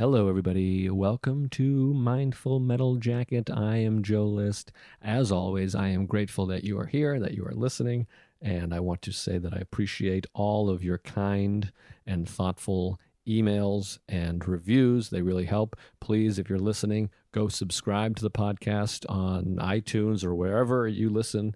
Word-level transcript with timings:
Hello, 0.00 0.30
everybody. 0.30 0.88
Welcome 0.88 1.50
to 1.50 1.92
Mindful 1.92 2.58
Metal 2.58 2.96
Jacket. 2.96 3.50
I 3.50 3.76
am 3.76 4.02
Joe 4.02 4.24
List. 4.24 4.72
As 5.02 5.30
always, 5.30 5.74
I 5.74 5.88
am 5.88 6.06
grateful 6.06 6.46
that 6.46 6.64
you 6.64 6.78
are 6.78 6.86
here, 6.86 7.20
that 7.20 7.34
you 7.34 7.44
are 7.44 7.52
listening, 7.52 8.06
and 8.40 8.72
I 8.72 8.80
want 8.80 9.02
to 9.02 9.12
say 9.12 9.36
that 9.36 9.52
I 9.52 9.58
appreciate 9.58 10.26
all 10.32 10.70
of 10.70 10.82
your 10.82 10.96
kind 10.96 11.70
and 12.06 12.26
thoughtful 12.26 12.98
emails 13.28 13.98
and 14.08 14.48
reviews. 14.48 15.10
They 15.10 15.20
really 15.20 15.44
help. 15.44 15.76
Please, 16.00 16.38
if 16.38 16.48
you're 16.48 16.58
listening, 16.58 17.10
go 17.32 17.48
subscribe 17.48 18.16
to 18.16 18.22
the 18.22 18.30
podcast 18.30 19.04
on 19.06 19.56
iTunes 19.56 20.24
or 20.24 20.34
wherever 20.34 20.88
you 20.88 21.10
listen. 21.10 21.54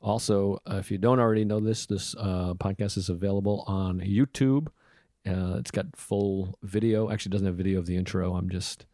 Also, 0.00 0.60
uh, 0.70 0.76
if 0.76 0.92
you 0.92 0.98
don't 0.98 1.18
already 1.18 1.44
know 1.44 1.58
this, 1.58 1.86
this 1.86 2.14
uh, 2.16 2.54
podcast 2.54 2.96
is 2.96 3.08
available 3.08 3.64
on 3.66 3.98
YouTube. 3.98 4.68
Uh, 5.26 5.56
it's 5.58 5.70
got 5.70 5.96
full 5.96 6.58
video. 6.62 7.10
Actually, 7.10 7.30
doesn't 7.30 7.46
have 7.46 7.56
video 7.56 7.78
of 7.78 7.86
the 7.86 7.96
intro. 7.96 8.34
I'm 8.34 8.48
just 8.48 8.86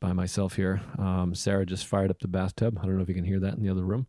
by 0.00 0.12
myself 0.12 0.56
here. 0.56 0.80
Um, 0.98 1.34
Sarah 1.34 1.66
just 1.66 1.86
fired 1.86 2.10
up 2.10 2.20
the 2.20 2.28
bathtub. 2.28 2.78
I 2.78 2.86
don't 2.86 2.96
know 2.96 3.02
if 3.02 3.08
you 3.08 3.14
can 3.14 3.24
hear 3.24 3.40
that 3.40 3.54
in 3.54 3.62
the 3.62 3.70
other 3.70 3.84
room, 3.84 4.06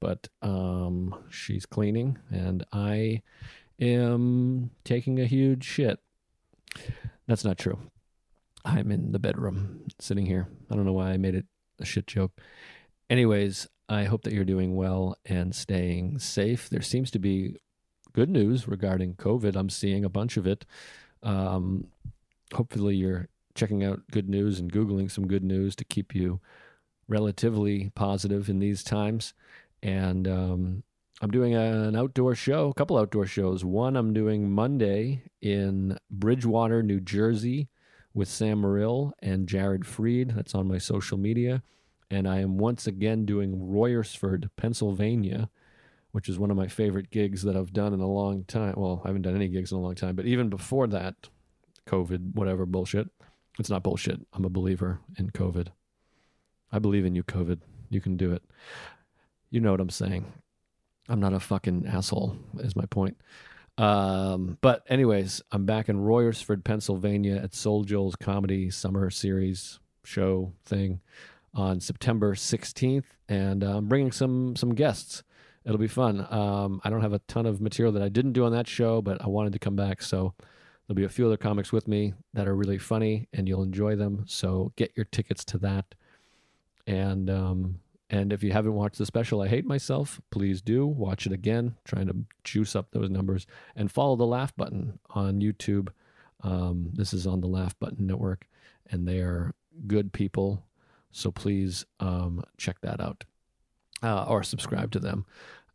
but 0.00 0.28
um, 0.42 1.14
she's 1.30 1.66
cleaning, 1.66 2.18
and 2.30 2.64
I 2.72 3.22
am 3.80 4.70
taking 4.84 5.20
a 5.20 5.26
huge 5.26 5.64
shit. 5.64 5.98
That's 7.26 7.44
not 7.44 7.58
true. 7.58 7.78
I'm 8.64 8.90
in 8.90 9.12
the 9.12 9.18
bedroom 9.18 9.84
sitting 9.98 10.26
here. 10.26 10.48
I 10.70 10.74
don't 10.74 10.84
know 10.84 10.92
why 10.92 11.10
I 11.10 11.16
made 11.16 11.34
it 11.34 11.46
a 11.80 11.84
shit 11.84 12.06
joke. 12.06 12.32
Anyways, 13.08 13.68
I 13.88 14.04
hope 14.04 14.22
that 14.22 14.32
you're 14.32 14.44
doing 14.44 14.74
well 14.74 15.16
and 15.24 15.54
staying 15.54 16.18
safe. 16.18 16.68
There 16.68 16.82
seems 16.82 17.10
to 17.12 17.18
be 17.18 17.56
good 18.16 18.28
news 18.28 18.66
regarding 18.66 19.14
COVID. 19.14 19.54
I'm 19.54 19.70
seeing 19.70 20.04
a 20.04 20.08
bunch 20.08 20.36
of 20.36 20.46
it. 20.46 20.66
Um, 21.22 21.86
hopefully, 22.52 22.96
you're 22.96 23.28
checking 23.54 23.84
out 23.84 24.02
good 24.10 24.28
news 24.28 24.58
and 24.58 24.72
Googling 24.72 25.10
some 25.10 25.28
good 25.28 25.44
news 25.44 25.76
to 25.76 25.84
keep 25.84 26.14
you 26.14 26.40
relatively 27.06 27.90
positive 27.94 28.48
in 28.48 28.58
these 28.58 28.82
times. 28.82 29.34
And 29.82 30.26
um, 30.26 30.82
I'm 31.20 31.30
doing 31.30 31.54
an 31.54 31.94
outdoor 31.94 32.34
show, 32.34 32.70
a 32.70 32.74
couple 32.74 32.98
outdoor 32.98 33.26
shows. 33.26 33.64
One 33.64 33.96
I'm 33.96 34.12
doing 34.12 34.50
Monday 34.50 35.22
in 35.40 35.96
Bridgewater, 36.10 36.82
New 36.82 37.00
Jersey 37.00 37.68
with 38.12 38.28
Sam 38.28 38.62
Morrill 38.62 39.12
and 39.20 39.46
Jared 39.46 39.86
Freed. 39.86 40.30
That's 40.30 40.54
on 40.54 40.66
my 40.66 40.78
social 40.78 41.18
media 41.18 41.62
and 42.10 42.28
I 42.28 42.40
am 42.40 42.58
once 42.58 42.86
again 42.86 43.24
doing 43.24 43.58
Royersford, 43.58 44.50
Pennsylvania, 44.56 45.50
which 46.16 46.30
is 46.30 46.38
one 46.38 46.50
of 46.50 46.56
my 46.56 46.66
favorite 46.66 47.10
gigs 47.10 47.42
that 47.42 47.58
I've 47.58 47.74
done 47.74 47.92
in 47.92 48.00
a 48.00 48.08
long 48.08 48.44
time. 48.44 48.72
Well, 48.78 49.02
I 49.04 49.08
haven't 49.08 49.20
done 49.20 49.36
any 49.36 49.48
gigs 49.48 49.70
in 49.70 49.76
a 49.76 49.82
long 49.82 49.94
time, 49.94 50.16
but 50.16 50.24
even 50.24 50.48
before 50.48 50.86
that, 50.86 51.14
COVID, 51.86 52.32
whatever 52.34 52.64
bullshit. 52.64 53.10
It's 53.58 53.68
not 53.68 53.82
bullshit. 53.82 54.18
I'm 54.32 54.46
a 54.46 54.48
believer 54.48 55.00
in 55.18 55.28
COVID. 55.28 55.66
I 56.72 56.78
believe 56.78 57.04
in 57.04 57.14
you, 57.14 57.22
COVID. 57.22 57.60
You 57.90 58.00
can 58.00 58.16
do 58.16 58.32
it. 58.32 58.42
You 59.50 59.60
know 59.60 59.72
what 59.72 59.80
I'm 59.82 59.90
saying. 59.90 60.24
I'm 61.06 61.20
not 61.20 61.34
a 61.34 61.38
fucking 61.38 61.86
asshole, 61.86 62.38
is 62.60 62.74
my 62.74 62.86
point. 62.86 63.18
Um, 63.76 64.56
but 64.62 64.84
anyways, 64.88 65.42
I'm 65.52 65.66
back 65.66 65.90
in 65.90 65.98
Royersford, 65.98 66.64
Pennsylvania 66.64 67.36
at 67.36 67.54
Soul 67.54 67.84
Joel's 67.84 68.16
comedy 68.16 68.70
summer 68.70 69.10
series 69.10 69.80
show 70.02 70.54
thing 70.64 71.00
on 71.52 71.78
September 71.80 72.34
16th, 72.34 73.04
and 73.28 73.62
uh, 73.62 73.76
I'm 73.76 73.86
bringing 73.86 74.12
some 74.12 74.56
some 74.56 74.74
guests. 74.74 75.22
It'll 75.66 75.78
be 75.78 75.88
fun. 75.88 76.26
Um, 76.30 76.80
I 76.84 76.90
don't 76.90 77.02
have 77.02 77.12
a 77.12 77.18
ton 77.20 77.44
of 77.44 77.60
material 77.60 77.92
that 77.92 78.02
I 78.02 78.08
didn't 78.08 78.32
do 78.32 78.44
on 78.44 78.52
that 78.52 78.68
show, 78.68 79.02
but 79.02 79.20
I 79.20 79.26
wanted 79.26 79.52
to 79.52 79.58
come 79.58 79.76
back, 79.76 80.00
so 80.00 80.32
there'll 80.86 80.96
be 80.96 81.04
a 81.04 81.08
few 81.08 81.26
other 81.26 81.36
comics 81.36 81.72
with 81.72 81.88
me 81.88 82.14
that 82.34 82.46
are 82.46 82.54
really 82.54 82.78
funny, 82.78 83.28
and 83.32 83.48
you'll 83.48 83.62
enjoy 83.62 83.96
them. 83.96 84.24
So 84.26 84.72
get 84.76 84.92
your 84.96 85.04
tickets 85.06 85.44
to 85.46 85.58
that. 85.58 85.94
And 86.86 87.28
um, 87.28 87.80
and 88.08 88.32
if 88.32 88.44
you 88.44 88.52
haven't 88.52 88.74
watched 88.74 88.98
the 88.98 89.06
special, 89.06 89.42
I 89.42 89.48
hate 89.48 89.66
myself. 89.66 90.20
Please 90.30 90.62
do 90.62 90.86
watch 90.86 91.26
it 91.26 91.32
again. 91.32 91.74
Trying 91.84 92.06
to 92.06 92.16
juice 92.44 92.76
up 92.76 92.92
those 92.92 93.10
numbers 93.10 93.46
and 93.74 93.90
follow 93.90 94.14
the 94.14 94.24
Laugh 94.24 94.54
Button 94.56 95.00
on 95.10 95.40
YouTube. 95.40 95.88
Um, 96.42 96.90
this 96.94 97.12
is 97.12 97.26
on 97.26 97.40
the 97.40 97.48
Laugh 97.48 97.76
Button 97.80 98.06
Network, 98.06 98.46
and 98.88 99.08
they 99.08 99.18
are 99.18 99.52
good 99.88 100.12
people 100.12 100.62
so 101.16 101.30
please 101.30 101.86
um, 101.98 102.44
check 102.58 102.76
that 102.82 103.00
out 103.00 103.24
uh, 104.02 104.24
or 104.24 104.42
subscribe 104.42 104.90
to 104.92 104.98
them. 104.98 105.26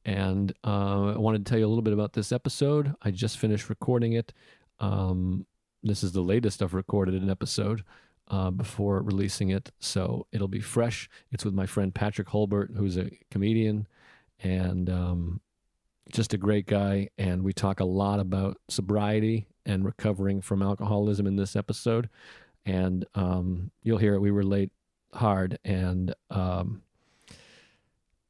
And 0.05 0.51
uh, 0.63 1.13
I 1.13 1.17
wanted 1.17 1.45
to 1.45 1.49
tell 1.49 1.59
you 1.59 1.65
a 1.65 1.69
little 1.69 1.83
bit 1.83 1.93
about 1.93 2.13
this 2.13 2.31
episode. 2.31 2.95
I 3.01 3.11
just 3.11 3.37
finished 3.37 3.69
recording 3.69 4.13
it. 4.13 4.33
Um, 4.79 5.45
this 5.83 6.03
is 6.03 6.11
the 6.11 6.21
latest 6.21 6.61
I've 6.61 6.73
recorded 6.73 7.21
an 7.21 7.29
episode 7.29 7.83
uh, 8.29 8.49
before 8.49 9.01
releasing 9.01 9.49
it. 9.49 9.71
So 9.79 10.25
it'll 10.31 10.47
be 10.47 10.59
fresh. 10.59 11.09
It's 11.31 11.45
with 11.45 11.53
my 11.53 11.65
friend 11.65 11.93
Patrick 11.93 12.29
Holbert, 12.29 12.75
who's 12.75 12.97
a 12.97 13.11
comedian 13.29 13.87
and 14.39 14.89
um, 14.89 15.41
just 16.11 16.33
a 16.33 16.37
great 16.37 16.65
guy. 16.65 17.09
And 17.17 17.43
we 17.43 17.53
talk 17.53 17.79
a 17.79 17.85
lot 17.85 18.19
about 18.19 18.57
sobriety 18.69 19.47
and 19.65 19.85
recovering 19.85 20.41
from 20.41 20.63
alcoholism 20.63 21.27
in 21.27 21.35
this 21.35 21.55
episode. 21.55 22.09
And 22.65 23.05
um, 23.15 23.71
you'll 23.83 23.97
hear 23.97 24.15
it. 24.15 24.21
We 24.21 24.31
relate 24.31 24.71
hard 25.13 25.59
and 25.63 26.15
um, 26.29 26.83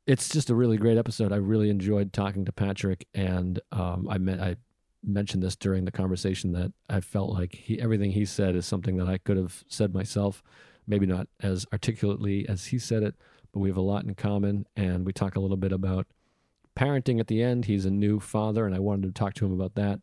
it's 0.07 0.29
just 0.29 0.49
a 0.49 0.55
really 0.55 0.77
great 0.77 0.97
episode. 0.97 1.31
I 1.31 1.37
really 1.37 1.69
enjoyed 1.69 2.13
talking 2.13 2.45
to 2.45 2.51
Patrick, 2.51 3.07
and 3.13 3.59
um, 3.71 4.07
I 4.09 4.17
met 4.17 4.39
I 4.39 4.55
mentioned 5.03 5.43
this 5.43 5.55
during 5.55 5.85
the 5.85 5.91
conversation 5.91 6.51
that 6.53 6.71
I 6.89 7.01
felt 7.01 7.31
like 7.31 7.55
he 7.55 7.81
everything 7.81 8.11
he 8.11 8.25
said 8.25 8.55
is 8.55 8.65
something 8.65 8.97
that 8.97 9.07
I 9.07 9.17
could 9.17 9.37
have 9.37 9.63
said 9.67 9.93
myself, 9.93 10.43
maybe 10.87 11.05
not 11.05 11.27
as 11.41 11.65
articulately 11.71 12.47
as 12.47 12.67
he 12.67 12.79
said 12.79 13.03
it, 13.03 13.15
but 13.51 13.59
we 13.59 13.69
have 13.69 13.77
a 13.77 13.81
lot 13.81 14.03
in 14.03 14.15
common, 14.15 14.65
and 14.75 15.05
we 15.05 15.13
talk 15.13 15.35
a 15.35 15.39
little 15.39 15.57
bit 15.57 15.71
about 15.71 16.07
parenting 16.75 17.19
at 17.19 17.27
the 17.27 17.41
end. 17.41 17.65
He's 17.65 17.85
a 17.85 17.91
new 17.91 18.19
father, 18.19 18.65
and 18.65 18.75
I 18.75 18.79
wanted 18.79 19.03
to 19.07 19.19
talk 19.19 19.33
to 19.35 19.45
him 19.45 19.53
about 19.53 19.75
that. 19.75 20.01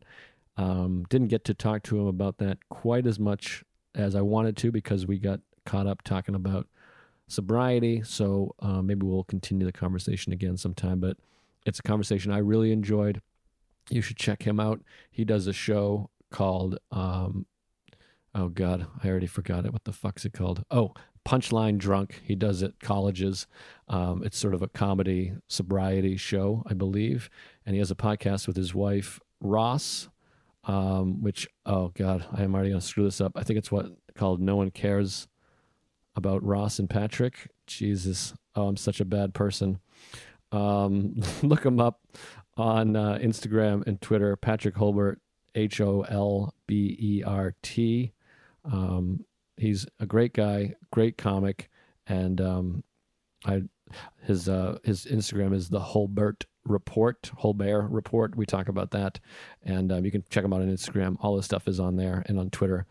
Um, 0.57 1.05
didn't 1.09 1.27
get 1.29 1.45
to 1.45 1.53
talk 1.53 1.83
to 1.83 1.99
him 1.99 2.07
about 2.07 2.37
that 2.39 2.57
quite 2.69 3.07
as 3.07 3.19
much 3.19 3.63
as 3.95 4.15
I 4.15 4.21
wanted 4.21 4.57
to 4.57 4.71
because 4.71 5.07
we 5.07 5.17
got 5.17 5.39
caught 5.65 5.87
up 5.87 6.03
talking 6.03 6.35
about 6.35 6.67
sobriety. 7.29 8.01
So 8.03 8.53
uh, 8.59 8.81
maybe 8.81 9.05
we'll 9.05 9.23
continue 9.23 9.65
the 9.65 9.71
conversation 9.71 10.33
again 10.33 10.57
sometime. 10.57 10.99
But 10.99 11.15
it's 11.65 11.79
a 11.79 11.83
conversation 11.83 12.31
I 12.33 12.39
really 12.39 12.73
enjoyed. 12.73 13.21
You 13.89 14.01
should 14.01 14.17
check 14.17 14.43
him 14.43 14.59
out. 14.59 14.81
He 15.09 15.23
does 15.23 15.47
a 15.47 15.53
show 15.53 16.09
called, 16.31 16.77
um, 16.91 17.45
oh 18.35 18.49
God, 18.49 18.85
I 19.03 19.07
already 19.07 19.27
forgot 19.27 19.65
it. 19.65 19.71
What 19.71 19.85
the 19.85 19.93
fuck's 19.93 20.25
it 20.25 20.33
called? 20.33 20.63
Oh, 20.69 20.93
Punchline 21.25 21.77
Drunk. 21.77 22.21
He 22.23 22.35
does 22.35 22.61
it 22.61 22.79
colleges. 22.79 23.47
Um, 23.87 24.23
it's 24.23 24.37
sort 24.37 24.53
of 24.53 24.61
a 24.61 24.67
comedy 24.67 25.33
sobriety 25.47 26.17
show, 26.17 26.63
I 26.67 26.73
believe. 26.73 27.29
And 27.65 27.75
he 27.75 27.79
has 27.79 27.91
a 27.91 27.95
podcast 27.95 28.47
with 28.47 28.55
his 28.55 28.73
wife, 28.73 29.19
Ross, 29.39 30.09
um, 30.65 31.21
which, 31.21 31.47
oh 31.65 31.89
God, 31.89 32.25
I 32.31 32.43
am 32.43 32.53
already 32.53 32.69
going 32.69 32.81
to 32.81 32.85
screw 32.85 33.03
this 33.03 33.21
up. 33.21 33.33
I 33.35 33.43
think 33.43 33.59
it's 33.59 33.71
what 33.71 33.91
called 34.15 34.41
No 34.41 34.57
One 34.57 34.71
Cares 34.71 35.27
about 36.19 36.43
Ross 36.43 36.77
and 36.77 36.87
Patrick. 36.87 37.49
Jesus, 37.65 38.35
oh, 38.55 38.67
I'm 38.67 38.77
such 38.77 38.99
a 38.99 39.05
bad 39.05 39.33
person. 39.33 39.79
Um, 40.51 41.15
look 41.41 41.65
him 41.65 41.79
up 41.79 42.01
on 42.57 42.95
uh, 42.95 43.17
Instagram 43.19 43.87
and 43.87 43.99
Twitter. 43.99 44.35
Patrick 44.35 44.75
Holbert, 44.75 45.17
H 45.55 45.81
O 45.81 46.01
L 46.01 46.53
B 46.67 46.95
E 46.99 47.23
R 47.23 47.55
T. 47.63 48.13
Um, 48.71 49.25
he's 49.57 49.87
a 49.99 50.05
great 50.05 50.33
guy, 50.33 50.75
great 50.91 51.17
comic, 51.17 51.69
and 52.05 52.39
um, 52.41 52.83
I 53.45 53.63
his 54.23 54.47
uh, 54.49 54.77
his 54.83 55.05
Instagram 55.05 55.53
is 55.53 55.69
the 55.69 55.79
Holbert 55.79 56.45
Report, 56.65 57.31
Holbert 57.39 57.87
Report. 57.89 58.35
We 58.35 58.45
talk 58.45 58.67
about 58.67 58.91
that, 58.91 59.19
and 59.63 59.91
um, 59.91 60.05
you 60.05 60.11
can 60.11 60.23
check 60.29 60.43
him 60.43 60.53
out 60.53 60.61
on 60.61 60.69
Instagram. 60.69 61.17
All 61.21 61.35
this 61.35 61.45
stuff 61.45 61.67
is 61.67 61.79
on 61.79 61.95
there 61.95 62.23
and 62.27 62.37
on 62.39 62.49
Twitter. 62.49 62.85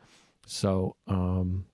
So 0.47 0.97
um, 1.07 1.67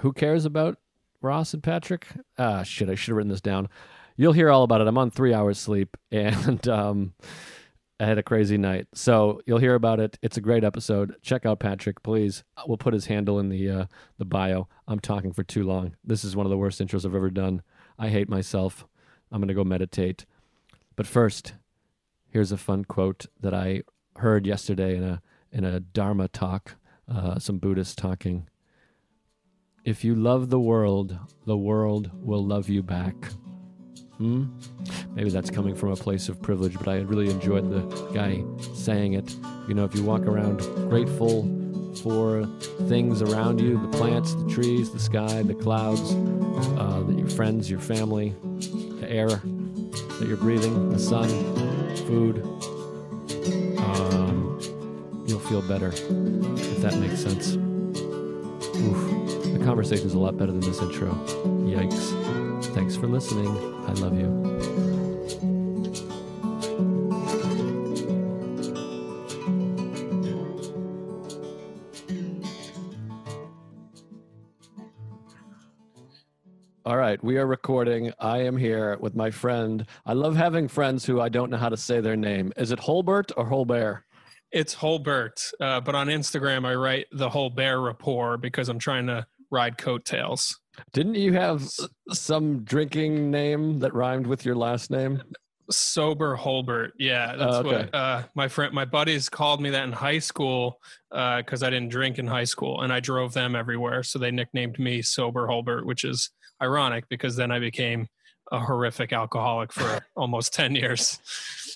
who 0.00 0.12
cares 0.12 0.44
about 0.44 0.78
Ross 1.20 1.54
and 1.54 1.62
Patrick? 1.62 2.06
Ah, 2.38 2.62
shit, 2.62 2.88
I 2.88 2.94
should 2.94 3.10
have 3.10 3.16
written 3.16 3.30
this 3.30 3.40
down. 3.40 3.68
You'll 4.16 4.32
hear 4.32 4.50
all 4.50 4.62
about 4.62 4.80
it. 4.80 4.86
I'm 4.86 4.98
on 4.98 5.10
three 5.10 5.32
hours 5.32 5.58
sleep 5.58 5.96
and 6.10 6.66
um, 6.68 7.14
I 8.02 8.06
had 8.06 8.18
a 8.18 8.22
crazy 8.22 8.58
night. 8.58 8.88
So 8.94 9.40
you'll 9.46 9.58
hear 9.58 9.74
about 9.74 10.00
it. 10.00 10.18
It's 10.22 10.36
a 10.36 10.40
great 10.42 10.64
episode. 10.64 11.14
Check 11.22 11.46
out 11.46 11.60
Patrick, 11.60 12.02
please. 12.02 12.42
We'll 12.66 12.76
put 12.76 12.94
his 12.94 13.06
handle 13.06 13.38
in 13.38 13.48
the 13.48 13.70
uh, 13.70 13.84
the 14.18 14.24
bio. 14.24 14.68
I'm 14.88 15.00
talking 15.00 15.32
for 15.32 15.44
too 15.44 15.62
long. 15.62 15.94
This 16.02 16.24
is 16.24 16.34
one 16.34 16.44
of 16.44 16.50
the 16.50 16.58
worst 16.58 16.80
intros 16.80 17.06
I've 17.06 17.14
ever 17.14 17.30
done. 17.30 17.62
I 17.98 18.08
hate 18.08 18.28
myself. 18.28 18.86
I'm 19.30 19.40
gonna 19.40 19.54
go 19.54 19.64
meditate. 19.64 20.26
But 20.96 21.06
first, 21.06 21.54
here's 22.28 22.52
a 22.52 22.56
fun 22.56 22.84
quote 22.84 23.26
that 23.40 23.54
I 23.54 23.82
heard 24.16 24.46
yesterday 24.46 24.96
in 24.96 25.04
a 25.04 25.22
in 25.52 25.64
a 25.64 25.78
Dharma 25.78 26.28
talk, 26.28 26.76
uh, 27.08 27.38
some 27.38 27.58
Buddhists 27.58 27.94
talking. 27.94 28.48
If 29.84 30.04
you 30.04 30.14
love 30.14 30.48
the 30.48 30.60
world, 30.60 31.18
the 31.44 31.56
world 31.56 32.08
will 32.14 32.44
love 32.44 32.68
you 32.68 32.84
back. 32.84 33.16
Hmm? 34.18 34.44
Maybe 35.16 35.28
that's 35.28 35.50
coming 35.50 35.74
from 35.74 35.90
a 35.90 35.96
place 35.96 36.28
of 36.28 36.40
privilege, 36.40 36.78
but 36.78 36.86
I 36.86 36.98
really 36.98 37.28
enjoyed 37.28 37.68
the 37.68 37.80
guy 38.14 38.44
saying 38.74 39.14
it. 39.14 39.34
You 39.66 39.74
know, 39.74 39.84
if 39.84 39.92
you 39.96 40.04
walk 40.04 40.20
around 40.20 40.58
grateful 40.88 41.42
for 41.96 42.46
things 42.86 43.22
around 43.22 43.60
you 43.60 43.76
the 43.90 43.98
plants, 43.98 44.36
the 44.36 44.48
trees, 44.48 44.92
the 44.92 45.00
sky, 45.00 45.42
the 45.42 45.54
clouds, 45.54 46.14
uh, 46.78 47.04
your 47.08 47.28
friends, 47.28 47.68
your 47.68 47.80
family, 47.80 48.36
the 49.00 49.10
air 49.10 49.28
that 49.28 50.26
you're 50.28 50.36
breathing, 50.36 50.90
the 50.90 50.98
sun, 50.98 51.28
food. 52.06 52.38
Um, 53.78 54.60
you'll 55.26 55.40
feel 55.40 55.62
better 55.62 55.88
if 55.88 56.82
that 56.82 56.96
makes 56.98 57.20
sense. 57.20 57.56
Oof. 58.76 59.21
Conversation 59.64 60.06
is 60.06 60.14
a 60.14 60.18
lot 60.18 60.36
better 60.36 60.50
than 60.50 60.60
this 60.60 60.80
intro. 60.80 61.12
Yikes. 61.64 62.64
Thanks 62.74 62.96
for 62.96 63.06
listening. 63.06 63.48
I 63.86 63.92
love 63.92 64.18
you. 64.18 64.42
All 76.84 76.96
right, 76.96 77.22
we 77.22 77.38
are 77.38 77.46
recording. 77.46 78.12
I 78.18 78.38
am 78.38 78.56
here 78.56 78.98
with 79.00 79.14
my 79.14 79.30
friend. 79.30 79.86
I 80.04 80.14
love 80.14 80.34
having 80.34 80.66
friends 80.66 81.06
who 81.06 81.20
I 81.20 81.28
don't 81.28 81.50
know 81.50 81.56
how 81.56 81.68
to 81.68 81.76
say 81.76 82.00
their 82.00 82.16
name. 82.16 82.52
Is 82.56 82.72
it 82.72 82.80
Holbert 82.80 83.30
or 83.36 83.48
Holbert? 83.48 84.02
It's 84.50 84.74
Holbert, 84.74 85.52
uh, 85.60 85.80
but 85.80 85.94
on 85.94 86.08
Instagram 86.08 86.66
I 86.66 86.74
write 86.74 87.06
the 87.12 87.30
Holbert 87.30 87.82
rapport 87.82 88.36
because 88.36 88.68
I'm 88.68 88.78
trying 88.78 89.06
to 89.06 89.26
ride 89.52 89.78
coattails. 89.78 90.58
Didn't 90.92 91.14
you 91.14 91.34
have 91.34 91.68
some 92.10 92.64
drinking 92.64 93.30
name 93.30 93.78
that 93.80 93.94
rhymed 93.94 94.26
with 94.26 94.44
your 94.44 94.56
last 94.56 94.90
name? 94.90 95.22
Sober 95.70 96.36
Holbert. 96.36 96.90
Yeah, 96.98 97.36
that's 97.36 97.56
okay. 97.56 97.68
what 97.68 97.94
uh, 97.94 98.22
my 98.34 98.48
friend, 98.48 98.74
my 98.74 98.84
buddies 98.84 99.28
called 99.28 99.60
me 99.60 99.70
that 99.70 99.84
in 99.84 99.92
high 99.92 100.18
school 100.18 100.80
because 101.10 101.62
uh, 101.62 101.66
I 101.66 101.70
didn't 101.70 101.90
drink 101.90 102.18
in 102.18 102.26
high 102.26 102.44
school 102.44 102.82
and 102.82 102.92
I 102.92 103.00
drove 103.00 103.32
them 103.32 103.54
everywhere, 103.54 104.02
so 104.02 104.18
they 104.18 104.30
nicknamed 104.30 104.78
me 104.78 105.02
Sober 105.02 105.46
Holbert, 105.46 105.84
which 105.84 106.04
is 106.04 106.30
ironic 106.62 107.04
because 107.08 107.36
then 107.36 107.50
I 107.50 107.58
became 107.58 108.08
a 108.50 108.58
horrific 108.58 109.12
alcoholic 109.12 109.72
for 109.72 110.04
almost 110.16 110.52
10 110.54 110.74
years. 110.74 111.18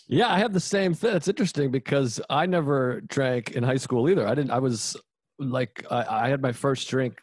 Yeah, 0.09 0.33
I 0.33 0.39
have 0.39 0.53
the 0.53 0.61
same 0.61 0.95
thing. 0.95 1.15
It's 1.17 1.29
interesting 1.29 1.71
because 1.71 2.21
I 2.31 2.47
never 2.47 3.01
drank 3.03 3.53
in 3.53 3.63
high 3.63 3.77
school 3.77 4.09
either. 4.09 4.27
I 4.27 4.35
didn't, 4.35 4.51
I 4.51 4.59
was 4.59 4.97
like, 5.39 5.85
I, 5.91 6.25
I 6.25 6.29
had 6.29 6.43
my 6.43 6.53
first 6.53 6.89
drink, 6.89 7.19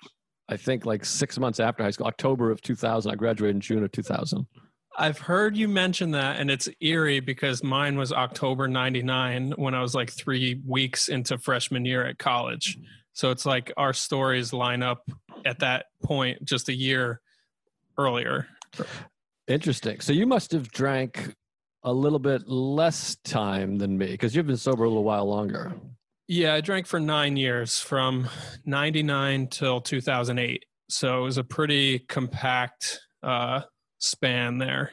I 0.50 0.58
think 0.58 0.86
like 0.86 1.06
six 1.06 1.40
months 1.40 1.60
after 1.60 1.84
high 1.84 1.92
school, 1.92 2.08
October 2.08 2.52
of 2.52 2.62
2000. 2.62 3.12
I 3.12 3.16
graduated 3.16 3.56
in 3.56 3.62
June 3.62 3.84
of 3.84 3.92
2000. 3.92 4.46
I've 4.96 5.18
heard 5.18 5.58
you 5.58 5.68
mention 5.68 6.12
that, 6.12 6.40
and 6.40 6.52
it's 6.52 6.70
eerie 6.80 7.20
because 7.20 7.64
mine 7.64 7.98
was 7.98 8.12
October 8.12 8.68
99 8.68 9.54
when 9.56 9.74
I 9.74 9.82
was 9.82 9.96
like 9.96 10.12
three 10.12 10.62
weeks 10.68 11.08
into 11.08 11.38
freshman 11.40 11.84
year 11.86 12.06
at 12.06 12.20
college. 12.20 12.78
So 13.14 13.32
it's 13.32 13.46
like 13.46 13.72
our 13.76 13.94
stories 13.94 14.54
line 14.54 14.84
up 14.84 15.10
at 15.46 15.60
that 15.60 15.86
point 16.04 16.44
just 16.46 16.70
a 16.70 16.74
year 16.74 17.22
earlier. 17.98 18.48
Interesting. 19.48 20.00
So 20.00 20.14
you 20.14 20.28
must 20.28 20.52
have 20.52 20.72
drank 20.72 21.34
a 21.84 21.94
little 21.94 22.20
bit 22.20 22.48
less 22.48 23.18
time 23.24 23.78
than 23.78 23.98
me 23.98 24.08
because 24.08 24.36
you've 24.36 24.48
been 24.48 24.58
sober 24.58 24.84
a 24.84 24.88
little 24.88 25.04
while 25.04 25.26
longer. 25.26 25.74
Yeah, 26.28 26.54
I 26.54 26.62
drank 26.62 26.88
for 26.88 27.00
nine 27.00 27.36
years 27.38 27.80
from 27.80 28.30
99 28.66 29.48
till 29.48 29.82
2008. 29.82 30.66
So 30.90 31.20
it 31.20 31.24
was 31.24 31.38
a 31.38 31.44
pretty 31.44 32.00
compact 32.00 33.00
uh, 33.22 33.62
span 34.00 34.58
there. 34.58 34.92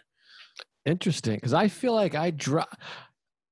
Interesting. 0.87 1.37
Because 1.37 1.55
I 1.55 1.69
feel 1.69 1.95
like 1.95 2.15
I, 2.15 2.31
dr- 2.31 2.67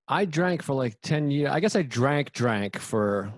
I 0.09 0.25
drank 0.25 0.63
for 0.63 0.75
like 0.75 0.97
10 1.03 1.31
years. 1.31 1.51
I 1.51 1.61
guess 1.61 1.77
I 1.77 1.83
drank, 1.83 2.33
drank 2.33 2.79
for 2.79 3.33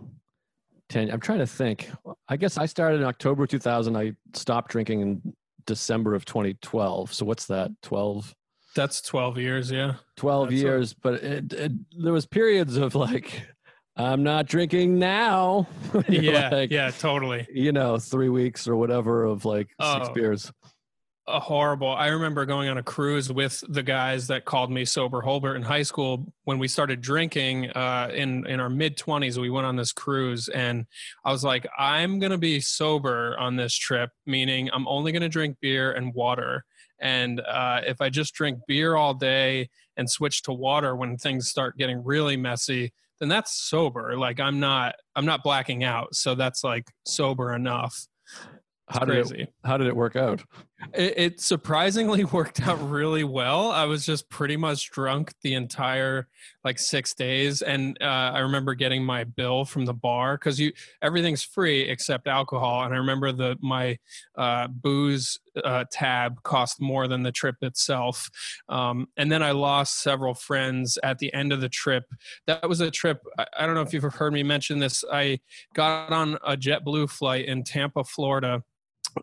10. 0.89 1.11
I'm 1.11 1.21
trying 1.21 1.41
to 1.41 1.47
think. 1.47 1.91
I 2.29 2.37
guess 2.37 2.57
I 2.57 2.67
started 2.67 3.01
in 3.01 3.07
October 3.07 3.47
2000. 3.47 3.97
I 3.97 4.13
stopped 4.35 4.71
drinking 4.71 5.01
in 5.01 5.35
December 5.67 6.15
of 6.15 6.25
2012. 6.25 7.13
So 7.13 7.25
what's 7.27 7.47
that? 7.47 7.71
12? 7.83 8.35
That's 8.77 9.03
12 9.03 9.39
years, 9.39 9.71
yeah. 9.71 9.95
12 10.17 10.51
That's 10.51 10.63
years, 10.63 10.93
a- 10.93 10.97
but 11.03 11.15
it, 11.15 11.53
it, 11.53 11.73
there 12.03 12.13
was 12.13 12.25
periods 12.27 12.77
of 12.77 12.95
like 12.95 13.43
I'm 14.01 14.23
not 14.23 14.47
drinking 14.47 14.99
now. 14.99 15.67
yeah, 16.09 16.49
like, 16.51 16.71
yeah, 16.71 16.91
totally. 16.91 17.47
You 17.53 17.73
know, 17.73 17.99
3 17.99 18.29
weeks 18.29 18.67
or 18.67 18.77
whatever 18.77 19.25
of 19.25 19.45
like 19.45 19.69
oh, 19.79 20.05
6 20.05 20.11
beers 20.15 20.53
a 21.31 21.41
horrible. 21.41 21.89
I 21.89 22.09
remember 22.09 22.45
going 22.45 22.69
on 22.69 22.79
a 22.79 22.83
cruise 22.83 23.33
with 23.33 23.63
the 23.69 23.83
guys 23.83 24.27
that 24.27 24.45
called 24.45 24.71
me 24.71 24.85
sober 24.85 25.23
Holbert 25.23 25.57
in 25.57 25.63
high 25.63 25.83
school 25.83 26.33
when 26.45 26.59
we 26.59 26.69
started 26.69 27.01
drinking 27.01 27.71
uh, 27.71 28.11
in 28.13 28.47
in 28.47 28.61
our 28.61 28.69
mid 28.69 28.97
twenties. 28.97 29.39
We 29.39 29.51
went 29.51 29.67
on 29.67 29.77
this 29.77 29.93
cruise, 29.93 30.49
and 30.49 30.87
I 31.25 31.33
was 31.33 31.45
like, 31.45 31.67
I'm 31.79 32.19
gonna 32.19 32.39
be 32.39 32.61
sober 32.61 33.37
on 33.39 33.57
this 33.57 33.75
trip, 33.75 34.11
meaning 34.27 34.71
I'm 34.73 34.87
only 34.89 35.13
gonna 35.13 35.29
drink 35.29 35.57
beer 35.61 35.93
and 35.93 36.13
water. 36.15 36.65
And 37.01 37.41
uh, 37.41 37.81
if 37.87 38.01
I 38.01 38.11
just 38.11 38.35
drink 38.35 38.59
beer 38.67 38.97
all 38.97 39.15
day 39.15 39.71
and 39.97 40.11
switch 40.11 40.43
to 40.43 40.53
water 40.53 40.95
when 40.95 41.17
things 41.17 41.49
start 41.49 41.79
getting 41.79 42.05
really 42.05 42.37
messy, 42.37 42.93
then 43.21 43.29
that's 43.29 43.53
sober. 43.53 44.17
Like 44.17 44.41
I'm 44.41 44.59
not 44.59 44.95
I'm 45.15 45.27
not 45.27 45.43
blacking 45.43 45.85
out, 45.85 46.15
so 46.15 46.35
that's 46.35 46.65
like 46.65 46.91
sober 47.07 47.55
enough. 47.55 48.07
It's 48.89 48.99
how 48.99 49.05
crazy. 49.05 49.43
it, 49.43 49.55
how 49.65 49.77
did 49.77 49.87
it 49.87 49.95
work 49.95 50.17
out? 50.17 50.43
It, 50.95 51.15
it, 51.17 51.41
surprisingly 51.41 52.25
worked 52.33 52.63
out 52.63 52.81
really 52.91 53.25
well. 53.25 53.71
I 53.71 53.85
was 53.85 54.07
just 54.07 54.29
pretty 54.29 54.57
much 54.57 54.91
drunk 54.91 55.33
the 55.43 55.55
entire 55.55 56.29
like 56.65 56.79
six 56.79 57.15
days, 57.15 57.63
and 57.63 57.97
uh, 58.01 58.33
I 58.35 58.41
remember 58.41 58.75
getting 58.75 59.05
my 59.05 59.25
bill 59.25 59.65
from 59.65 59.85
the 59.85 59.95
bar 59.95 60.37
because 60.37 60.59
you 60.59 60.73
everything's 61.03 61.43
free 61.43 61.83
except 61.83 62.27
alcohol. 62.27 62.85
And 62.85 62.95
I 62.95 62.99
remember 62.99 63.33
the 63.33 63.57
my 63.61 63.99
uh, 64.37 64.69
booze 64.69 65.39
uh, 65.65 65.85
tab 65.93 66.43
cost 66.43 66.81
more 66.81 67.09
than 67.09 67.23
the 67.23 67.33
trip 67.33 67.57
itself. 67.63 68.31
Um, 68.69 69.09
and 69.17 69.31
then 69.31 69.43
I 69.43 69.51
lost 69.53 70.03
several 70.03 70.35
friends 70.35 70.99
at 71.03 71.19
the 71.19 71.33
end 71.35 71.53
of 71.53 71.61
the 71.61 71.69
trip. 71.69 72.05
That 72.47 72.69
was 72.69 72.81
a 72.81 72.91
trip. 72.91 73.21
I, 73.39 73.47
I 73.59 73.67
don't 73.67 73.75
know 73.75 73.83
if 73.83 73.93
you've 73.93 74.03
heard 74.03 74.33
me 74.33 74.43
mention 74.43 74.79
this. 74.79 75.05
I 75.13 75.41
got 75.75 76.11
on 76.11 76.35
a 76.45 76.57
JetBlue 76.57 77.11
flight 77.11 77.47
in 77.47 77.65
Tampa, 77.65 78.05
Florida 78.05 78.63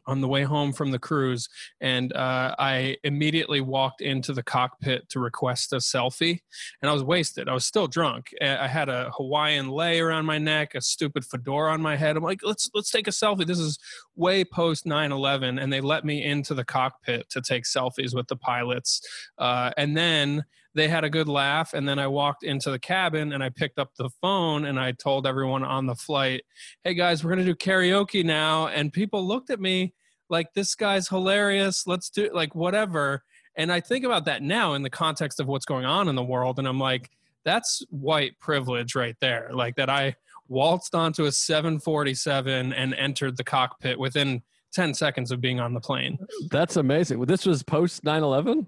on 0.06 0.22
the 0.22 0.28
way 0.28 0.44
home 0.44 0.74
from 0.74 0.92
the 0.92 1.00
cruise, 1.00 1.50
and 1.82 2.14
uh, 2.14 2.56
I 2.58 2.98
immediately 3.04 3.62
walked 3.62 4.02
into 4.02 4.34
the 4.34 4.44
cockpit 4.44 5.10
to 5.10 5.20
request 5.20 5.74
a 5.74 5.78
selfie, 5.78 6.40
and 6.82 6.90
I 6.90 6.94
was 6.94 7.04
wasted. 7.04 7.50
I 7.50 7.54
was 7.54 7.66
still 7.66 7.88
drunk. 7.88 8.28
I 8.42 8.68
had 8.68 8.90
a 8.90 9.12
Hawaiian 9.16 9.70
lei 9.70 10.00
around 10.00 10.26
my 10.26 10.38
neck, 10.38 10.76
a 10.76 10.82
stupid 10.82 11.26
fedora 11.26 11.72
on 11.72 11.82
my 11.82 11.96
head. 11.96 12.18
I'm 12.18 12.24
like, 12.24 12.42
let's 12.44 12.70
let's 12.74 12.92
take 12.92 13.08
a 13.08 13.12
selfie. 13.12 13.46
This 13.46 13.60
is 13.60 13.78
way 14.16 14.44
post 14.44 14.86
9/11, 14.86 15.62
and 15.62 15.72
they 15.72 15.82
let 15.82 16.06
me 16.06 16.24
into 16.24 16.54
the 16.54 16.66
cockpit 16.66 17.30
to 17.30 17.42
take 17.42 17.64
selfies 17.64 18.16
with 18.16 18.28
the 18.28 18.36
pilots, 18.36 19.02
uh, 19.38 19.72
and 19.78 19.96
then 19.96 20.44
they 20.78 20.88
had 20.88 21.04
a 21.04 21.10
good 21.10 21.28
laugh 21.28 21.74
and 21.74 21.88
then 21.88 22.00
i 22.00 22.08
walked 22.08 22.44
into 22.44 22.72
the 22.72 22.80
cabin 22.80 23.34
and 23.34 23.44
i 23.44 23.50
picked 23.50 23.80
up 23.80 23.92
the 23.98 24.10
phone 24.22 24.66
and 24.66 24.80
i 24.80 24.92
told 24.92 25.28
everyone 25.28 25.64
on 25.64 25.86
the 25.86 25.96
flight 25.96 26.44
hey 26.84 26.94
guys 26.94 27.24
we're 27.24 27.34
going 27.34 27.46
to 27.46 27.54
do 27.54 27.56
karaoke 27.56 28.24
now. 28.24 28.68
And 28.68 28.94
people 28.94 29.26
looked 29.26 29.50
at 29.50 29.60
me 29.60 29.94
like 30.30 30.54
this 30.54 30.76
guy's 30.76 31.08
hilarious. 31.08 31.88
Let's 31.88 32.10
do 32.10 32.30
like 32.34 32.56
whatever. 32.56 33.24
And 33.56 33.72
i 33.72 33.80
think 33.80 34.06
about 34.06 34.26
that 34.26 34.44
now 34.44 34.74
in 34.74 34.84
the 34.84 34.90
context 34.90 35.40
of 35.40 35.48
what's 35.48 35.66
going 35.66 35.86
on 35.86 36.08
in 36.08 36.16
the 36.16 36.24
world 36.24 36.60
and 36.60 36.68
i'm 36.68 36.80
like 36.80 37.10
that's 37.44 37.82
white 37.90 38.38
privilege 38.40 38.94
right 38.94 39.16
there 39.20 39.50
like 39.54 39.76
that 39.78 39.90
i 39.90 40.14
waltzed 40.48 40.94
onto 40.94 41.26
a 41.26 41.32
747 41.32 42.72
and 42.72 42.94
entered 42.94 43.36
the 43.36 43.44
cockpit 43.44 43.98
within 43.98 44.44
10 44.74 44.94
seconds 44.94 45.32
of 45.32 45.42
being 45.42 45.60
on 45.60 45.74
the 45.74 45.80
plane. 45.80 46.18
That's 46.52 46.76
amazing. 46.78 47.20
This 47.22 47.46
was 47.46 47.64
post 47.64 48.04
9-11 48.04 48.66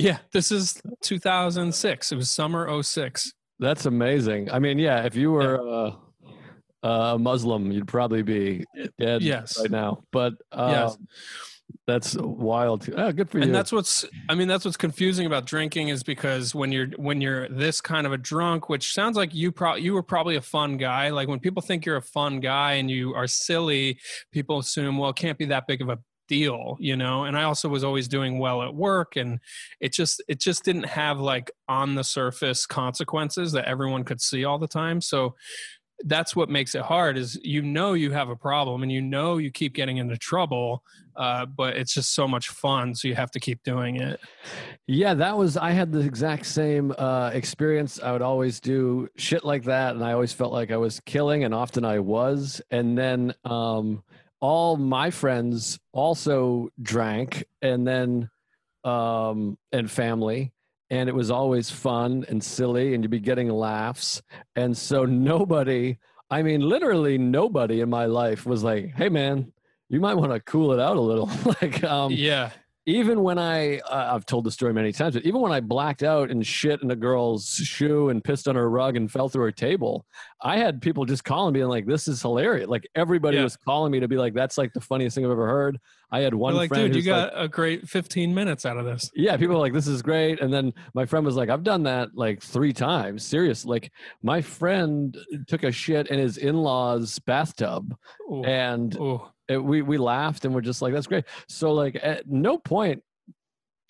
yeah, 0.00 0.18
this 0.32 0.50
is 0.50 0.80
2006. 1.02 2.12
It 2.12 2.16
was 2.16 2.30
summer 2.30 2.82
06. 2.82 3.32
That's 3.58 3.86
amazing. 3.86 4.50
I 4.50 4.58
mean, 4.58 4.78
yeah, 4.78 5.04
if 5.04 5.14
you 5.14 5.32
were 5.32 5.60
yeah. 5.62 6.88
uh, 6.88 7.14
a 7.14 7.18
Muslim, 7.18 7.70
you'd 7.70 7.88
probably 7.88 8.22
be 8.22 8.64
dead 8.98 9.22
yes. 9.22 9.58
right 9.60 9.70
now. 9.70 10.02
But 10.12 10.34
uh, 10.50 10.88
yes. 10.88 10.98
that's 11.86 12.16
wild. 12.16 12.88
Oh, 12.96 13.12
good 13.12 13.28
for 13.28 13.38
you. 13.38 13.44
And 13.44 13.54
that's 13.54 13.70
what's 13.70 14.06
I 14.30 14.34
mean, 14.34 14.48
that's 14.48 14.64
what's 14.64 14.78
confusing 14.78 15.26
about 15.26 15.44
drinking 15.44 15.88
is 15.88 16.02
because 16.02 16.54
when 16.54 16.72
you're 16.72 16.88
when 16.96 17.20
you're 17.20 17.48
this 17.50 17.82
kind 17.82 18.06
of 18.06 18.14
a 18.14 18.18
drunk, 18.18 18.70
which 18.70 18.94
sounds 18.94 19.14
like 19.14 19.34
you 19.34 19.52
pro 19.52 19.74
you 19.74 19.92
were 19.92 20.02
probably 20.02 20.36
a 20.36 20.42
fun 20.42 20.78
guy. 20.78 21.10
Like 21.10 21.28
when 21.28 21.38
people 21.38 21.60
think 21.60 21.84
you're 21.84 21.98
a 21.98 22.02
fun 22.02 22.40
guy 22.40 22.74
and 22.74 22.90
you 22.90 23.14
are 23.14 23.26
silly, 23.26 23.98
people 24.32 24.58
assume, 24.58 24.96
well, 24.96 25.10
it 25.10 25.16
can't 25.16 25.36
be 25.36 25.46
that 25.46 25.66
big 25.66 25.82
of 25.82 25.90
a 25.90 25.98
deal 26.30 26.76
you 26.78 26.96
know? 26.96 27.24
And 27.24 27.36
i 27.36 27.42
also 27.42 27.68
was 27.68 27.84
always 27.84 28.08
doing 28.08 28.38
well 28.38 28.62
at 28.62 28.72
work 28.74 29.16
and 29.16 29.40
it 29.80 29.92
just 29.92 30.22
it 30.28 30.40
just 30.40 30.64
didn't 30.64 30.86
have 30.86 31.18
like 31.20 31.50
on 31.68 31.94
the 31.94 32.04
surface 32.04 32.66
consequences 32.66 33.52
that 33.52 33.66
everyone 33.66 34.04
could 34.04 34.20
see 34.20 34.44
all 34.44 34.58
the 34.58 34.68
time. 34.68 35.00
So 35.00 35.34
that's 36.04 36.34
what 36.34 36.48
makes 36.48 36.74
it 36.74 36.80
hard 36.80 37.18
is 37.18 37.38
you 37.42 37.60
know 37.60 37.92
you 37.92 38.10
have 38.10 38.30
a 38.30 38.36
problem 38.36 38.82
and 38.82 38.90
you 38.90 39.02
know 39.02 39.36
you 39.36 39.50
keep 39.50 39.74
getting 39.74 39.98
into 39.98 40.16
trouble 40.16 40.82
uh, 41.16 41.44
but 41.44 41.76
it's 41.76 41.92
just 41.92 42.14
so 42.14 42.26
much 42.26 42.48
fun 42.48 42.94
so 42.94 43.06
you 43.06 43.14
have 43.14 43.30
to 43.30 43.38
keep 43.38 43.62
doing 43.64 43.96
it. 43.96 44.18
Yeah 44.86 45.12
that 45.12 45.36
was 45.36 45.58
i 45.58 45.72
had 45.72 45.92
the 45.92 46.00
exact 46.00 46.46
same 46.46 46.94
uh, 46.96 47.30
experience. 47.34 48.00
I 48.00 48.12
would 48.12 48.22
always 48.22 48.60
do 48.60 49.08
shit 49.16 49.44
like 49.44 49.64
that 49.64 49.94
and 49.94 50.02
i 50.02 50.12
always 50.12 50.32
felt 50.32 50.52
like 50.52 50.70
i 50.70 50.78
was 50.78 51.00
killing 51.00 51.44
and 51.44 51.52
often 51.54 51.84
i 51.84 51.98
was. 51.98 52.62
And 52.70 52.96
then 52.96 53.34
um, 53.44 54.02
all 54.40 54.76
my 54.76 55.10
friends 55.10 55.78
also 55.92 56.68
drank 56.80 57.44
and 57.62 57.86
then 57.86 58.30
um, 58.84 59.58
and 59.72 59.90
family 59.90 60.52
and 60.88 61.08
it 61.08 61.14
was 61.14 61.30
always 61.30 61.70
fun 61.70 62.24
and 62.28 62.42
silly 62.42 62.94
and 62.94 63.04
you'd 63.04 63.10
be 63.10 63.20
getting 63.20 63.48
laughs. 63.48 64.22
And 64.56 64.76
so 64.76 65.04
nobody 65.04 65.98
i 66.32 66.42
mean 66.42 66.60
literally 66.60 67.18
nobody 67.18 67.80
in 67.80 67.90
my 67.90 68.06
life 68.06 68.46
was 68.46 68.62
like 68.62 68.94
hey 68.94 69.08
man 69.08 69.52
you 69.88 69.98
might 69.98 70.14
want 70.14 70.30
to 70.30 70.38
cool 70.38 70.72
it 70.72 70.78
out 70.78 70.96
a 70.96 71.00
little. 71.00 71.28
Like 71.60 71.82
um 71.84 72.12
yeah 72.12 72.50
even 72.86 73.22
when 73.22 73.38
I, 73.38 73.78
uh, 73.80 74.14
I've 74.14 74.24
told 74.24 74.44
the 74.44 74.50
story 74.50 74.72
many 74.72 74.92
times, 74.92 75.14
but 75.14 75.24
even 75.24 75.40
when 75.40 75.52
I 75.52 75.60
blacked 75.60 76.02
out 76.02 76.30
and 76.30 76.46
shit 76.46 76.82
in 76.82 76.90
a 76.90 76.96
girl's 76.96 77.46
shoe 77.46 78.08
and 78.08 78.24
pissed 78.24 78.48
on 78.48 78.56
her 78.56 78.70
rug 78.70 78.96
and 78.96 79.10
fell 79.10 79.28
through 79.28 79.44
her 79.44 79.52
table, 79.52 80.06
I 80.42 80.56
had 80.56 80.80
people 80.80 81.04
just 81.04 81.22
calling 81.22 81.52
me 81.52 81.60
and 81.60 81.68
like, 81.68 81.86
this 81.86 82.08
is 82.08 82.22
hilarious. 82.22 82.68
Like 82.68 82.88
everybody 82.94 83.36
yeah. 83.36 83.42
was 83.42 83.56
calling 83.56 83.92
me 83.92 84.00
to 84.00 84.08
be 84.08 84.16
like, 84.16 84.32
that's 84.32 84.56
like 84.56 84.72
the 84.72 84.80
funniest 84.80 85.14
thing 85.14 85.26
I've 85.26 85.30
ever 85.30 85.46
heard. 85.46 85.78
I 86.10 86.20
had 86.20 86.34
one 86.34 86.54
like, 86.54 86.70
friend. 86.70 86.92
Dude, 86.92 86.96
you 86.96 87.02
got 87.02 87.34
like, 87.34 87.44
a 87.44 87.48
great 87.48 87.88
15 87.88 88.34
minutes 88.34 88.64
out 88.64 88.78
of 88.78 88.86
this. 88.86 89.10
Yeah. 89.14 89.36
People 89.36 89.56
were 89.56 89.60
like, 89.60 89.74
this 89.74 89.86
is 89.86 90.00
great. 90.00 90.40
And 90.40 90.52
then 90.52 90.72
my 90.94 91.04
friend 91.04 91.24
was 91.24 91.36
like, 91.36 91.50
I've 91.50 91.62
done 91.62 91.82
that 91.82 92.08
like 92.14 92.42
three 92.42 92.72
times. 92.72 93.24
Serious. 93.24 93.66
Like 93.66 93.92
my 94.22 94.40
friend 94.40 95.16
took 95.46 95.64
a 95.64 95.70
shit 95.70 96.08
in 96.08 96.18
his 96.18 96.38
in-laws 96.38 97.18
bathtub 97.20 97.94
Ooh. 98.30 98.42
and 98.44 98.96
Ooh 98.96 99.22
it, 99.50 99.62
we 99.62 99.82
we 99.82 99.98
laughed 99.98 100.44
and 100.44 100.54
we're 100.54 100.60
just 100.60 100.80
like 100.80 100.94
that's 100.94 101.06
great 101.06 101.24
so 101.48 101.72
like 101.72 101.98
at 102.02 102.28
no 102.28 102.56
point 102.56 103.02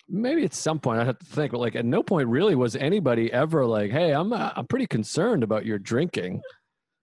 maybe 0.09 0.43
at 0.43 0.53
some 0.53 0.79
point 0.79 0.99
i 0.99 1.05
have 1.05 1.19
to 1.19 1.25
think 1.25 1.51
but 1.51 1.59
like 1.59 1.75
at 1.75 1.85
no 1.85 2.03
point 2.03 2.27
really 2.27 2.55
was 2.55 2.75
anybody 2.75 3.31
ever 3.31 3.65
like 3.65 3.91
hey 3.91 4.11
i'm 4.11 4.33
uh, 4.33 4.51
i'm 4.55 4.67
pretty 4.67 4.87
concerned 4.87 5.43
about 5.43 5.65
your 5.65 5.79
drinking 5.79 6.41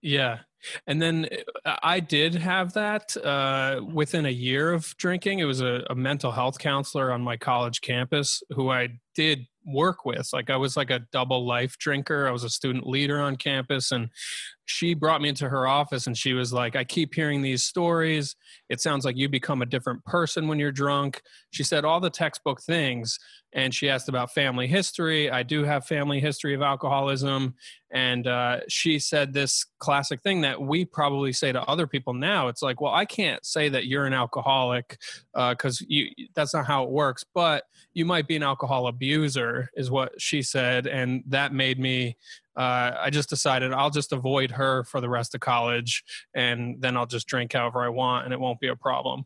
yeah 0.01 0.39
and 0.87 1.01
then 1.01 1.27
uh, 1.65 1.77
I 1.81 1.99
did 1.99 2.35
have 2.35 2.73
that 2.73 3.15
uh, 3.17 3.81
within 3.93 4.25
a 4.25 4.31
year 4.31 4.73
of 4.73 4.95
drinking. 4.97 5.39
It 5.39 5.45
was 5.45 5.61
a, 5.61 5.85
a, 5.89 5.95
mental 5.95 6.31
health 6.31 6.59
counselor 6.59 7.11
on 7.11 7.21
my 7.21 7.37
college 7.37 7.81
campus 7.81 8.43
who 8.51 8.69
I 8.69 8.99
did 9.15 9.47
work 9.65 10.05
with. 10.05 10.29
Like 10.33 10.49
I 10.49 10.57
was 10.57 10.75
like 10.75 10.89
a 10.89 10.99
double 11.11 11.45
life 11.45 11.77
drinker. 11.77 12.27
I 12.27 12.31
was 12.31 12.43
a 12.43 12.49
student 12.49 12.87
leader 12.87 13.21
on 13.21 13.35
campus, 13.35 13.91
and 13.91 14.09
she 14.69 14.93
brought 14.93 15.19
me 15.19 15.29
into 15.29 15.49
her 15.49 15.65
office 15.65 16.05
and 16.05 16.15
she 16.15 16.33
was 16.33 16.53
like, 16.53 16.75
I 16.75 16.83
keep 16.83 17.15
hearing 17.15 17.41
these 17.41 17.63
stories. 17.63 18.35
It 18.69 18.79
sounds 18.79 19.03
like 19.03 19.17
you 19.17 19.27
become 19.27 19.63
a 19.63 19.65
different 19.65 20.05
person 20.05 20.47
when 20.47 20.59
you're 20.59 20.71
drunk. 20.71 21.23
She 21.49 21.63
said 21.63 21.85
all 21.85 21.99
the 21.99 22.11
textbook 22.11 22.61
things. 22.61 23.17
And 23.51 23.73
she 23.73 23.89
asked 23.89 24.09
about 24.09 24.31
family 24.31 24.67
history. 24.67 25.31
I 25.31 25.41
do 25.41 25.63
have 25.63 25.87
family 25.87 26.19
history 26.19 26.53
of 26.53 26.61
alcoholism. 26.61 27.55
And 27.91 28.27
uh, 28.27 28.59
she 28.67 28.99
said 28.99 29.33
this 29.33 29.65
classic 29.79 30.21
thing 30.21 30.41
that 30.41 30.61
we 30.61 30.85
probably 30.85 31.33
say 31.33 31.51
to 31.51 31.63
other 31.63 31.87
people 31.87 32.13
now. 32.13 32.47
It's 32.47 32.61
like, 32.61 32.79
well, 32.79 32.93
I 32.93 33.05
can't 33.05 33.43
say 33.43 33.69
that 33.69 33.87
you're 33.87 34.05
an 34.05 34.13
alcoholic 34.13 34.99
because 35.33 35.81
uh, 35.81 36.05
that's 36.35 36.53
not 36.53 36.67
how 36.67 36.83
it 36.83 36.91
works. 36.91 37.25
But 37.33 37.63
you 37.93 38.05
might 38.05 38.27
be 38.27 38.35
an 38.35 38.43
alcohol 38.43 38.85
abuser, 38.85 39.71
is 39.73 39.89
what 39.89 40.21
she 40.21 40.43
said. 40.43 40.85
And 40.85 41.23
that 41.25 41.51
made 41.51 41.79
me 41.79 42.17
uh, 42.59 42.97
I 42.99 43.09
just 43.09 43.29
decided 43.29 43.71
I'll 43.71 43.89
just 43.89 44.11
avoid 44.11 44.51
her 44.51 44.83
for 44.83 44.99
the 44.99 45.07
rest 45.07 45.33
of 45.33 45.39
college, 45.39 46.03
and 46.35 46.75
then 46.81 46.97
I'll 46.97 47.05
just 47.05 47.25
drink 47.25 47.53
however 47.53 47.81
I 47.81 47.87
want, 47.87 48.25
and 48.25 48.33
it 48.33 48.39
won't 48.39 48.59
be 48.59 48.67
a 48.67 48.75
problem. 48.75 49.25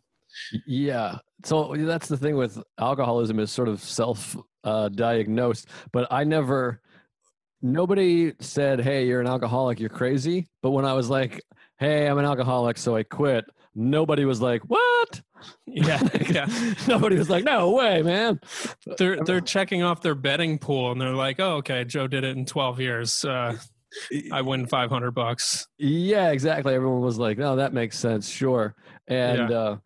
Yeah. 0.68 1.18
So 1.44 1.76
that's 1.76 2.08
the 2.08 2.18
thing 2.18 2.36
with 2.36 2.62
alcoholism 2.80 3.40
is 3.40 3.52
sort 3.52 3.70
of 3.70 3.82
self 3.82 4.38
uh, 4.64 4.90
diagnosed, 4.90 5.68
but 5.92 6.08
I 6.12 6.24
never. 6.24 6.80
Nobody 7.64 8.34
said, 8.40 8.82
"Hey, 8.82 9.08
you're 9.08 9.22
an 9.22 9.28
alcoholic. 9.28 9.80
You're 9.80 9.90
crazy." 9.90 10.48
But 10.62 10.72
when 10.72 10.86
I 10.86 10.94
was 10.94 11.10
like, 11.10 11.42
"Hey, 11.80 12.08
I'm 12.08 12.20
an 12.20 12.26
alcoholic, 12.26 12.78
so 12.78 12.96
I 12.96 13.02
quit," 13.02 13.46
nobody 13.76 14.26
was 14.26 14.42
like, 14.42 14.62
"What?" 14.64 15.22
Yeah, 15.66 16.02
yeah. 16.30 16.74
Nobody 16.88 17.18
was 17.18 17.30
like, 17.30 17.44
"No 17.44 17.72
way, 17.72 18.02
man." 18.02 18.40
They're 18.98 19.22
they're 19.24 19.42
checking 19.42 19.84
off 19.84 20.02
their 20.02 20.16
betting 20.16 20.58
pool, 20.58 20.92
and 20.92 21.02
they're 21.02 21.14
like, 21.14 21.40
"Oh, 21.40 21.56
okay, 21.56 21.84
Joe 21.84 22.08
did 22.08 22.24
it 22.24 22.38
in 22.38 22.46
12 22.46 22.80
years. 22.80 23.26
Uh, 23.26 23.58
I 24.32 24.42
win 24.42 24.66
500 24.68 25.12
bucks." 25.12 25.68
Yeah, 25.78 26.32
exactly. 26.32 26.74
Everyone 26.74 27.02
was 27.02 27.18
like, 27.18 27.38
"No, 27.38 27.58
that 27.58 27.74
makes 27.74 28.00
sense. 28.00 28.30
Sure." 28.30 28.74
And 29.08 29.50
yeah. 29.50 29.58
uh, 29.58 29.78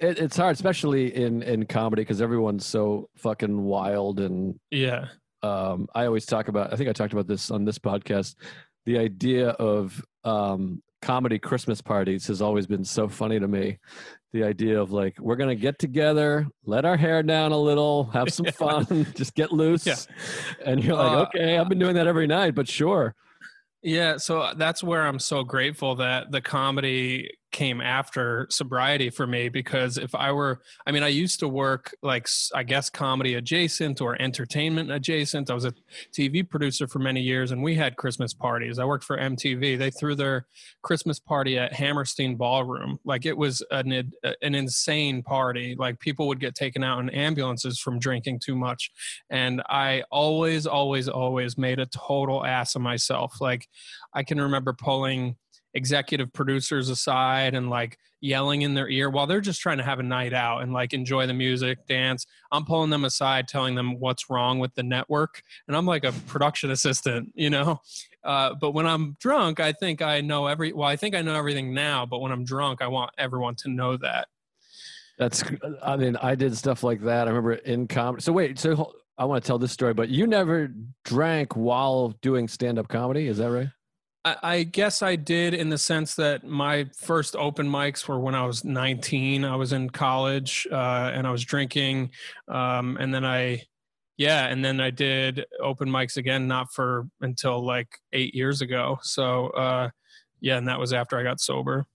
it, 0.00 0.18
it's 0.18 0.36
hard, 0.36 0.54
especially 0.54 1.14
in 1.14 1.42
in 1.42 1.66
comedy, 1.66 2.02
because 2.02 2.22
everyone's 2.22 2.64
so 2.64 3.10
fucking 3.16 3.62
wild 3.62 4.20
and 4.20 4.58
yeah. 4.70 5.08
Um, 5.42 5.88
I 5.94 6.06
always 6.06 6.24
talk 6.24 6.48
about. 6.48 6.72
I 6.72 6.76
think 6.76 6.88
I 6.88 6.92
talked 6.92 7.12
about 7.12 7.26
this 7.26 7.50
on 7.50 7.64
this 7.64 7.78
podcast. 7.78 8.36
The 8.86 8.98
idea 8.98 9.50
of 9.50 10.02
um, 10.24 10.82
comedy 11.02 11.38
Christmas 11.38 11.82
parties 11.82 12.26
has 12.28 12.40
always 12.40 12.66
been 12.66 12.84
so 12.84 13.08
funny 13.08 13.38
to 13.38 13.48
me. 13.48 13.78
The 14.32 14.44
idea 14.44 14.80
of 14.80 14.92
like 14.92 15.18
we're 15.20 15.36
gonna 15.36 15.54
get 15.54 15.78
together, 15.78 16.46
let 16.64 16.86
our 16.86 16.96
hair 16.96 17.22
down 17.22 17.52
a 17.52 17.58
little, 17.58 18.04
have 18.12 18.32
some 18.32 18.46
yeah. 18.46 18.52
fun, 18.52 19.06
just 19.14 19.34
get 19.34 19.52
loose, 19.52 19.86
yeah. 19.86 19.96
and 20.64 20.82
you're 20.82 20.96
like, 20.96 21.12
uh, 21.12 21.22
okay, 21.22 21.58
I've 21.58 21.68
been 21.68 21.78
doing 21.78 21.96
that 21.96 22.06
every 22.06 22.26
night, 22.26 22.54
but 22.54 22.66
sure. 22.66 23.14
Yeah, 23.82 24.16
so 24.16 24.52
that's 24.56 24.82
where 24.82 25.02
I'm 25.02 25.18
so 25.18 25.42
grateful 25.42 25.96
that 25.96 26.30
the 26.30 26.40
comedy 26.40 27.30
came 27.52 27.80
after 27.80 28.46
sobriety 28.50 29.10
for 29.10 29.26
me 29.26 29.48
because 29.48 29.98
if 29.98 30.14
I 30.14 30.32
were, 30.32 30.62
I 30.86 30.90
mean, 30.90 31.02
I 31.02 31.08
used 31.08 31.38
to 31.40 31.48
work 31.48 31.94
like, 32.02 32.26
I 32.54 32.62
guess, 32.62 32.90
comedy 32.90 33.34
adjacent 33.34 34.00
or 34.00 34.20
entertainment 34.20 34.90
adjacent. 34.90 35.50
I 35.50 35.54
was 35.54 35.66
a 35.66 35.74
TV 36.12 36.48
producer 36.48 36.86
for 36.86 36.98
many 36.98 37.20
years 37.20 37.50
and 37.50 37.62
we 37.62 37.74
had 37.74 37.96
Christmas 37.96 38.32
parties. 38.34 38.78
I 38.78 38.84
worked 38.84 39.04
for 39.04 39.16
MTV. 39.16 39.78
They 39.78 39.90
threw 39.90 40.14
their 40.14 40.46
Christmas 40.82 41.20
party 41.20 41.58
at 41.58 41.72
Hammerstein 41.72 42.36
Ballroom. 42.36 42.98
Like 43.04 43.26
it 43.26 43.36
was 43.36 43.62
an, 43.70 43.92
an 43.92 44.54
insane 44.54 45.22
party. 45.22 45.76
Like 45.78 46.00
people 46.00 46.26
would 46.28 46.40
get 46.40 46.54
taken 46.54 46.82
out 46.82 47.00
in 47.00 47.10
ambulances 47.10 47.78
from 47.78 47.98
drinking 47.98 48.40
too 48.40 48.56
much. 48.56 48.90
And 49.30 49.62
I 49.68 50.02
always, 50.10 50.66
always, 50.66 51.08
always 51.08 51.58
made 51.58 51.78
a 51.78 51.86
total 51.86 52.44
ass 52.44 52.74
of 52.74 52.82
myself. 52.82 53.40
Like 53.40 53.68
I 54.14 54.22
can 54.22 54.40
remember 54.40 54.72
pulling 54.72 55.36
executive 55.74 56.32
producers 56.32 56.88
aside 56.88 57.54
and 57.54 57.70
like 57.70 57.98
yelling 58.20 58.62
in 58.62 58.74
their 58.74 58.88
ear 58.88 59.10
while 59.10 59.26
they're 59.26 59.40
just 59.40 59.60
trying 59.60 59.78
to 59.78 59.84
have 59.84 59.98
a 59.98 60.02
night 60.02 60.32
out 60.32 60.62
and 60.62 60.72
like 60.72 60.92
enjoy 60.92 61.26
the 61.26 61.34
music, 61.34 61.86
dance. 61.86 62.26
I'm 62.50 62.64
pulling 62.64 62.90
them 62.90 63.04
aside, 63.04 63.48
telling 63.48 63.74
them 63.74 63.98
what's 63.98 64.30
wrong 64.30 64.58
with 64.58 64.74
the 64.74 64.82
network. 64.82 65.42
And 65.66 65.76
I'm 65.76 65.86
like 65.86 66.04
a 66.04 66.12
production 66.26 66.70
assistant, 66.70 67.32
you 67.34 67.50
know? 67.50 67.80
Uh, 68.22 68.54
but 68.60 68.72
when 68.72 68.86
I'm 68.86 69.16
drunk, 69.18 69.58
I 69.58 69.72
think 69.72 70.02
I 70.02 70.20
know 70.20 70.46
every, 70.46 70.72
well, 70.72 70.88
I 70.88 70.96
think 70.96 71.16
I 71.16 71.22
know 71.22 71.34
everything 71.34 71.74
now, 71.74 72.06
but 72.06 72.20
when 72.20 72.30
I'm 72.30 72.44
drunk, 72.44 72.80
I 72.80 72.86
want 72.86 73.10
everyone 73.18 73.56
to 73.56 73.68
know 73.68 73.96
that. 73.96 74.28
That's, 75.18 75.42
I 75.82 75.96
mean, 75.96 76.16
I 76.16 76.34
did 76.34 76.56
stuff 76.56 76.82
like 76.82 77.00
that. 77.02 77.26
I 77.26 77.30
remember 77.30 77.54
in 77.54 77.88
comedy. 77.88 78.22
So 78.22 78.32
wait, 78.32 78.58
so 78.58 78.92
I 79.18 79.24
want 79.24 79.42
to 79.42 79.46
tell 79.46 79.58
this 79.58 79.72
story, 79.72 79.94
but 79.94 80.08
you 80.08 80.26
never 80.26 80.72
drank 81.04 81.56
while 81.56 82.10
doing 82.22 82.46
stand 82.48 82.78
up 82.78 82.88
comedy. 82.88 83.26
Is 83.26 83.38
that 83.38 83.50
right? 83.50 83.68
I, 84.24 84.62
guess 84.62 85.02
I 85.02 85.16
did 85.16 85.52
in 85.52 85.68
the 85.68 85.78
sense 85.78 86.14
that 86.14 86.44
my 86.44 86.86
first 86.96 87.34
open 87.34 87.68
mics 87.68 88.06
were 88.06 88.20
when 88.20 88.34
I 88.34 88.46
was 88.46 88.64
19. 88.64 89.44
I 89.44 89.56
was 89.56 89.72
in 89.72 89.90
college 89.90 90.66
uh, 90.70 91.10
and 91.12 91.26
I 91.26 91.30
was 91.30 91.44
drinking. 91.44 92.10
Um, 92.48 92.96
and 93.00 93.12
then 93.12 93.24
I, 93.24 93.62
yeah, 94.16 94.46
and 94.46 94.64
then 94.64 94.80
I 94.80 94.90
did 94.90 95.44
open 95.60 95.88
mics 95.88 96.16
again, 96.16 96.46
not 96.46 96.72
for 96.72 97.08
until 97.20 97.64
like 97.64 97.88
eight 98.12 98.34
years 98.34 98.60
ago. 98.60 98.98
So, 99.02 99.48
uh, 99.48 99.90
yeah, 100.40 100.56
and 100.56 100.68
that 100.68 100.78
was 100.78 100.92
after 100.92 101.18
I 101.18 101.24
got 101.24 101.40
sober. 101.40 101.86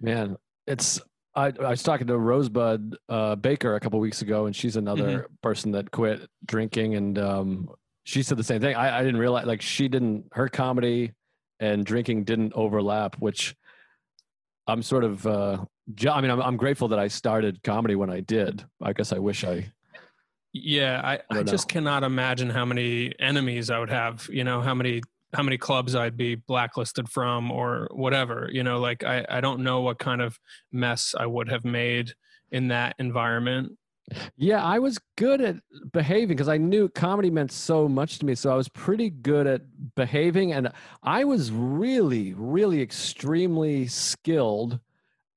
Man, 0.00 0.36
it's 0.66 1.00
I, 1.34 1.46
I, 1.46 1.70
was 1.70 1.82
talking 1.82 2.06
to 2.08 2.18
Rosebud 2.18 2.96
uh, 3.08 3.36
Baker 3.36 3.76
a 3.76 3.80
couple 3.80 4.00
weeks 4.00 4.22
ago, 4.22 4.46
and 4.46 4.56
she's 4.56 4.76
another 4.76 5.18
mm-hmm. 5.20 5.34
person 5.42 5.72
that 5.72 5.90
quit 5.90 6.28
drinking 6.44 6.96
and 6.96 7.18
um, 7.18 7.68
she 8.08 8.22
said 8.22 8.38
the 8.38 8.44
same 8.44 8.62
thing. 8.62 8.74
I, 8.74 9.00
I 9.00 9.04
didn't 9.04 9.20
realize 9.20 9.44
like 9.44 9.60
she 9.60 9.86
didn't 9.86 10.24
her 10.32 10.48
comedy 10.48 11.12
and 11.60 11.84
drinking 11.84 12.24
didn't 12.24 12.54
overlap, 12.54 13.16
which 13.16 13.54
I'm 14.66 14.82
sort 14.82 15.04
of 15.04 15.26
uh 15.26 15.58
I 16.08 16.20
mean 16.22 16.30
I'm 16.30 16.40
I'm 16.40 16.56
grateful 16.56 16.88
that 16.88 16.98
I 16.98 17.08
started 17.08 17.62
comedy 17.62 17.96
when 17.96 18.08
I 18.08 18.20
did. 18.20 18.64
I 18.80 18.94
guess 18.94 19.12
I 19.12 19.18
wish 19.18 19.44
I 19.44 19.70
Yeah, 20.54 21.02
I, 21.04 21.20
I, 21.30 21.40
I 21.40 21.42
just 21.42 21.68
cannot 21.68 22.02
imagine 22.02 22.48
how 22.48 22.64
many 22.64 23.12
enemies 23.18 23.68
I 23.68 23.78
would 23.78 23.90
have, 23.90 24.26
you 24.32 24.42
know, 24.42 24.62
how 24.62 24.74
many 24.74 25.02
how 25.34 25.42
many 25.42 25.58
clubs 25.58 25.94
I'd 25.94 26.16
be 26.16 26.34
blacklisted 26.34 27.10
from 27.10 27.50
or 27.50 27.88
whatever. 27.90 28.48
You 28.50 28.62
know, 28.62 28.78
like 28.78 29.04
I, 29.04 29.26
I 29.28 29.42
don't 29.42 29.62
know 29.62 29.82
what 29.82 29.98
kind 29.98 30.22
of 30.22 30.38
mess 30.72 31.14
I 31.14 31.26
would 31.26 31.50
have 31.50 31.66
made 31.66 32.14
in 32.50 32.68
that 32.68 32.94
environment. 32.98 33.76
Yeah, 34.36 34.64
I 34.64 34.78
was 34.78 34.98
good 35.16 35.40
at 35.40 35.56
behaving 35.92 36.28
because 36.28 36.48
I 36.48 36.56
knew 36.56 36.88
comedy 36.88 37.30
meant 37.30 37.52
so 37.52 37.88
much 37.88 38.18
to 38.20 38.26
me. 38.26 38.34
So 38.34 38.50
I 38.50 38.54
was 38.56 38.68
pretty 38.68 39.10
good 39.10 39.46
at 39.46 39.62
behaving. 39.94 40.52
And 40.52 40.72
I 41.02 41.24
was 41.24 41.50
really, 41.52 42.34
really 42.34 42.80
extremely 42.80 43.86
skilled 43.86 44.80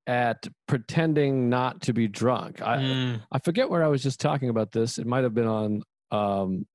at 0.07 0.47
pretending 0.67 1.49
not 1.49 1.81
to 1.81 1.93
be 1.93 2.07
drunk. 2.07 2.61
I, 2.61 2.77
Mm, 2.77 3.21
I 3.31 3.39
forget 3.39 3.69
where 3.69 3.83
I 3.83 3.87
was 3.87 4.01
just 4.01 4.19
talking 4.19 4.49
about 4.49 4.71
this. 4.71 4.97
It 4.97 5.05
might 5.05 5.23
have 5.23 5.33
been 5.33 5.47
on 5.47 5.83
um, 6.11 6.65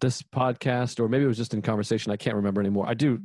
this 0.00 0.22
podcast 0.22 1.00
or 1.00 1.08
maybe 1.08 1.24
it 1.24 1.28
was 1.28 1.36
just 1.36 1.54
in 1.54 1.62
conversation. 1.62 2.12
I 2.12 2.16
can't 2.16 2.36
remember 2.36 2.60
anymore. 2.60 2.88
I 2.88 2.94
do 2.94 3.20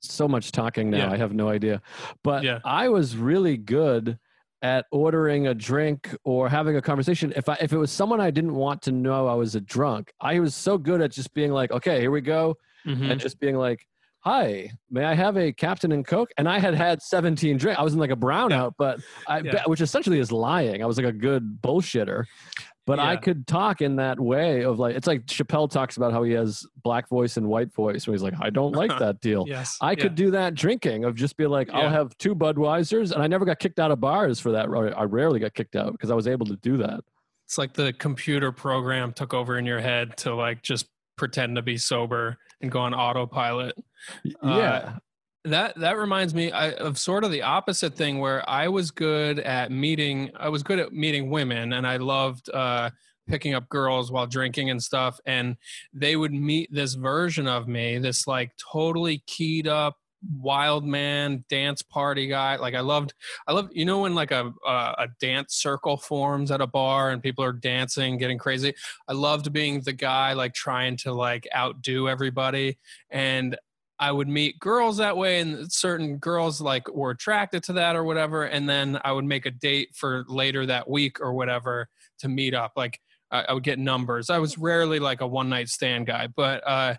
so 0.00 0.26
much 0.28 0.52
talking 0.52 0.90
now. 0.90 1.06
Yeah. 1.06 1.12
I 1.12 1.16
have 1.16 1.32
no 1.32 1.48
idea. 1.48 1.82
But 2.22 2.44
Yeah. 2.44 2.60
I 2.64 2.88
was 2.88 3.16
really 3.16 3.56
good 3.56 4.18
at 4.66 4.84
ordering 4.90 5.46
a 5.46 5.54
drink 5.54 6.00
or 6.24 6.48
having 6.48 6.74
a 6.76 6.82
conversation. 6.82 7.32
If 7.36 7.48
I 7.48 7.56
if 7.60 7.72
it 7.72 7.78
was 7.78 7.92
someone 7.92 8.20
I 8.20 8.32
didn't 8.32 8.54
want 8.54 8.82
to 8.82 8.92
know 8.92 9.28
I 9.28 9.34
was 9.34 9.54
a 9.54 9.60
drunk, 9.60 10.12
I 10.20 10.40
was 10.40 10.54
so 10.56 10.76
good 10.76 11.00
at 11.00 11.12
just 11.12 11.32
being 11.34 11.52
like, 11.52 11.70
okay, 11.70 12.00
here 12.00 12.10
we 12.10 12.20
go, 12.20 12.56
mhm. 12.84 13.10
and 13.10 13.20
just 13.20 13.38
being 13.38 13.56
like, 13.56 13.80
hi, 14.20 14.70
may 14.90 15.04
I 15.04 15.14
have 15.14 15.36
a 15.36 15.52
Captain 15.52 15.92
and 15.92 16.04
Coke? 16.04 16.30
And 16.36 16.48
I 16.48 16.58
had 16.58 16.74
had 16.74 17.00
17 17.00 17.58
drinks. 17.58 17.78
I 17.78 17.84
was 17.84 17.92
in 17.94 18.00
like 18.00 18.10
a 18.10 18.16
brownout, 18.16 18.72
but 18.76 18.98
I, 19.28 19.38
Yeah. 19.38 19.62
which 19.66 19.80
essentially 19.80 20.18
is 20.18 20.32
lying. 20.32 20.82
I 20.82 20.86
was 20.86 20.96
like 20.96 21.06
a 21.06 21.12
good 21.12 21.58
bullshitter. 21.62 22.24
But 22.86 23.00
I 23.00 23.16
could 23.16 23.48
talk 23.48 23.82
in 23.82 23.96
that 23.96 24.20
way 24.20 24.62
of 24.62 24.78
like, 24.78 24.94
it's 24.94 25.08
like 25.08 25.26
Chappelle 25.26 25.68
talks 25.68 25.96
about 25.96 26.12
how 26.12 26.22
he 26.22 26.30
has 26.34 26.64
black 26.84 27.08
voice 27.08 27.36
and 27.36 27.48
white 27.48 27.74
voice. 27.74 28.06
Where 28.06 28.14
he's 28.14 28.22
like, 28.22 28.34
I 28.40 28.48
don't 28.48 28.72
like 28.76 28.90
that 29.00 29.20
deal. 29.20 29.44
yes. 29.48 29.76
I 29.80 29.90
yeah. 29.90 29.96
could 29.96 30.14
do 30.14 30.30
that 30.30 30.54
drinking 30.54 31.04
of 31.04 31.16
just 31.16 31.36
be 31.36 31.46
like, 31.46 31.68
I'll 31.74 31.82
Yeah. 31.82 31.90
have 31.90 32.16
two 32.18 32.34
Budweisers, 32.34 33.10
and 33.12 33.20
I 33.22 33.26
never 33.26 33.44
got 33.44 33.58
kicked 33.58 33.80
out 33.80 33.90
of 33.90 33.98
bars 34.00 34.38
for 34.38 34.52
that. 34.52 34.68
I 34.96 35.02
rarely 35.02 35.40
got 35.40 35.52
kicked 35.54 35.74
out 35.74 35.92
because 35.92 36.10
I 36.12 36.14
was 36.14 36.28
able 36.28 36.46
to 36.46 36.56
do 36.56 36.76
that. 36.76 37.00
It's 37.44 37.58
like 37.58 37.72
the 37.74 37.92
computer 37.92 38.52
program 38.52 39.12
took 39.12 39.34
over 39.34 39.58
in 39.58 39.66
your 39.66 39.80
head 39.80 40.16
to 40.18 40.34
like 40.34 40.62
just 40.62 40.86
pretend 41.16 41.56
to 41.56 41.62
be 41.62 41.76
sober 41.76 42.38
and 42.60 42.70
go 42.70 42.78
on 42.80 42.94
autopilot. 42.94 43.74
Uh, 44.26 44.30
yeah, 44.44 44.96
That 45.46 45.78
that 45.78 45.96
reminds 45.96 46.34
me 46.34 46.50
of 46.50 46.98
sort 46.98 47.22
of 47.22 47.30
the 47.30 47.42
opposite 47.42 47.94
thing 47.94 48.18
where 48.18 48.48
I 48.50 48.66
was 48.66 48.90
good 48.90 49.38
at 49.38 49.70
meeting. 49.70 50.32
I 50.36 50.48
was 50.48 50.64
good 50.64 50.80
at 50.80 50.92
meeting 50.92 51.30
women, 51.30 51.72
and 51.72 51.86
I 51.86 51.98
loved 51.98 52.50
uh, 52.50 52.90
picking 53.28 53.54
up 53.54 53.68
girls 53.68 54.10
while 54.10 54.26
drinking 54.26 54.70
and 54.70 54.82
stuff. 54.82 55.20
And 55.24 55.56
they 55.92 56.16
would 56.16 56.32
meet 56.32 56.72
this 56.72 56.94
version 56.94 57.46
of 57.46 57.68
me, 57.68 57.98
this 57.98 58.26
like 58.26 58.50
totally 58.72 59.22
keyed 59.26 59.68
up 59.68 59.96
wild 60.40 60.84
man 60.84 61.44
dance 61.48 61.82
party 61.82 62.26
guy 62.26 62.56
like 62.56 62.74
i 62.74 62.80
loved 62.80 63.12
i 63.46 63.52
love 63.52 63.68
you 63.72 63.84
know 63.84 64.00
when 64.00 64.14
like 64.14 64.30
a, 64.30 64.52
a 64.66 64.70
a 64.70 65.08
dance 65.20 65.54
circle 65.54 65.96
forms 65.96 66.50
at 66.50 66.60
a 66.60 66.66
bar 66.66 67.10
and 67.10 67.22
people 67.22 67.44
are 67.44 67.52
dancing 67.52 68.16
getting 68.16 68.38
crazy 68.38 68.74
i 69.08 69.12
loved 69.12 69.52
being 69.52 69.80
the 69.82 69.92
guy 69.92 70.32
like 70.32 70.54
trying 70.54 70.96
to 70.96 71.12
like 71.12 71.46
outdo 71.54 72.08
everybody 72.08 72.76
and 73.10 73.56
I 73.98 74.12
would 74.12 74.28
meet 74.28 74.58
girls 74.58 74.98
that 74.98 75.16
way, 75.16 75.40
and 75.40 75.72
certain 75.72 76.18
girls 76.18 76.60
like 76.60 76.92
were 76.92 77.10
attracted 77.10 77.62
to 77.64 77.74
that 77.74 77.96
or 77.96 78.04
whatever. 78.04 78.44
And 78.44 78.68
then 78.68 79.00
I 79.04 79.12
would 79.12 79.24
make 79.24 79.46
a 79.46 79.50
date 79.50 79.90
for 79.94 80.24
later 80.28 80.66
that 80.66 80.88
week 80.88 81.20
or 81.20 81.32
whatever 81.32 81.88
to 82.18 82.28
meet 82.28 82.54
up. 82.54 82.72
Like 82.76 83.00
I, 83.30 83.46
I 83.48 83.52
would 83.52 83.62
get 83.62 83.78
numbers. 83.78 84.30
I 84.30 84.38
was 84.38 84.58
rarely 84.58 84.98
like 84.98 85.20
a 85.20 85.26
one 85.26 85.48
night 85.48 85.68
stand 85.68 86.06
guy, 86.06 86.28
but 86.34 86.66
uh, 86.66 86.94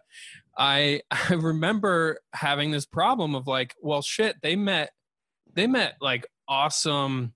I 0.58 1.02
I 1.12 1.34
remember 1.34 2.20
having 2.34 2.72
this 2.72 2.86
problem 2.86 3.36
of 3.36 3.48
like, 3.48 3.76
well, 3.82 4.02
shit, 4.02 4.38
they 4.42 4.56
met 4.56 4.92
they 5.54 5.68
met 5.68 5.96
like 6.02 6.26
awesome. 6.48 7.34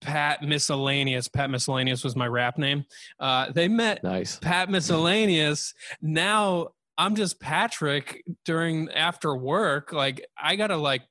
Pat 0.00 0.42
Miscellaneous. 0.42 1.28
Pat 1.28 1.48
Miscellaneous 1.48 2.04
was 2.04 2.14
my 2.14 2.26
rap 2.26 2.58
name. 2.58 2.84
Uh, 3.18 3.50
they 3.52 3.68
met 3.68 4.04
nice. 4.04 4.36
Pat 4.36 4.68
Miscellaneous. 4.68 5.72
Now 6.02 6.73
I'm 6.96 7.16
just 7.16 7.40
Patrick 7.40 8.22
during 8.44 8.90
after 8.90 9.34
work. 9.34 9.92
Like 9.92 10.24
I 10.40 10.56
gotta 10.56 10.76
like 10.76 11.02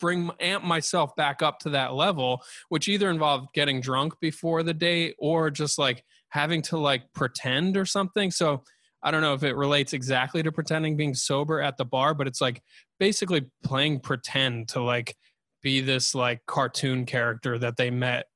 bring 0.00 0.30
amp 0.40 0.64
myself 0.64 1.14
back 1.16 1.42
up 1.42 1.58
to 1.60 1.70
that 1.70 1.94
level, 1.94 2.42
which 2.68 2.88
either 2.88 3.10
involved 3.10 3.48
getting 3.54 3.80
drunk 3.80 4.14
before 4.20 4.62
the 4.62 4.74
date 4.74 5.14
or 5.18 5.50
just 5.50 5.78
like 5.78 6.04
having 6.28 6.62
to 6.62 6.78
like 6.78 7.02
pretend 7.14 7.76
or 7.76 7.84
something. 7.84 8.30
So 8.30 8.62
I 9.02 9.10
don't 9.10 9.22
know 9.22 9.34
if 9.34 9.42
it 9.42 9.56
relates 9.56 9.92
exactly 9.92 10.42
to 10.42 10.52
pretending 10.52 10.96
being 10.96 11.14
sober 11.14 11.60
at 11.60 11.76
the 11.76 11.84
bar, 11.84 12.14
but 12.14 12.26
it's 12.26 12.40
like 12.40 12.62
basically 12.98 13.46
playing 13.64 14.00
pretend 14.00 14.68
to 14.68 14.82
like 14.82 15.16
be 15.62 15.80
this 15.80 16.14
like 16.14 16.40
cartoon 16.46 17.04
character 17.04 17.58
that 17.58 17.76
they 17.76 17.90
met 17.90 18.26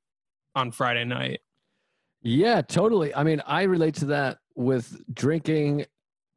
on 0.54 0.72
Friday 0.72 1.04
night. 1.04 1.40
Yeah, 2.22 2.62
totally. 2.62 3.14
I 3.14 3.22
mean, 3.22 3.40
I 3.46 3.62
relate 3.62 3.94
to 3.96 4.06
that 4.06 4.38
with 4.56 5.00
drinking 5.14 5.86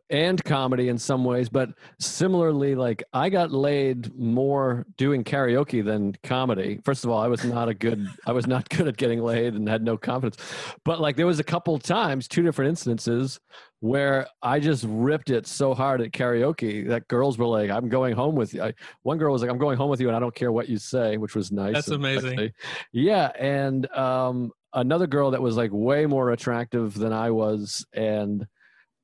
and 0.09 0.43
comedy 0.43 0.89
in 0.89 0.97
some 0.97 1.23
ways, 1.23 1.49
but 1.49 1.69
similarly, 1.99 2.75
like 2.75 3.03
I 3.13 3.29
got 3.29 3.51
laid 3.51 4.17
more 4.17 4.85
doing 4.97 5.23
karaoke 5.23 5.83
than 5.83 6.15
comedy. 6.23 6.79
First 6.83 7.03
of 7.03 7.11
all, 7.11 7.21
I 7.21 7.27
was 7.27 7.43
not 7.43 7.69
a 7.69 7.73
good, 7.73 8.07
I 8.25 8.31
was 8.31 8.47
not 8.47 8.69
good 8.75 8.87
at 8.87 8.97
getting 8.97 9.21
laid 9.21 9.53
and 9.53 9.67
had 9.67 9.83
no 9.83 9.97
confidence. 9.97 10.37
But 10.83 10.99
like 10.99 11.15
there 11.15 11.27
was 11.27 11.39
a 11.39 11.43
couple 11.43 11.77
times, 11.77 12.27
two 12.27 12.41
different 12.41 12.69
instances 12.69 13.39
where 13.81 14.27
I 14.41 14.59
just 14.59 14.83
ripped 14.87 15.29
it 15.29 15.47
so 15.47 15.73
hard 15.73 16.01
at 16.01 16.11
karaoke 16.11 16.87
that 16.89 17.07
girls 17.07 17.37
were 17.37 17.45
like, 17.45 17.69
"I'm 17.69 17.87
going 17.87 18.15
home 18.15 18.35
with 18.35 18.53
you." 18.53 18.63
I, 18.63 18.73
one 19.03 19.17
girl 19.17 19.31
was 19.31 19.41
like, 19.41 19.51
"I'm 19.51 19.57
going 19.57 19.77
home 19.77 19.89
with 19.89 20.01
you, 20.01 20.07
and 20.07 20.17
I 20.17 20.19
don't 20.19 20.35
care 20.35 20.51
what 20.51 20.67
you 20.69 20.77
say," 20.77 21.17
which 21.17 21.35
was 21.35 21.51
nice. 21.51 21.75
That's 21.75 21.89
amazing. 21.89 22.37
sexy. 22.37 22.53
Yeah, 22.91 23.31
and 23.39 23.89
um, 23.91 24.51
another 24.73 25.07
girl 25.07 25.31
that 25.31 25.41
was 25.41 25.55
like 25.55 25.71
way 25.71 26.05
more 26.05 26.31
attractive 26.31 26.93
than 26.93 27.13
I 27.13 27.31
was, 27.31 27.85
and 27.93 28.45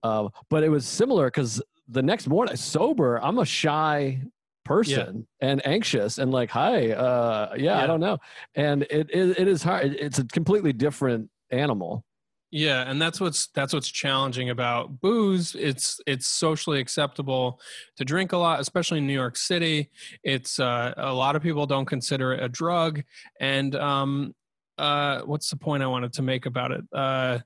uh, 0.06 0.30
but 0.50 0.64
it 0.64 0.70
was 0.70 0.86
similar 0.86 1.28
because 1.28 1.62
the 1.88 2.04
next 2.04 2.28
morning, 2.28 2.56
sober, 2.56 3.18
I'm 3.18 3.40
a 3.40 3.46
shy 3.46 4.22
person 4.64 5.28
and 5.42 5.66
anxious 5.66 6.20
and 6.20 6.32
like, 6.32 6.52
"Hi, 6.52 6.92
uh, 6.92 7.56
yeah, 7.58 7.82
I 7.82 7.88
don't 7.88 8.00
know," 8.00 8.20
and 8.54 8.84
it 8.84 9.10
it, 9.10 9.40
it 9.40 9.48
is 9.48 9.64
hard. 9.64 9.96
It's 10.00 10.20
a 10.20 10.26
completely 10.26 10.74
different 10.74 11.30
animal. 11.50 12.06
Yeah, 12.52 12.90
and 12.90 13.02
that's 13.02 13.20
what's 13.20 13.48
that's 13.48 13.74
what's 13.74 13.90
challenging 13.90 14.52
about 14.52 15.02
booze. 15.02 15.56
It's 15.56 16.00
it's 16.06 16.28
socially 16.28 16.80
acceptable 16.80 17.60
to 17.98 18.06
drink 18.06 18.32
a 18.32 18.38
lot, 18.38 18.60
especially 18.60 19.00
in 19.00 19.08
New 19.08 19.14
York 19.14 19.38
City. 19.38 19.90
It's 20.24 20.60
uh, 20.60 20.94
a 20.98 21.14
lot 21.14 21.36
of 21.36 21.42
people 21.42 21.66
don't 21.66 21.86
consider 21.86 22.34
it 22.34 22.44
a 22.44 22.48
drug. 22.48 23.02
And 23.40 23.76
um, 23.76 24.36
uh, 24.78 25.22
what's 25.22 25.50
the 25.50 25.58
point 25.58 25.82
I 25.82 25.88
wanted 25.88 26.14
to 26.14 26.22
make 26.22 26.46
about 26.46 26.72
it? 26.72 26.84
Uh, 26.94 27.40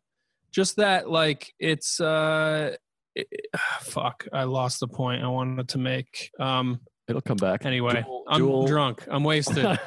just 0.52 0.78
that, 0.78 1.10
like, 1.10 1.54
it's 1.60 2.00
uh, 2.00 2.76
it, 3.16 3.28
fuck. 3.82 4.28
I 4.34 4.44
lost 4.44 4.80
the 4.80 4.88
point 4.88 5.24
I 5.24 5.28
wanted 5.28 5.70
to 5.70 5.78
make. 5.78 6.32
Um, 6.40 6.80
It'll 7.08 7.22
come 7.22 7.38
back. 7.38 7.66
anyway, 7.66 8.04
Dual- 8.04 8.24
I'm 8.28 8.38
dual- 8.40 8.68
drunk. 8.68 9.04
I'm 9.10 9.24
wasted. 9.24 9.64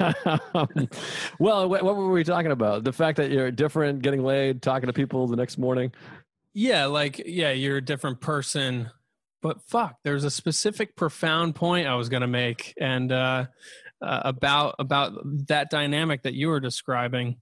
well, 1.39 1.69
wh- 1.69 1.83
what 1.83 1.97
were 1.97 2.11
we 2.11 2.25
talking 2.25 2.51
about? 2.51 2.85
The 2.85 2.93
fact 2.93 3.17
that 3.19 3.31
you're 3.31 3.51
different, 3.51 4.03
getting 4.03 4.25
laid, 4.25 4.61
talking 4.63 4.89
to 4.89 4.93
people 4.93 5.27
the 5.29 5.37
next 5.37 5.59
morning. 5.59 5.93
yeah 6.55 6.87
like 6.87 7.23
yeah 7.25 7.51
you're 7.53 7.79
a 7.79 7.85
different 7.85 8.21
person 8.21 8.91
but 9.41 9.63
fuck 9.63 9.97
there's 10.05 10.25
a 10.25 10.31
specific 10.31 10.95
profound 10.97 11.55
point 11.55 11.87
i 11.87 11.95
was 11.95 12.11
going 12.11 12.21
to 12.21 12.27
make 12.27 12.75
and 12.79 13.11
uh, 13.11 13.47
uh 14.03 14.21
about 14.25 14.75
about 14.79 15.13
that 15.49 15.71
dynamic 15.71 16.25
that 16.25 16.35
you 16.35 16.49
were 16.49 16.61
describing 16.61 17.37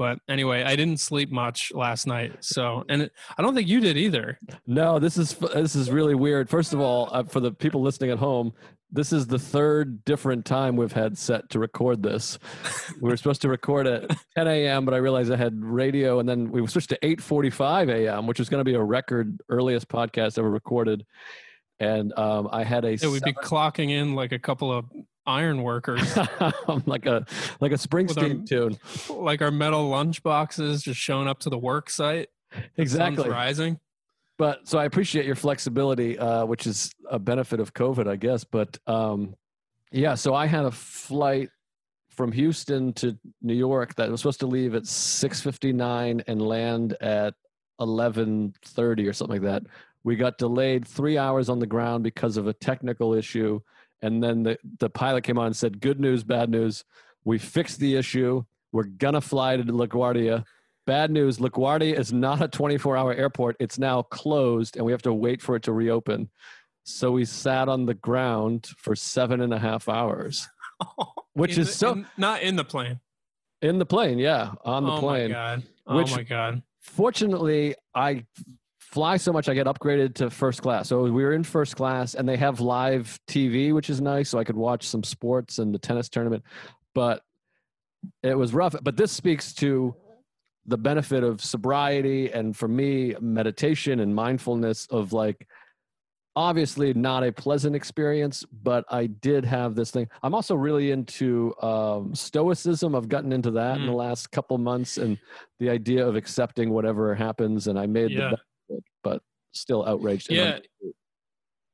but 0.00 0.18
anyway 0.28 0.62
i 0.62 0.74
didn't 0.74 0.98
sleep 0.98 1.30
much 1.30 1.70
last 1.74 2.06
night 2.06 2.32
so 2.40 2.84
and 2.88 3.02
it, 3.02 3.12
i 3.36 3.42
don't 3.42 3.54
think 3.54 3.68
you 3.68 3.80
did 3.80 3.96
either 3.98 4.38
No, 4.66 4.98
this 4.98 5.16
is 5.16 5.34
this 5.34 5.74
is 5.74 5.90
really 5.90 6.14
weird. 6.14 6.48
First 6.48 6.72
of 6.72 6.80
all, 6.80 7.08
uh, 7.12 7.24
for 7.24 7.40
the 7.40 7.52
people 7.52 7.82
listening 7.82 8.10
at 8.10 8.18
home, 8.18 8.52
this 8.90 9.12
is 9.12 9.26
the 9.26 9.38
third 9.38 10.04
different 10.04 10.44
time 10.44 10.76
we've 10.76 10.92
had 10.92 11.18
set 11.18 11.50
to 11.50 11.58
record 11.58 12.02
this. 12.02 12.38
we 13.00 13.10
were 13.10 13.16
supposed 13.16 13.42
to 13.42 13.48
record 13.48 13.86
at 13.86 14.10
10 14.36 14.46
a.m., 14.46 14.84
but 14.84 14.94
I 14.94 14.98
realized 14.98 15.32
I 15.32 15.36
had 15.36 15.54
radio, 15.62 16.20
and 16.20 16.28
then 16.28 16.50
we 16.50 16.66
switched 16.66 16.90
to 16.90 16.98
8:45 17.02 17.90
a.m., 17.90 18.26
which 18.26 18.38
was 18.38 18.48
going 18.48 18.60
to 18.60 18.64
be 18.64 18.74
a 18.74 18.82
record 18.82 19.40
earliest 19.48 19.88
podcast 19.88 20.38
ever 20.38 20.50
recorded. 20.50 21.04
And 21.78 22.16
um, 22.18 22.48
I 22.52 22.62
had 22.62 22.84
a 22.84 22.92
it 22.92 23.06
would 23.06 23.22
be 23.22 23.32
clocking 23.32 23.90
in 23.90 24.14
like 24.14 24.32
a 24.32 24.38
couple 24.38 24.72
of 24.72 24.84
iron 25.26 25.62
workers 25.62 26.16
like 26.86 27.06
a 27.06 27.26
like 27.60 27.72
a 27.72 27.76
Springsteen 27.76 28.46
tune. 28.46 28.78
like 29.08 29.42
our 29.42 29.50
metal 29.50 29.88
lunch 29.88 30.22
boxes 30.22 30.82
just 30.82 30.98
showing 31.00 31.28
up 31.28 31.40
to 31.40 31.50
the 31.50 31.58
work 31.58 31.90
site 31.90 32.28
Exactly. 32.76 33.28
rising 33.28 33.78
but 34.40 34.66
so 34.66 34.78
I 34.78 34.86
appreciate 34.86 35.26
your 35.26 35.34
flexibility, 35.34 36.18
uh, 36.18 36.46
which 36.46 36.66
is 36.66 36.90
a 37.10 37.18
benefit 37.18 37.60
of 37.60 37.74
COVID, 37.74 38.08
I 38.08 38.16
guess. 38.16 38.42
But 38.42 38.78
um, 38.86 39.34
yeah, 39.92 40.14
so 40.14 40.34
I 40.34 40.46
had 40.46 40.64
a 40.64 40.70
flight 40.70 41.50
from 42.08 42.32
Houston 42.32 42.94
to 42.94 43.18
New 43.42 43.52
York 43.52 43.94
that 43.96 44.10
was 44.10 44.20
supposed 44.22 44.40
to 44.40 44.46
leave 44.46 44.74
at 44.74 44.86
six 44.86 45.42
fifty 45.42 45.74
nine 45.74 46.22
and 46.26 46.40
land 46.40 46.96
at 47.02 47.34
eleven 47.80 48.54
thirty 48.64 49.06
or 49.06 49.12
something 49.12 49.42
like 49.42 49.52
that. 49.62 49.70
We 50.04 50.16
got 50.16 50.38
delayed 50.38 50.88
three 50.88 51.18
hours 51.18 51.50
on 51.50 51.58
the 51.58 51.66
ground 51.66 52.02
because 52.02 52.38
of 52.38 52.46
a 52.46 52.54
technical 52.54 53.12
issue, 53.12 53.60
and 54.02 54.22
then 54.22 54.42
the 54.42 54.58
the 54.78 54.90
pilot 54.90 55.24
came 55.24 55.38
on 55.38 55.46
and 55.46 55.56
said, 55.56 55.80
"Good 55.80 56.00
news, 56.00 56.24
bad 56.24 56.50
news. 56.50 56.84
We 57.24 57.38
fixed 57.38 57.78
the 57.80 57.96
issue. 57.96 58.44
We're 58.72 58.84
gonna 58.84 59.20
fly 59.20 59.56
to 59.56 59.62
LaGuardia." 59.64 60.44
bad 60.86 61.10
news. 61.12 61.38
LaGuardia 61.38 61.96
is 61.96 62.12
not 62.12 62.42
a 62.42 62.48
24 62.48 62.96
hour 62.96 63.14
airport. 63.14 63.54
It's 63.60 63.78
now 63.78 64.02
closed 64.02 64.76
and 64.76 64.84
we 64.84 64.90
have 64.90 65.02
to 65.02 65.12
wait 65.12 65.40
for 65.40 65.54
it 65.54 65.62
to 65.64 65.72
reopen. 65.72 66.30
So 66.82 67.12
we 67.12 67.24
sat 67.26 67.68
on 67.68 67.86
the 67.86 67.94
ground 67.94 68.66
for 68.76 68.96
seven 68.96 69.40
and 69.40 69.54
a 69.54 69.58
half 69.58 69.88
hours, 69.88 70.48
which 71.34 71.54
In 71.54 71.60
is 71.60 71.68
the- 71.68 71.74
so 71.74 71.92
in- 71.92 72.06
not 72.16 72.42
in 72.42 72.56
the 72.56 72.64
plane. 72.64 72.98
in 73.62 73.78
the 73.78 73.86
plane. 73.86 74.18
Yeah. 74.18 74.52
On 74.64 74.82
the 74.84 74.90
oh 74.92 74.98
plane. 74.98 75.30
oh 75.30 75.34
plane. 75.34 75.36
my 75.36 75.36
god. 75.56 75.62
Oh 75.86 75.96
Which- 75.96 76.10
my 76.16 76.22
god. 76.24 76.62
fortunately 76.80 77.74
i 77.94 78.24
fly 78.90 79.16
so 79.16 79.32
much 79.32 79.48
i 79.48 79.54
get 79.54 79.66
upgraded 79.66 80.14
to 80.14 80.28
first 80.30 80.62
class. 80.62 80.88
So 80.88 81.02
we 81.02 81.10
were 81.10 81.32
in 81.32 81.44
first 81.44 81.76
class 81.76 82.14
and 82.14 82.28
they 82.28 82.36
have 82.36 82.60
live 82.60 83.18
tv 83.28 83.72
which 83.72 83.88
is 83.90 84.00
nice 84.00 84.28
so 84.30 84.38
i 84.38 84.44
could 84.44 84.56
watch 84.56 84.86
some 84.86 85.04
sports 85.04 85.58
and 85.58 85.72
the 85.74 85.78
tennis 85.78 86.08
tournament 86.08 86.42
but 86.94 87.22
it 88.22 88.34
was 88.36 88.54
rough. 88.54 88.74
But 88.82 88.96
this 88.96 89.12
speaks 89.12 89.52
to 89.56 89.94
the 90.66 90.78
benefit 90.78 91.22
of 91.22 91.42
sobriety 91.42 92.32
and 92.32 92.56
for 92.56 92.66
me 92.66 93.14
meditation 93.20 94.00
and 94.00 94.14
mindfulness 94.14 94.86
of 94.90 95.12
like 95.12 95.46
obviously 96.36 96.94
not 96.94 97.22
a 97.24 97.30
pleasant 97.32 97.74
experience 97.76 98.44
but 98.62 98.84
i 98.90 99.06
did 99.06 99.44
have 99.44 99.74
this 99.74 99.90
thing. 99.90 100.08
I'm 100.22 100.34
also 100.34 100.54
really 100.54 100.90
into 100.92 101.54
um, 101.62 102.14
stoicism. 102.14 102.94
I've 102.94 103.08
gotten 103.08 103.32
into 103.32 103.50
that 103.52 103.78
in 103.78 103.86
the 103.86 103.92
Mm. 103.92 103.96
last 103.96 104.30
couple 104.30 104.56
months 104.58 104.96
and 104.96 105.18
the 105.58 105.68
idea 105.70 106.06
of 106.06 106.16
accepting 106.16 106.70
whatever 106.70 107.14
happens 107.14 107.66
and 107.66 107.78
i 107.78 107.86
made 107.86 108.12
the 108.16 108.30
best 108.30 108.42
but 109.02 109.22
still 109.52 109.86
outraged 109.86 110.30
Yeah. 110.30 110.58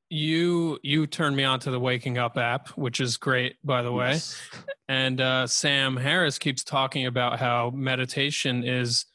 You 0.09 0.79
you 0.83 1.07
turned 1.09 1.35
me 1.35 1.43
on 1.43 1.59
to 1.61 1.71
the 1.73 1.81
Waking 1.81 2.17
Up 2.17 2.37
app, 2.39 2.69
which 2.71 3.01
is 3.01 3.17
great, 3.17 3.57
by 3.65 3.83
the 3.83 3.93
way. 3.93 4.13
Yes. 4.13 4.41
And 4.89 5.21
uh, 5.21 5.49
Sam 5.49 5.97
Harris 5.97 6.39
keeps 6.39 6.63
talking 6.63 7.07
about 7.07 7.41
how 7.41 7.71
meditation 7.71 8.63
is 8.63 9.07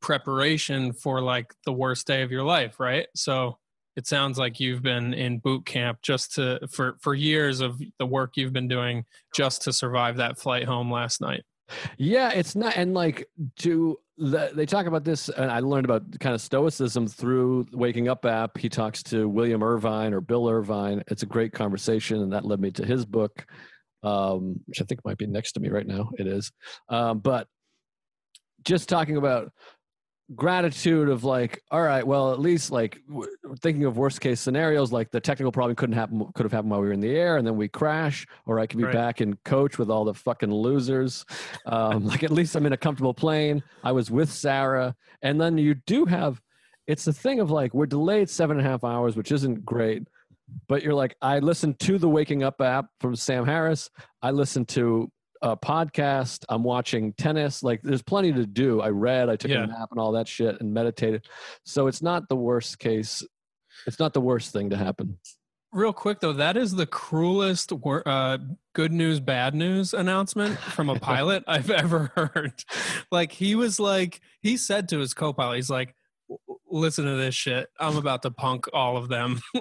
preparation 0.00 0.92
for 0.92 1.20
like 1.20 1.52
the 1.64 1.72
worst 1.72 2.06
day 2.06 2.22
of 2.22 2.30
your 2.30 2.44
life, 2.44 2.78
right? 2.78 3.08
So 3.16 3.58
it 3.96 4.06
sounds 4.06 4.38
like 4.38 4.60
you've 4.60 4.82
been 4.82 5.14
in 5.14 5.38
boot 5.38 5.66
camp 5.66 5.98
just 6.02 6.34
to 6.34 6.60
for 6.70 6.96
for 7.00 7.14
years 7.14 7.60
of 7.60 7.80
the 7.98 8.06
work 8.06 8.36
you've 8.36 8.52
been 8.52 8.68
doing 8.68 9.04
just 9.34 9.62
to 9.62 9.72
survive 9.72 10.18
that 10.18 10.38
flight 10.38 10.64
home 10.64 10.92
last 10.92 11.20
night. 11.20 11.42
Yeah, 11.96 12.30
it's 12.30 12.54
not, 12.54 12.76
and 12.76 12.94
like 12.94 13.26
to 13.60 13.98
the, 14.18 14.50
they 14.54 14.66
talk 14.66 14.86
about 14.86 15.04
this, 15.04 15.28
and 15.28 15.50
I 15.50 15.60
learned 15.60 15.84
about 15.84 16.18
kind 16.20 16.34
of 16.34 16.40
stoicism 16.40 17.06
through 17.06 17.66
Waking 17.72 18.08
Up 18.08 18.24
app. 18.24 18.56
He 18.56 18.68
talks 18.68 19.02
to 19.04 19.28
William 19.28 19.62
Irvine 19.62 20.14
or 20.14 20.20
Bill 20.20 20.48
Irvine. 20.48 21.02
It's 21.08 21.22
a 21.22 21.26
great 21.26 21.52
conversation, 21.52 22.22
and 22.22 22.32
that 22.32 22.44
led 22.44 22.60
me 22.60 22.70
to 22.72 22.84
his 22.84 23.04
book, 23.04 23.46
um, 24.02 24.60
which 24.66 24.80
I 24.80 24.84
think 24.84 25.00
might 25.04 25.18
be 25.18 25.26
next 25.26 25.52
to 25.52 25.60
me 25.60 25.68
right 25.68 25.86
now. 25.86 26.10
It 26.18 26.26
is, 26.26 26.50
um, 26.88 27.18
but 27.18 27.46
just 28.64 28.88
talking 28.88 29.16
about 29.16 29.52
gratitude 30.34 31.08
of 31.08 31.22
like 31.22 31.62
all 31.70 31.82
right 31.82 32.04
well 32.04 32.32
at 32.32 32.40
least 32.40 32.72
like 32.72 33.00
w- 33.08 33.28
thinking 33.60 33.84
of 33.84 33.96
worst 33.96 34.20
case 34.20 34.40
scenarios 34.40 34.90
like 34.90 35.08
the 35.12 35.20
technical 35.20 35.52
problem 35.52 35.76
couldn't 35.76 35.94
happen 35.94 36.26
could 36.34 36.42
have 36.42 36.50
happened 36.50 36.70
while 36.72 36.80
we 36.80 36.88
were 36.88 36.92
in 36.92 36.98
the 37.00 37.14
air 37.16 37.36
and 37.36 37.46
then 37.46 37.56
we 37.56 37.68
crash 37.68 38.26
or 38.44 38.58
i 38.58 38.66
could 38.66 38.76
be 38.78 38.82
Right. 38.84 38.92
back 38.92 39.20
in 39.20 39.36
coach 39.44 39.78
with 39.78 39.88
all 39.88 40.04
the 40.04 40.14
fucking 40.14 40.52
losers. 40.52 41.24
Um, 41.64 42.04
like 42.06 42.24
at 42.24 42.32
least 42.32 42.56
i'm 42.56 42.66
in 42.66 42.72
a 42.72 42.76
comfortable 42.76 43.14
plane. 43.14 43.62
I 43.84 43.92
was 43.92 44.10
with 44.10 44.30
sarah. 44.32 44.96
And 45.22 45.40
then 45.40 45.58
you 45.58 45.74
do 45.86 46.04
have 46.06 46.40
it's 46.88 47.04
the 47.04 47.12
thing 47.12 47.38
of 47.38 47.52
like 47.52 47.72
we're 47.72 47.86
delayed 47.86 48.28
seven 48.28 48.58
and 48.58 48.66
a 48.66 48.68
half 48.70 48.82
hours 48.82 49.16
which 49.16 49.30
isn't 49.30 49.64
great 49.64 50.08
but 50.68 50.82
you're 50.82 50.94
like 50.94 51.16
i 51.22 51.38
listened 51.40 51.78
to 51.80 51.98
the 51.98 52.08
waking 52.08 52.42
up 52.42 52.60
app 52.60 52.86
from 53.00 53.14
sam 53.14 53.44
harris. 53.46 53.90
I 54.22 54.32
listened 54.32 54.66
to 54.70 55.08
a 55.52 55.56
podcast 55.56 56.44
i'm 56.48 56.62
watching 56.64 57.12
tennis 57.12 57.62
like 57.62 57.80
there's 57.82 58.02
plenty 58.02 58.32
to 58.32 58.44
do 58.46 58.80
i 58.80 58.88
read 58.88 59.28
i 59.28 59.36
took 59.36 59.50
Yeah. 59.50 59.62
a 59.62 59.66
nap 59.68 59.88
and 59.92 60.00
all 60.00 60.12
that 60.12 60.26
shit 60.26 60.60
and 60.60 60.74
meditated 60.74 61.26
so 61.64 61.86
it's 61.86 62.02
not 62.02 62.28
the 62.28 62.34
worst 62.36 62.78
case 62.78 63.22
it's 63.86 63.98
not 64.00 64.12
the 64.12 64.20
worst 64.20 64.52
thing 64.52 64.70
to 64.70 64.76
happen 64.76 65.18
Real 65.72 65.92
quick 65.92 66.20
though, 66.20 66.32
that 66.32 66.56
is 66.56 66.74
the 66.74 66.86
cruelest 66.86 67.70
wor- 67.70 68.06
uh, 68.08 68.38
good 68.74 68.92
news, 68.92 69.20
bad 69.20 69.54
news 69.54 69.92
announcement 69.92 70.58
from 70.58 70.88
a 70.88 70.98
pilot 71.00 71.44
I've 71.46 71.70
ever 71.70 72.12
heard. 72.14 72.54
Like 73.10 73.30
he 73.32 73.54
was 73.54 73.78
like, 73.78 74.22
he 74.40 74.56
said 74.56 74.88
to 74.90 74.98
his 75.00 75.12
co-pilot, 75.12 75.56
he's 75.56 75.68
like, 75.68 75.94
"Listen 76.70 77.04
to 77.04 77.16
this 77.16 77.34
shit. 77.34 77.68
I'm 77.78 77.98
about 77.98 78.22
to 78.22 78.30
punk 78.30 78.66
all 78.72 78.96
of 78.96 79.08
them." 79.08 79.40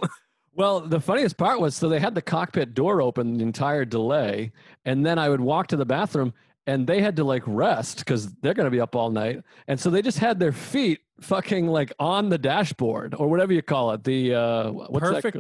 Well, 0.56 0.80
the 0.80 1.02
funniest 1.02 1.38
part 1.38 1.60
was 1.60 1.76
so 1.76 1.90
they 1.90 2.00
had 2.00 2.16
the 2.16 2.22
cockpit 2.22 2.74
door 2.74 3.02
open 3.02 3.38
the 3.38 3.44
entire 3.44 3.86
delay, 3.86 4.54
and 4.86 5.06
then 5.06 5.20
I 5.20 5.30
would 5.30 5.42
walk 5.42 5.68
to 5.68 5.76
the 5.76 5.86
bathroom 5.86 6.34
and 6.68 6.88
they 6.88 7.02
had 7.02 7.16
to 7.18 7.24
like 7.24 7.44
rest 7.46 8.00
because 8.00 8.34
they're 8.36 8.54
going 8.54 8.66
to 8.66 8.72
be 8.72 8.80
up 8.80 8.96
all 8.96 9.10
night. 9.10 9.44
And 9.68 9.80
so 9.80 9.90
they 9.90 10.02
just 10.02 10.18
had 10.18 10.40
their 10.40 10.52
feet 10.52 11.02
fucking 11.22 11.68
like 11.68 11.94
on 12.00 12.30
the 12.30 12.38
dashboard 12.38 13.16
or 13.18 13.28
whatever 13.30 13.54
you 13.54 13.62
call 13.62 13.92
it. 13.92 14.04
The 14.04 14.34
uh, 14.34 14.72
what's 14.72 15.00
Perfect. 15.00 15.38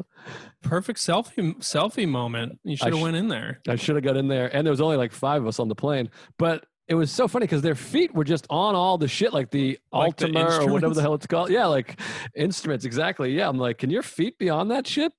Perfect 0.62 0.99
selfie 0.99 1.56
selfie 1.58 2.08
moment. 2.08 2.60
You 2.63 2.78
should 2.78 2.89
have 2.89 2.99
sh- 2.99 3.01
went 3.01 3.15
in 3.15 3.28
there. 3.28 3.60
I 3.67 3.75
should 3.75 3.95
have 3.95 4.04
got 4.04 4.17
in 4.17 4.28
there. 4.28 4.56
And 4.56 4.65
there 4.65 4.71
was 4.71 4.82
only 4.82 4.97
like 4.97 5.12
five 5.12 5.41
of 5.41 5.47
us 5.47 5.60
on 5.60 5.67
the 5.67 5.75
plane, 5.75 6.10
but 6.38 6.65
it 6.88 6.95
was 6.95 7.12
so 7.12 7.28
funny 7.28 7.45
because 7.45 7.62
their 7.62 7.76
feet 7.76 8.13
were 8.13 8.24
just 8.24 8.45
on 8.50 8.76
all 8.76 8.98
the 8.98 9.08
shit, 9.08 9.34
like 9.34 9.50
the 9.50 9.80
Like 9.91 10.17
the 10.17 10.28
Altima 10.28 10.67
or 10.67 10.71
whatever 10.71 10.93
the 10.93 11.02
hell 11.02 11.15
it's 11.15 11.28
called. 11.28 11.50
Yeah, 11.50 11.65
like 11.65 12.00
instruments. 12.36 12.86
Exactly. 12.86 13.36
Yeah. 13.36 13.50
I'm 13.50 13.58
like, 13.58 13.80
can 13.80 13.89
your 13.89 14.04
feet 14.04 14.38
be 14.38 14.50
on 14.50 14.67
that 14.67 14.86
shit? 14.86 15.12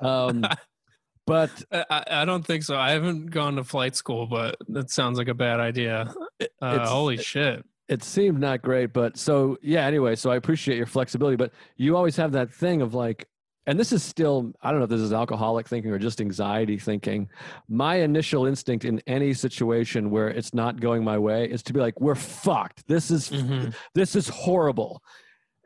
Um, 0.00 0.46
but 1.26 1.50
I, 1.72 2.04
I 2.10 2.24
don't 2.24 2.44
think 2.44 2.62
so. 2.62 2.76
I 2.76 2.92
haven't 2.92 3.26
gone 3.26 3.56
to 3.56 3.64
flight 3.64 3.96
school, 3.96 4.26
but 4.26 4.56
that 4.68 4.90
sounds 4.90 5.18
like 5.18 5.28
a 5.28 5.34
bad 5.34 5.60
idea. 5.60 6.12
Uh, 6.60 6.86
holy 6.86 7.18
shit! 7.18 7.64
it 7.88 8.02
seemed 8.02 8.40
not 8.40 8.62
great 8.62 8.92
but 8.92 9.16
so 9.16 9.58
yeah 9.62 9.86
anyway 9.86 10.14
so 10.14 10.30
i 10.30 10.36
appreciate 10.36 10.76
your 10.76 10.86
flexibility 10.86 11.36
but 11.36 11.52
you 11.76 11.96
always 11.96 12.16
have 12.16 12.32
that 12.32 12.52
thing 12.52 12.80
of 12.80 12.94
like 12.94 13.28
and 13.66 13.78
this 13.78 13.92
is 13.92 14.02
still 14.02 14.52
i 14.62 14.70
don't 14.70 14.78
know 14.80 14.84
if 14.84 14.90
this 14.90 15.00
is 15.00 15.12
alcoholic 15.12 15.66
thinking 15.68 15.90
or 15.90 15.98
just 15.98 16.20
anxiety 16.20 16.78
thinking. 16.78 17.28
My 17.68 17.96
initial 17.96 18.46
instinct 18.46 18.84
in 18.84 19.00
any 19.06 19.32
situation 19.34 20.10
where 20.10 20.28
it's 20.28 20.52
not 20.54 20.80
going 20.80 21.02
my 21.04 21.18
way 21.18 21.46
is 21.50 21.62
to 21.64 21.72
be 21.72 21.80
like 21.80 22.00
we're 22.00 22.14
fucked. 22.14 22.86
This 22.88 23.10
is 23.10 23.30
Mhm. 23.30 23.74
this 23.94 24.14
is 24.16 24.28
horrible. 24.28 25.02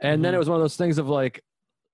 And 0.00 0.24
then 0.24 0.32
Mhm. 0.32 0.37
it 0.37 0.38
was 0.38 0.48
one 0.48 0.56
of 0.56 0.62
those 0.62 0.76
things 0.76 0.98
of 0.98 1.08
like 1.08 1.42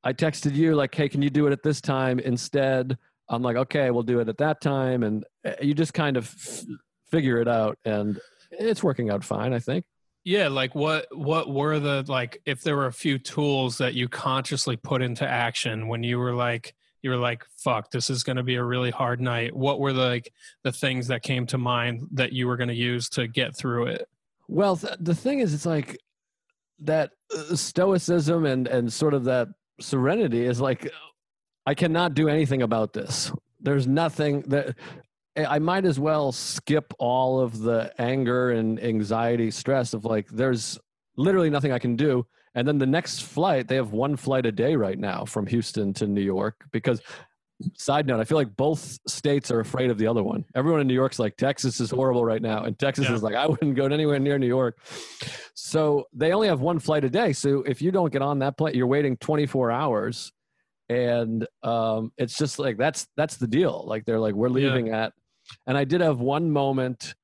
i 0.03 0.13
texted 0.13 0.55
you 0.55 0.75
like 0.75 0.95
hey 0.95 1.09
can 1.09 1.23
you 1.23 1.31
do 1.31 1.47
it 1.47 1.53
at 1.53 1.63
this 1.63 1.81
time 1.81 2.19
instead? 2.19 2.99
I'm 3.29 3.43
like 3.43 3.57
okay 3.57 3.91
we'll 3.91 4.03
do 4.03 4.21
it 4.21 4.29
at 4.29 4.39
that 4.39 4.61
time. 4.61 5.03
And 5.03 5.25
uh, 5.47 5.53
you 5.63 5.73
just 5.75 5.95
kind 5.95 6.17
of 6.19 6.25
f- 6.27 6.65
figure 7.11 7.39
it 7.41 7.49
out 7.49 7.79
and 7.85 8.21
it's 8.51 8.83
working 8.83 9.09
out 9.11 9.25
fine 9.25 9.53
i 9.53 9.59
think 9.59 9.85
Yeah, 10.25 10.49
like 10.49 10.75
what 10.75 11.07
what 11.15 11.51
were 11.51 11.79
the 11.79 12.05
like 12.09 12.41
if 12.47 12.63
there 12.63 12.77
were 12.77 12.87
a 12.87 12.93
few 12.93 13.19
tools 13.19 13.77
that 13.79 13.93
you 13.93 14.09
consciously 14.09 14.77
put 14.77 15.03
into 15.03 15.29
action 15.29 15.87
when 15.87 16.03
you 16.03 16.19
were 16.19 16.33
like 16.33 16.75
you 17.03 17.11
were 17.11 17.17
like 17.17 17.45
fuck 17.59 17.91
this 17.91 18.09
is 18.09 18.23
going 18.23 18.37
to 18.37 18.43
be 18.43 18.55
a 18.55 18.65
really 18.65 18.91
hard 18.91 19.21
night. 19.21 19.55
What 19.55 19.81
were 19.81 19.93
the, 19.93 20.07
like 20.07 20.33
the 20.63 20.73
things 20.73 21.09
that 21.09 21.23
came 21.23 21.47
to 21.49 21.59
mind 21.59 22.09
that 22.13 22.33
you 22.33 22.47
were 22.47 22.57
going 22.57 22.69
to 22.69 22.75
use 22.75 23.11
to 23.11 23.29
get 23.29 23.55
through 23.55 23.89
it? 23.89 24.09
Well, 24.49 24.79
th- 24.79 24.97
the 24.99 25.15
thing 25.15 25.41
is, 25.41 25.53
it's 25.53 25.67
like 25.67 25.99
that 26.81 27.11
uh, 27.37 27.55
stoicism 27.55 28.47
and 28.47 28.67
and 28.67 28.91
sort 28.91 29.13
of 29.13 29.25
that 29.25 29.49
serenity 29.79 30.47
is 30.47 30.59
like 30.59 30.91
I 31.67 31.75
cannot 31.75 32.15
do 32.15 32.31
anything 32.31 32.63
about 32.63 32.95
this. 32.95 33.31
There's 33.61 33.87
nothing 33.87 34.41
that 34.49 34.75
I 35.37 35.59
might 35.59 35.85
as 35.85 35.99
well 35.99 36.31
skip 36.33 36.93
all 36.99 37.41
of 37.41 37.59
the 37.59 37.93
anger 38.01 38.51
and 38.53 38.83
anxiety, 38.83 39.51
stress 39.51 39.93
of 39.95 40.05
like 40.05 40.29
there's 40.29 40.79
literally 41.17 41.51
nothing 41.51 41.73
I 41.73 41.79
can 41.79 41.97
do. 41.97 42.27
And 42.55 42.69
then 42.69 42.79
the 42.79 42.87
next 42.87 43.23
flight, 43.23 43.67
they 43.67 43.75
have 43.75 43.93
one 43.93 44.17
flight 44.17 44.47
a 44.47 44.53
day 44.53 44.77
right 44.77 44.99
now 44.99 45.25
from 45.25 45.47
Houston 45.49 45.93
to 45.95 46.07
New 46.07 46.21
York 46.23 46.65
because 46.71 47.01
side 47.77 48.07
note, 48.07 48.21
I 48.21 48.25
feel 48.25 48.39
like 48.39 48.55
both 48.57 48.97
states 49.09 49.51
are 49.51 49.59
afraid 49.61 49.91
of 49.91 49.99
the 49.99 50.07
other 50.07 50.23
one. 50.23 50.45
Everyone 50.55 50.81
in 50.81 50.87
New 50.87 50.95
York's 50.95 51.19
like 51.19 51.37
Texas 51.37 51.81
is 51.81 51.91
horrible 51.91 52.25
right 52.25 52.43
now 52.43 52.63
and 52.65 52.79
Texas 52.79 53.09
Yeah. 53.09 53.15
is 53.17 53.23
like 53.25 53.35
I 53.35 53.47
wouldn't 53.47 53.75
go 53.75 53.87
anywhere 53.87 54.21
near 54.21 54.39
New 54.39 54.47
York. 54.47 54.79
So 55.55 56.05
they 56.13 56.33
only 56.33 56.47
have 56.49 56.61
one 56.61 56.79
flight 56.79 57.05
a 57.05 57.11
day. 57.11 57.33
So 57.33 57.63
if 57.63 57.83
you 57.83 57.91
don't 57.91 58.13
get 58.13 58.23
on 58.23 58.39
that 58.41 58.57
plane, 58.57 58.75
you're 58.77 58.87
waiting 58.87 59.17
24 59.17 59.71
hours 59.73 60.31
and 60.91 61.47
um 61.63 62.13
it's 62.19 62.37
just 62.37 62.59
like 62.59 62.77
that's 62.77 63.09
that's 63.17 63.37
the 63.37 63.47
deal. 63.49 63.85
Like 63.87 64.05
they're 64.05 64.21
like 64.21 64.35
we're 64.35 64.49
Yeah. 64.49 64.55
leaving 64.69 64.91
at 64.91 65.13
and 65.67 65.77
I 65.77 65.85
did 65.85 66.01
have 66.01 66.21
one 66.21 66.51
moment 66.51 67.15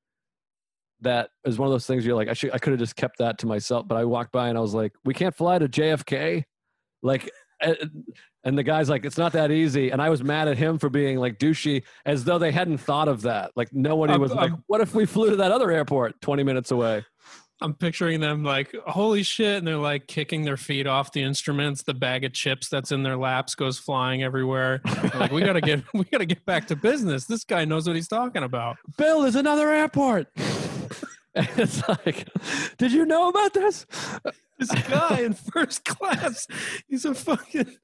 that 1.01 1.29
is 1.45 1.57
one 1.57 1.67
of 1.67 1.71
those 1.73 1.87
things 1.87 2.05
you're 2.05 2.15
like 2.15 2.27
I 2.27 2.33
should 2.33 2.51
I 2.53 2.57
could 2.59 2.71
have 2.71 2.79
just 2.79 2.95
kept 2.95 3.17
that 3.17 3.39
to 3.39 3.47
myself, 3.47 3.87
but 3.87 3.95
I 3.97 4.05
walked 4.05 4.31
by 4.31 4.49
and 4.49 4.57
I 4.57 4.61
was 4.61 4.73
like, 4.73 4.93
we 5.03 5.13
can't 5.13 5.35
fly 5.35 5.57
to 5.57 5.67
JFK. 5.67 6.43
Like 7.01 7.31
and 8.43 8.57
the 8.57 8.63
guy's 8.63 8.89
like, 8.89 9.05
it's 9.05 9.17
not 9.19 9.33
that 9.33 9.51
easy. 9.51 9.91
And 9.91 10.01
I 10.01 10.09
was 10.09 10.23
mad 10.23 10.47
at 10.47 10.57
him 10.57 10.79
for 10.79 10.89
being 10.89 11.17
like 11.17 11.37
douchey, 11.37 11.83
as 12.05 12.23
though 12.23 12.39
they 12.39 12.51
hadn't 12.51 12.79
thought 12.79 13.07
of 13.07 13.21
that. 13.23 13.51
Like 13.55 13.71
nobody 13.71 14.13
I'm- 14.13 14.21
was 14.21 14.31
like, 14.33 14.51
I'm- 14.51 14.63
what 14.67 14.81
if 14.81 14.93
we 14.95 15.05
flew 15.05 15.29
to 15.31 15.35
that 15.37 15.51
other 15.51 15.71
airport 15.71 16.19
20 16.21 16.43
minutes 16.43 16.71
away? 16.71 17.05
I'm 17.61 17.75
picturing 17.75 18.19
them 18.19 18.43
like 18.43 18.75
holy 18.87 19.23
shit 19.23 19.57
and 19.57 19.67
they're 19.67 19.77
like 19.77 20.07
kicking 20.07 20.43
their 20.43 20.57
feet 20.57 20.87
off 20.87 21.11
the 21.11 21.21
instruments. 21.21 21.83
The 21.83 21.93
bag 21.93 22.23
of 22.23 22.33
chips 22.33 22.69
that's 22.69 22.91
in 22.91 23.03
their 23.03 23.17
laps 23.17 23.53
goes 23.53 23.77
flying 23.77 24.23
everywhere. 24.23 24.81
Like 25.13 25.31
we 25.31 25.41
got 25.41 25.53
to 25.53 25.61
get 25.61 25.83
we 25.93 26.03
got 26.05 26.19
to 26.19 26.25
get 26.25 26.43
back 26.45 26.67
to 26.67 26.75
business. 26.75 27.25
This 27.25 27.43
guy 27.43 27.65
knows 27.65 27.85
what 27.87 27.95
he's 27.95 28.07
talking 28.07 28.43
about. 28.43 28.77
Bill, 28.97 29.23
is 29.23 29.35
another 29.35 29.71
airport. 29.71 30.27
It's 31.33 31.87
like, 31.87 32.27
did 32.77 32.91
you 32.91 33.05
know 33.05 33.29
about 33.29 33.53
this? 33.53 33.85
This 34.59 34.69
guy 34.89 35.21
in 35.21 35.33
first 35.33 35.85
class, 35.85 36.45
he's 36.89 37.05
a 37.05 37.13
fucking 37.13 37.77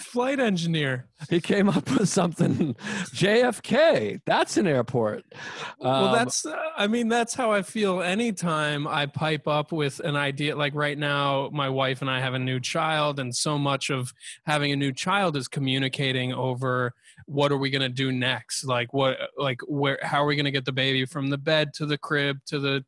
flight 0.00 0.40
engineer. 0.40 1.06
He 1.28 1.40
came 1.40 1.68
up 1.68 1.88
with 1.90 2.08
something. 2.08 2.74
JFK. 3.14 4.20
That's 4.24 4.56
an 4.56 4.66
airport. 4.66 5.24
well, 5.78 6.06
Um, 6.06 6.12
that's, 6.12 6.46
uh, 6.46 6.56
I 6.76 6.86
mean, 6.86 7.08
that's 7.08 7.34
how 7.34 7.52
I 7.52 7.62
feel 7.62 8.00
anytime 8.00 8.86
I 8.86 9.06
pipe 9.06 9.46
up 9.46 9.72
with 9.72 10.00
an 10.00 10.16
idea. 10.16 10.56
Like 10.56 10.74
right 10.74 10.98
now, 10.98 11.50
my 11.52 11.68
wife 11.68 12.00
and 12.00 12.10
I 12.10 12.20
have 12.20 12.34
a 12.34 12.38
new 12.38 12.60
child, 12.60 13.20
and 13.20 13.34
so 13.34 13.58
much 13.58 13.90
of 13.90 14.12
having 14.46 14.72
a 14.72 14.76
new 14.76 14.92
child 14.92 15.36
is 15.36 15.48
communicating 15.48 16.32
over 16.32 16.94
what 17.26 17.52
are 17.52 17.58
we 17.58 17.70
going 17.70 17.82
to 17.82 17.88
do 17.88 18.10
next? 18.10 18.64
Like, 18.64 18.92
what, 18.92 19.18
like, 19.36 19.60
where, 19.68 19.98
how 20.02 20.22
are 20.22 20.26
we 20.26 20.36
going 20.36 20.46
to 20.46 20.50
get 20.50 20.64
the 20.64 20.72
baby 20.72 21.04
from 21.04 21.28
the 21.28 21.38
bed 21.38 21.72
to 21.74 21.86
the 21.86 21.98
crib 21.98 22.38
to 22.46 22.58
the, 22.58 22.84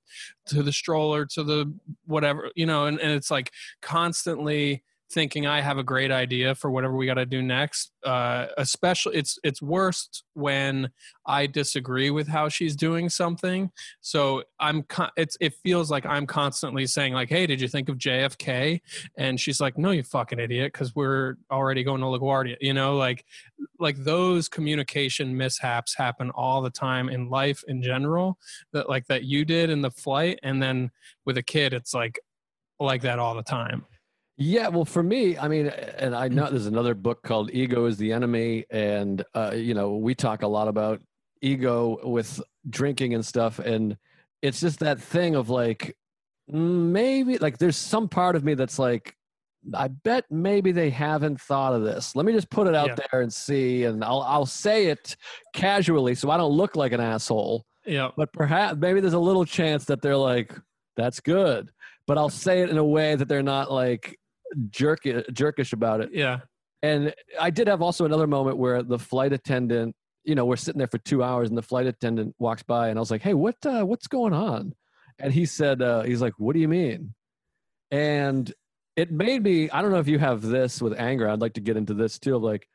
to 0.46 0.62
the 0.62 0.72
stroller 0.72 1.24
to 1.26 1.44
the 1.44 1.72
whatever, 2.06 2.50
you 2.56 2.66
know, 2.66 2.86
and, 2.86 2.98
and 3.00 3.12
it's 3.12 3.30
like 3.30 3.52
constantly 3.80 4.82
thinking 5.12 5.46
I 5.46 5.60
have 5.60 5.78
a 5.78 5.82
great 5.82 6.10
idea 6.10 6.54
for 6.54 6.70
whatever 6.70 6.96
we 6.96 7.06
got 7.06 7.14
to 7.14 7.26
do 7.26 7.42
next. 7.42 7.92
Uh, 8.04 8.46
especially, 8.56 9.16
it's 9.16 9.38
it's 9.44 9.62
worst 9.62 10.24
when 10.34 10.90
I 11.26 11.46
disagree 11.46 12.10
with 12.10 12.26
how 12.28 12.48
she's 12.48 12.74
doing 12.74 13.08
something. 13.08 13.70
So 14.00 14.42
I'm 14.58 14.82
con- 14.84 15.10
it's 15.16 15.36
it 15.40 15.54
feels 15.62 15.90
like 15.90 16.06
I'm 16.06 16.26
constantly 16.26 16.86
saying 16.86 17.12
like, 17.12 17.28
"Hey, 17.28 17.46
did 17.46 17.60
you 17.60 17.68
think 17.68 17.88
of 17.88 17.98
JFK?" 17.98 18.80
And 19.16 19.38
she's 19.38 19.60
like, 19.60 19.78
"No, 19.78 19.90
you 19.90 20.02
fucking 20.02 20.38
idiot," 20.38 20.72
because 20.72 20.94
we're 20.94 21.36
already 21.50 21.84
going 21.84 22.00
to 22.00 22.06
LaGuardia. 22.06 22.56
You 22.60 22.74
know, 22.74 22.96
like 22.96 23.24
like 23.78 23.96
those 23.98 24.48
communication 24.48 25.36
mishaps 25.36 25.96
happen 25.96 26.30
all 26.30 26.62
the 26.62 26.70
time 26.70 27.08
in 27.08 27.28
life 27.28 27.62
in 27.68 27.82
general. 27.82 28.38
That 28.72 28.88
like 28.88 29.06
that 29.06 29.24
you 29.24 29.44
did 29.44 29.70
in 29.70 29.82
the 29.82 29.90
flight, 29.90 30.40
and 30.42 30.62
then 30.62 30.90
with 31.24 31.36
a 31.36 31.42
kid, 31.42 31.72
it's 31.72 31.94
like 31.94 32.18
like 32.80 33.02
that 33.02 33.18
all 33.18 33.34
the 33.34 33.42
time. 33.42 33.84
Yeah, 34.38 34.68
well, 34.68 34.84
for 34.84 35.02
me, 35.02 35.36
I 35.36 35.46
mean, 35.48 35.66
and 35.66 36.14
I 36.14 36.28
know 36.28 36.48
there's 36.50 36.66
another 36.66 36.94
book 36.94 37.22
called 37.22 37.50
Ego 37.52 37.84
is 37.86 37.98
the 37.98 38.12
Enemy. 38.12 38.64
And, 38.70 39.22
uh, 39.34 39.52
you 39.54 39.74
know, 39.74 39.96
we 39.96 40.14
talk 40.14 40.42
a 40.42 40.46
lot 40.48 40.68
about 40.68 41.00
ego 41.42 41.98
with 42.02 42.40
drinking 42.68 43.14
and 43.14 43.24
stuff. 43.24 43.58
And 43.58 43.96
it's 44.40 44.60
just 44.60 44.78
that 44.80 45.00
thing 45.00 45.34
of 45.34 45.50
like, 45.50 45.96
maybe, 46.48 47.38
like, 47.38 47.58
there's 47.58 47.76
some 47.76 48.08
part 48.08 48.34
of 48.34 48.42
me 48.44 48.54
that's 48.54 48.78
like, 48.78 49.16
I 49.74 49.88
bet 49.88 50.24
maybe 50.30 50.72
they 50.72 50.90
haven't 50.90 51.40
thought 51.40 51.74
of 51.74 51.82
this. 51.84 52.16
Let 52.16 52.26
me 52.26 52.32
just 52.32 52.50
put 52.50 52.66
it 52.66 52.74
out 52.74 52.88
Yeah. 52.88 52.96
there 53.12 53.20
and 53.20 53.32
see. 53.32 53.84
And 53.84 54.02
I'll, 54.02 54.22
I'll 54.22 54.46
say 54.46 54.86
it 54.86 55.14
casually 55.54 56.14
so 56.14 56.30
I 56.30 56.36
don't 56.36 56.52
look 56.52 56.74
like 56.74 56.92
an 56.92 57.00
asshole. 57.00 57.64
Yeah. 57.86 58.10
But 58.16 58.32
perhaps, 58.32 58.78
maybe 58.78 59.00
there's 59.00 59.12
a 59.12 59.18
little 59.20 59.44
chance 59.44 59.84
that 59.84 60.02
they're 60.02 60.16
like, 60.16 60.58
that's 60.96 61.20
good. 61.20 61.70
But 62.06 62.18
I'll 62.18 62.28
say 62.28 62.62
it 62.62 62.70
in 62.70 62.78
a 62.78 62.84
way 62.84 63.14
that 63.14 63.28
they're 63.28 63.42
not 63.42 63.70
like, 63.70 64.18
jerk 64.70 65.02
jerkish 65.04 65.72
about 65.72 66.00
it. 66.00 66.10
Yeah. 66.12 66.40
And 66.82 67.14
I 67.40 67.50
did 67.50 67.68
have 67.68 67.80
also 67.80 68.04
another 68.04 68.26
moment 68.26 68.58
where 68.58 68.82
the 68.82 68.98
flight 68.98 69.32
attendant, 69.32 69.94
you 70.24 70.34
know, 70.34 70.44
we're 70.44 70.56
sitting 70.56 70.78
there 70.78 70.88
for 70.88 70.98
two 70.98 71.22
hours, 71.22 71.48
and 71.48 71.56
the 71.56 71.62
flight 71.62 71.86
attendant 71.86 72.34
walks 72.38 72.62
by, 72.62 72.88
and 72.88 72.98
I 72.98 73.00
was 73.00 73.10
like, 73.10 73.22
"Hey, 73.22 73.34
what 73.34 73.56
uh, 73.64 73.84
what's 73.84 74.08
going 74.08 74.32
on?" 74.32 74.74
And 75.18 75.32
he 75.32 75.46
said, 75.46 75.80
uh, 75.80 76.02
"He's 76.02 76.20
like, 76.20 76.34
what 76.38 76.54
do 76.54 76.60
you 76.60 76.68
mean?" 76.68 77.14
And 77.90 78.52
it 78.96 79.10
made 79.12 79.42
me. 79.42 79.70
I 79.70 79.82
don't 79.82 79.92
know 79.92 79.98
if 79.98 80.08
you 80.08 80.18
have 80.18 80.42
this 80.42 80.82
with 80.82 80.98
anger. 80.98 81.28
I'd 81.28 81.40
like 81.40 81.54
to 81.54 81.60
get 81.60 81.76
into 81.76 81.94
this 81.94 82.18
too. 82.18 82.36
Of 82.36 82.42
like, 82.42 82.66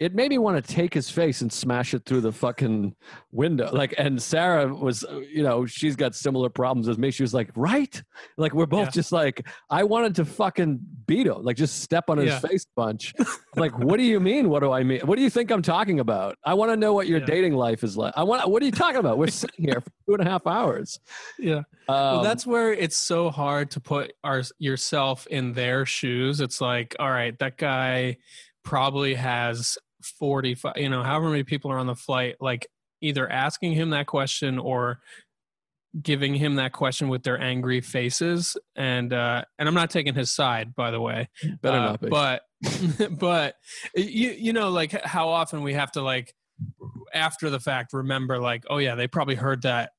it 0.00 0.14
made 0.14 0.30
me 0.30 0.38
want 0.38 0.62
to 0.64 0.72
take 0.74 0.92
his 0.92 1.08
face 1.08 1.40
and 1.40 1.52
smash 1.52 1.94
it 1.94 2.04
through 2.04 2.20
the 2.20 2.32
fucking 2.32 2.94
window. 3.30 3.70
Like, 3.72 3.94
and 3.96 4.20
Sarah 4.20 4.66
was, 4.74 5.04
uh, 5.04 5.20
you 5.20 5.42
know, 5.44 5.66
she's 5.66 5.94
got 5.94 6.14
similar 6.16 6.48
problems 6.48 6.88
as 6.88 6.98
me. 6.98 7.12
She 7.12 7.22
was 7.22 7.32
like, 7.32 7.50
right? 7.54 8.02
Like, 8.36 8.54
we're 8.54 8.66
both 8.66 8.86
Yeah. 8.86 8.90
just 8.90 9.12
like, 9.12 9.46
I 9.70 9.84
wanted 9.84 10.16
to 10.16 10.24
fucking 10.24 10.80
beat 11.06 11.28
him, 11.28 11.42
like, 11.42 11.56
just 11.56 11.80
step 11.82 12.10
on 12.10 12.18
his 12.18 12.26
Yeah. 12.26 12.38
face 12.40 12.66
bunch. 12.74 13.14
like, 13.56 13.78
what 13.78 13.98
do 13.98 14.02
you 14.02 14.18
mean? 14.18 14.48
What 14.48 14.60
do 14.60 14.72
I 14.72 14.82
mean? 14.82 15.00
What 15.04 15.14
do 15.16 15.22
you 15.22 15.30
think 15.30 15.52
I'm 15.52 15.62
talking 15.62 16.00
about? 16.00 16.36
I 16.44 16.54
want 16.54 16.72
to 16.72 16.76
know 16.76 16.92
what 16.92 17.06
your 17.06 17.20
Yeah. 17.20 17.26
dating 17.26 17.54
life 17.54 17.84
is 17.84 17.96
like. 17.96 18.12
I 18.16 18.24
want, 18.24 18.48
what 18.50 18.62
are 18.62 18.66
you 18.66 18.72
talking 18.72 18.98
about? 18.98 19.16
We're 19.16 19.28
sitting 19.28 19.64
here 19.64 19.80
for 19.80 19.90
two 20.06 20.14
and 20.14 20.26
a 20.26 20.30
half 20.30 20.46
hours. 20.46 20.98
Yeah. 21.38 21.62
Um, 21.88 21.94
well, 21.96 22.22
that's 22.22 22.46
where 22.46 22.72
it's 22.72 22.96
so 22.96 23.30
hard 23.30 23.70
to 23.72 23.80
put 23.80 24.14
our 24.24 24.42
yourself 24.58 25.26
in 25.28 25.52
their 25.52 25.84
shoes. 25.84 26.40
It's 26.40 26.60
like, 26.60 26.96
all 26.98 27.10
right, 27.10 27.38
that 27.38 27.58
guy 27.58 28.16
probably 28.64 29.14
has 29.14 29.78
45, 30.02 30.74
you 30.76 30.88
know, 30.88 31.02
however 31.02 31.30
many 31.30 31.44
people 31.44 31.70
are 31.70 31.78
on 31.78 31.86
the 31.86 31.94
flight, 31.94 32.36
like 32.40 32.66
either 33.00 33.28
asking 33.28 33.72
him 33.72 33.90
that 33.90 34.06
question 34.06 34.58
or 34.58 35.00
giving 36.02 36.34
him 36.34 36.56
that 36.56 36.72
question 36.72 37.08
with 37.08 37.22
their 37.22 37.40
angry 37.40 37.80
faces 37.80 38.56
and 38.74 39.12
uh 39.12 39.44
and 39.60 39.68
i'm 39.68 39.74
not 39.74 39.90
taking 39.90 40.12
his 40.12 40.28
side 40.28 40.74
by 40.74 40.90
the 40.90 41.00
way 41.00 41.28
better 41.62 41.76
uh, 41.76 41.84
not 41.84 42.00
be. 42.00 42.08
But 42.08 42.42
but 43.12 43.54
you 43.94 44.30
you 44.30 44.52
know 44.52 44.70
like 44.70 44.90
how 45.04 45.28
often 45.28 45.62
we 45.62 45.74
have 45.74 45.92
to 45.92 46.02
like 46.02 46.34
after 47.12 47.48
the 47.48 47.60
fact 47.60 47.92
remember 47.92 48.40
like 48.40 48.64
oh 48.68 48.78
yeah 48.78 48.96
they 48.96 49.06
probably 49.06 49.36
heard 49.36 49.62
that 49.62 49.92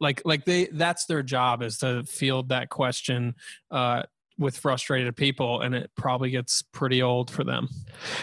like 0.00 0.22
like 0.24 0.44
they 0.44 0.66
that's 0.66 1.06
their 1.06 1.22
job 1.22 1.62
is 1.62 1.78
to 1.78 2.04
field 2.04 2.48
that 2.48 2.68
question 2.68 3.34
uh 3.70 4.02
with 4.38 4.56
frustrated 4.56 5.16
people 5.16 5.62
and 5.62 5.74
it 5.74 5.90
probably 5.96 6.30
gets 6.30 6.62
pretty 6.62 7.02
old 7.02 7.30
for 7.30 7.44
them. 7.44 7.68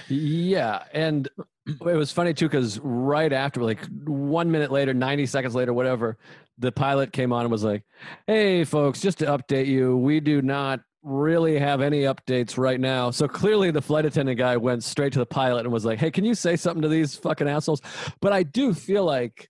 Yeah, 0.08 0.84
and 0.93 1.28
it 1.65 1.82
was 1.82 2.12
funny 2.12 2.34
too 2.34 2.47
because 2.47 2.80
right 2.80 3.32
after, 3.32 3.63
like 3.63 3.86
one 4.06 4.52
minute 4.52 4.71
later, 4.71 4.93
ninety 4.93 5.26
seconds 5.26 5.56
later, 5.56 5.73
whatever, 5.73 6.17
the 6.58 6.71
pilot 6.71 7.13
came 7.13 7.32
on 7.32 7.41
and 7.41 7.52
was 7.52 7.63
like, 7.63 7.84
"Hey, 8.28 8.63
folks, 8.63 9.02
just 9.02 9.19
to 9.19 9.26
update 9.26 9.67
you, 9.67 9.97
we 9.97 10.19
do 10.19 10.41
not." 10.41 10.82
really 11.06 11.60
have 11.60 11.82
any 11.82 12.04
updates 12.04 12.58
right 12.58 12.80
now 12.80 13.12
so 13.12 13.28
clearly 13.28 13.69
the 13.71 13.82
flight 13.82 14.06
attendant 14.06 14.38
guy 14.38 14.56
went 14.56 14.82
straight 14.82 15.12
to 15.12 15.19
the 15.19 15.26
pilot 15.26 15.65
and 15.65 15.73
was 15.73 15.84
like 15.84 15.99
hey 15.99 16.10
can 16.10 16.23
you 16.23 16.34
say 16.34 16.56
something 16.56 16.82
to 16.82 16.88
these 16.88 17.13
fucking 17.17 17.45
assholes 17.45 17.82
but 18.21 18.32
i 18.32 18.41
do 18.41 18.73
feel 18.73 19.04
like 19.04 19.49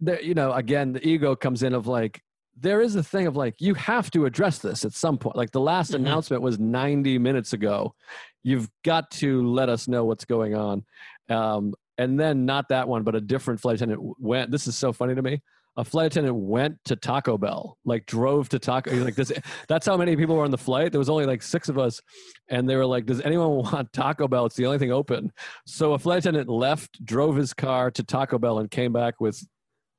that 0.00 0.24
you 0.24 0.34
know 0.34 0.52
again 0.52 0.92
the 0.92 1.06
ego 1.06 1.36
comes 1.36 1.62
in 1.62 1.72
of 1.72 1.86
like 1.86 2.20
there 2.56 2.80
is 2.80 2.94
a 2.96 3.02
thing 3.02 3.26
of 3.26 3.36
like 3.36 3.54
you 3.60 3.74
have 3.74 4.10
to 4.12 4.26
address 4.26 4.58
this 4.58 4.84
at 4.84 4.92
some 4.92 5.18
point. 5.18 5.36
Like 5.36 5.50
the 5.50 5.60
last 5.60 5.92
Mhm. 5.92 5.96
announcement 5.96 6.42
was 6.42 6.58
90 6.58 7.18
minutes 7.18 7.52
ago. 7.52 7.94
You've 8.42 8.68
got 8.84 9.10
to 9.12 9.46
let 9.48 9.68
us 9.68 9.88
know 9.88 10.04
what's 10.04 10.24
going 10.24 10.54
on. 10.54 10.84
Um, 11.28 11.74
and 11.98 12.18
then 12.18 12.44
not 12.44 12.68
that 12.68 12.88
one 12.88 13.02
but 13.02 13.14
a 13.14 13.20
different 13.20 13.60
flight 13.60 13.76
attendant 13.76 14.00
went 14.18 14.50
this 14.50 14.66
is 14.66 14.76
so 14.76 14.92
funny 14.92 15.14
to 15.14 15.22
me. 15.22 15.42
A 15.76 15.84
flight 15.84 16.06
attendant 16.06 16.36
went 16.36 16.78
to 16.84 16.94
taco 16.96 17.36
bell 17.36 17.78
like 17.84 18.06
drove 18.06 18.48
to 18.50 18.58
taco 18.60 18.94
like 19.02 19.16
this 19.16 19.32
that's 19.66 19.86
how 19.86 19.96
many 19.96 20.14
people 20.16 20.36
were 20.36 20.44
on 20.44 20.50
the 20.52 20.58
flight? 20.58 20.92
There 20.92 20.98
was 21.00 21.08
only 21.08 21.26
like 21.26 21.42
six 21.42 21.68
of 21.68 21.78
us. 21.78 22.00
And 22.48 22.68
they 22.68 22.76
were 22.76 22.86
like 22.86 23.06
does 23.06 23.20
anyone 23.22 23.50
want 23.72 23.92
taco 23.92 24.28
bell? 24.28 24.46
It's 24.46 24.56
the 24.56 24.66
only 24.66 24.78
thing 24.78 24.92
open. 24.92 25.32
So 25.66 25.94
a 25.94 25.98
flight 25.98 26.18
attendant 26.18 26.48
left 26.48 27.04
drove 27.04 27.36
his 27.36 27.52
car 27.54 27.90
to 27.92 28.02
taco 28.04 28.38
bell 28.38 28.58
and 28.58 28.70
came 28.70 28.92
back 28.92 29.20
with 29.20 29.44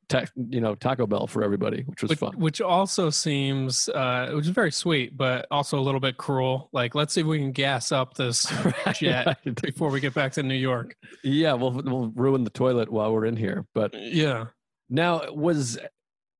ta- 0.07 0.25
you 0.49 0.61
know 0.61 0.75
taco 0.75 1.05
bell 1.07 1.27
for 1.27 1.43
everybody 1.43 1.83
which 1.87 2.01
was 2.01 2.09
Which, 2.09 2.19
fun 2.19 2.33
which 2.37 2.61
also 2.61 3.09
seems 3.09 3.89
uh 3.89 4.31
which 4.33 4.45
is 4.45 4.51
very 4.51 4.71
sweet 4.71 5.15
but 5.17 5.47
also 5.51 5.79
a 5.79 5.81
little 5.81 5.99
bit 5.99 6.17
cruel 6.17 6.69
like 6.73 6.95
let's 6.95 7.13
see 7.13 7.21
if 7.21 7.27
we 7.27 7.39
can 7.39 7.51
gas 7.51 7.91
up 7.91 8.13
this 8.15 8.45
jet 8.93 9.25
Right. 9.45 9.61
before 9.61 9.89
we 9.89 9.99
get 9.99 10.13
back 10.13 10.31
to 10.33 10.43
new 10.43 10.53
york 10.55 10.95
yeah 11.23 11.53
we'll, 11.53 11.71
we'll 11.71 12.11
ruin 12.15 12.43
the 12.43 12.49
toilet 12.49 12.91
while 12.91 13.11
we're 13.13 13.25
in 13.25 13.37
here 13.37 13.65
but 13.73 13.93
yeah 13.93 14.45
Now, 14.89 15.21
was 15.31 15.77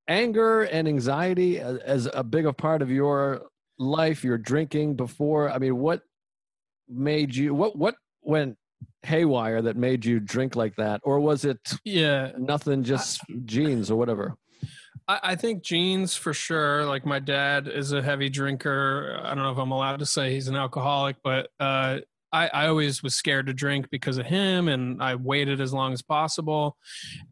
anger 0.07 0.61
and 0.63 0.87
anxiety 0.87 1.59
as, 1.59 1.77
as 1.79 2.09
a 2.13 2.23
big 2.23 2.45
a 2.45 2.53
part 2.53 2.81
of 2.83 2.91
your 2.91 3.47
life, 3.79 4.23
your 4.23 4.37
drinking 4.37 4.95
before? 4.95 5.49
I 5.49 5.57
mean, 5.57 5.77
what 5.77 6.03
made 6.87 7.35
you 7.35 7.55
what 7.55 7.75
what 7.75 7.95
went 8.21 8.55
haywire 9.05 9.61
that 9.61 9.77
made 9.77 10.05
you 10.05 10.19
drink 10.19 10.55
like 10.55 10.75
that, 10.75 11.01
or 11.03 11.19
was 11.19 11.45
it 11.45 11.59
yeah 11.83 12.31
nothing, 12.37 12.83
just 12.83 13.21
genes 13.45 13.89
or 13.91 13.95
whatever? 13.95 14.37
I, 15.07 15.19
I 15.23 15.35
think 15.35 15.63
genes 15.63 16.15
for 16.15 16.33
sure. 16.33 16.85
Like 16.85 17.05
my 17.05 17.19
dad 17.19 17.67
is 17.67 17.91
a 17.91 18.01
heavy 18.01 18.29
drinker. 18.29 19.19
I 19.23 19.29
don't 19.29 19.43
know 19.43 19.51
if 19.51 19.57
I'm 19.57 19.71
allowed 19.71 19.99
to 19.99 20.05
say 20.05 20.31
he's 20.31 20.47
an 20.47 20.55
alcoholic, 20.55 21.17
but 21.23 21.49
uh, 21.59 21.99
I, 22.31 22.47
I 22.47 22.67
always 22.67 23.01
was 23.01 23.15
scared 23.15 23.47
to 23.47 23.53
drink 23.53 23.89
because 23.89 24.17
of 24.17 24.25
him, 24.25 24.67
and 24.67 25.01
I 25.01 25.15
waited 25.15 25.61
as 25.61 25.73
long 25.73 25.93
as 25.93 26.01
possible. 26.01 26.77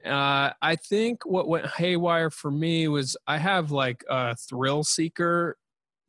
Uh, 0.05 0.51
I 0.61 0.75
think 0.75 1.25
what 1.25 1.47
went 1.47 1.67
haywire 1.67 2.29
for 2.29 2.51
me 2.51 2.87
was 2.87 3.17
I 3.27 3.37
have 3.37 3.71
like 3.71 4.03
a 4.09 4.35
thrill 4.35 4.83
seeker 4.83 5.57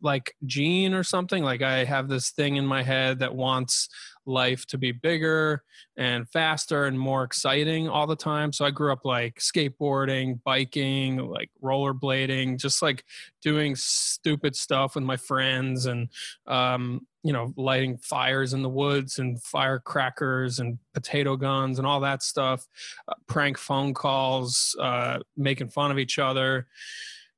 like 0.01 0.35
gene 0.45 0.93
or 0.93 1.03
something 1.03 1.43
like 1.43 1.63
i 1.63 1.83
have 1.83 2.09
this 2.09 2.31
thing 2.31 2.57
in 2.57 2.67
my 2.67 2.83
head 2.83 3.21
that 3.21 3.35
wants 3.35 3.89
life 4.27 4.67
to 4.67 4.79
be 4.79 4.93
bigger 4.93 5.63
and 5.97 6.29
faster 6.31 6.85
and 6.85 6.99
more 6.99 7.25
exciting 7.25 7.89
all 7.89 8.07
the 8.07 8.17
time. 8.17 8.53
So 8.53 8.65
I 8.65 8.71
grew 8.71 8.93
up 8.93 9.05
like 9.05 9.39
skateboarding, 9.39 10.41
biking, 10.45 11.19
like 11.19 11.51
rollerblading, 11.63 12.59
just 12.59 12.83
like 12.83 13.05
doing 13.43 13.77
stupid 13.77 14.57
stuff 14.57 14.95
with 14.95 15.05
my 15.05 15.17
friends 15.17 15.87
and 15.87 16.09
um, 16.47 17.07
you 17.25 17.33
know, 17.33 17.55
lighting 17.57 17.97
fires 17.97 18.53
in 18.53 18.63
the 18.63 18.69
woods 18.69 19.19
and 19.19 19.43
firecrackers 19.43 20.59
and 20.59 20.79
potato 20.93 21.37
guns 21.37 21.79
and 21.79 21.87
all 21.87 22.01
that 22.01 22.23
stuff, 22.23 22.67
uh, 23.09 23.15
prank 23.27 23.57
phone 23.57 23.95
calls, 23.95 24.77
uh, 24.79 25.19
making 25.35 25.71
fun 25.71 25.91
of 25.91 25.99
each 25.99 26.19
other. 26.19 26.67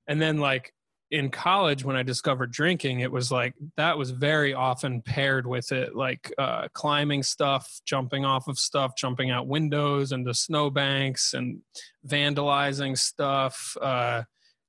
And 0.09 0.21
then, 0.21 0.39
like, 0.39 0.75
in 1.11 1.31
college, 1.31 1.85
when 1.85 1.97
I 1.97 2.03
discovered 2.03 2.51
drinking, 2.51 3.01
it 3.01 3.13
was 3.13 3.31
like 3.31 3.55
that 3.77 3.97
was 3.97 4.11
very 4.11 4.55
often 4.55 5.03
paired 5.03 5.47
with 5.47 5.71
it, 5.71 5.95
like 5.95 6.33
uh, 6.37 6.69
climbing 6.73 7.23
stuff, 7.23 7.81
jumping 7.85 8.25
off 8.25 8.49
of 8.49 8.59
stuff, 8.59 8.97
jumping 8.97 9.31
out 9.31 9.47
windows 9.47 10.13
into 10.13 10.35
snowbanks, 10.35 11.35
and 11.35 11.61
vandalizing 12.07 12.99
stuff. 12.99 13.77
Uh, 13.81 14.23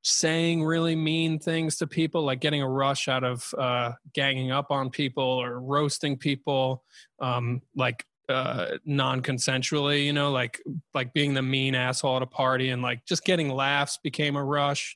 saying 0.04 0.64
really 0.64 0.96
mean 0.96 1.40
things 1.40 1.78
to 1.78 1.88
people, 1.88 2.24
like 2.24 2.40
getting 2.40 2.62
a 2.62 2.70
rush 2.70 3.08
out 3.08 3.24
of 3.24 3.54
uh, 3.58 3.92
ganging 4.14 4.52
up 4.52 4.72
on 4.72 4.90
people 4.90 5.24
or 5.24 5.60
roasting 5.60 6.18
people, 6.18 6.84
um, 7.20 7.62
like 7.76 8.06
uh, 8.30 8.78
non-consensually. 8.86 10.06
You 10.06 10.14
know, 10.14 10.32
like 10.32 10.62
like 10.94 11.14
being 11.14 11.34
the 11.34 11.42
mean 11.42 11.74
asshole 11.74 12.18
at 12.18 12.22
a 12.22 12.28
party 12.28 12.70
and 12.70 12.82
like 12.82 13.06
just 13.06 13.26
getting 13.26 13.50
laughs 13.50 13.98
became 14.04 14.36
a 14.36 14.44
rush. 14.44 14.96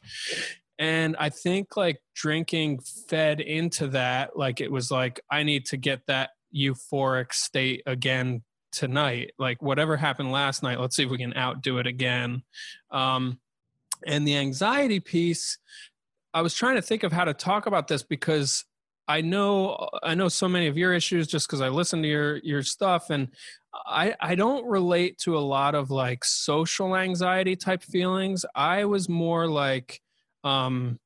And 0.82 1.15
I 1.20 1.30
think 1.30 1.78
like 1.78 2.02
drinking 2.15 2.80
fed 3.08 3.39
into 3.39 3.89
that. 3.89 4.36
Like 4.36 4.62
it 4.62 4.72
was 4.72 4.89
like 4.89 5.22
I 5.30 5.44
need 5.44 5.67
to 5.67 5.78
get 5.78 6.02
that 6.08 6.32
euphoric 6.54 7.34
state 7.34 7.84
again 7.86 8.41
tonight. 8.72 9.32
Like 9.38 9.62
whatever 9.62 9.96
happened 9.96 10.32
last 10.32 10.63
night, 10.63 10.80
let's 10.80 10.96
see 10.96 11.04
if 11.04 11.12
we 11.12 11.20
can 11.20 11.38
outdo 11.38 11.78
it 11.78 11.86
again. 11.86 12.41
Um, 12.89 13.39
and 14.08 14.28
the 14.28 14.36
anxiety 14.38 15.00
piece, 15.00 15.60
I 16.34 16.41
was 16.41 16.56
trying 16.56 16.78
to 16.78 16.82
think 16.82 17.04
of 17.04 17.12
how 17.12 17.26
to 17.26 17.36
talk 17.36 17.67
about 17.67 17.88
this 17.88 18.02
because 18.02 18.65
I 19.08 19.22
know 19.22 19.88
I 20.02 20.15
know 20.15 20.30
so 20.30 20.48
many 20.48 20.65
of 20.65 20.80
your 20.80 20.96
issues 20.96 21.28
just 21.28 21.48
because 21.48 21.62
I 21.62 21.70
listen 21.70 22.02
to 22.02 22.08
your 22.08 22.38
your 22.38 22.63
stuff 22.63 23.12
and 23.12 23.28
I 23.86 24.15
I 24.20 24.34
don't 24.34 24.65
relate 24.65 25.20
to 25.26 25.38
a 25.38 25.39
lot 25.39 25.76
of 25.76 25.91
like 25.91 26.26
social 26.26 26.96
anxiety 26.96 27.56
type 27.56 27.84
feelings. 27.84 28.46
I 28.56 28.86
was 28.86 29.08
more 29.08 29.46
like 29.48 30.02
um 30.43 30.99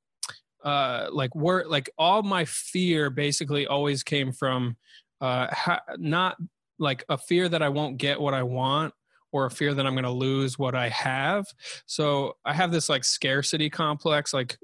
uh 0.63 1.07
like 1.11 1.33
work 1.35 1.67
like 1.69 1.89
all 1.97 2.23
my 2.23 2.45
fear 2.45 3.09
basically 3.09 3.67
always 3.67 4.03
came 4.03 4.31
from 4.31 4.75
uh 5.21 5.47
ha- 5.51 5.81
not 5.97 6.37
like 6.79 7.03
a 7.09 7.17
fear 7.17 7.47
that 7.49 7.61
I 7.61 7.69
won't 7.69 7.97
get 7.97 8.19
what 8.19 8.33
I 8.33 8.43
want 8.43 8.93
or 9.31 9.45
a 9.45 9.51
fear 9.51 9.73
that 9.73 9.85
I'm 9.85 9.93
going 9.93 10.03
to 10.03 10.09
lose 10.09 10.57
what 10.57 10.75
I 10.75 10.89
have. 10.89 11.45
So 11.85 12.37
I 12.45 12.53
have 12.53 12.71
this 12.71 12.89
like 12.89 13.03
scarcity 13.03 13.69
complex. 13.69 14.33
Like 14.33 14.57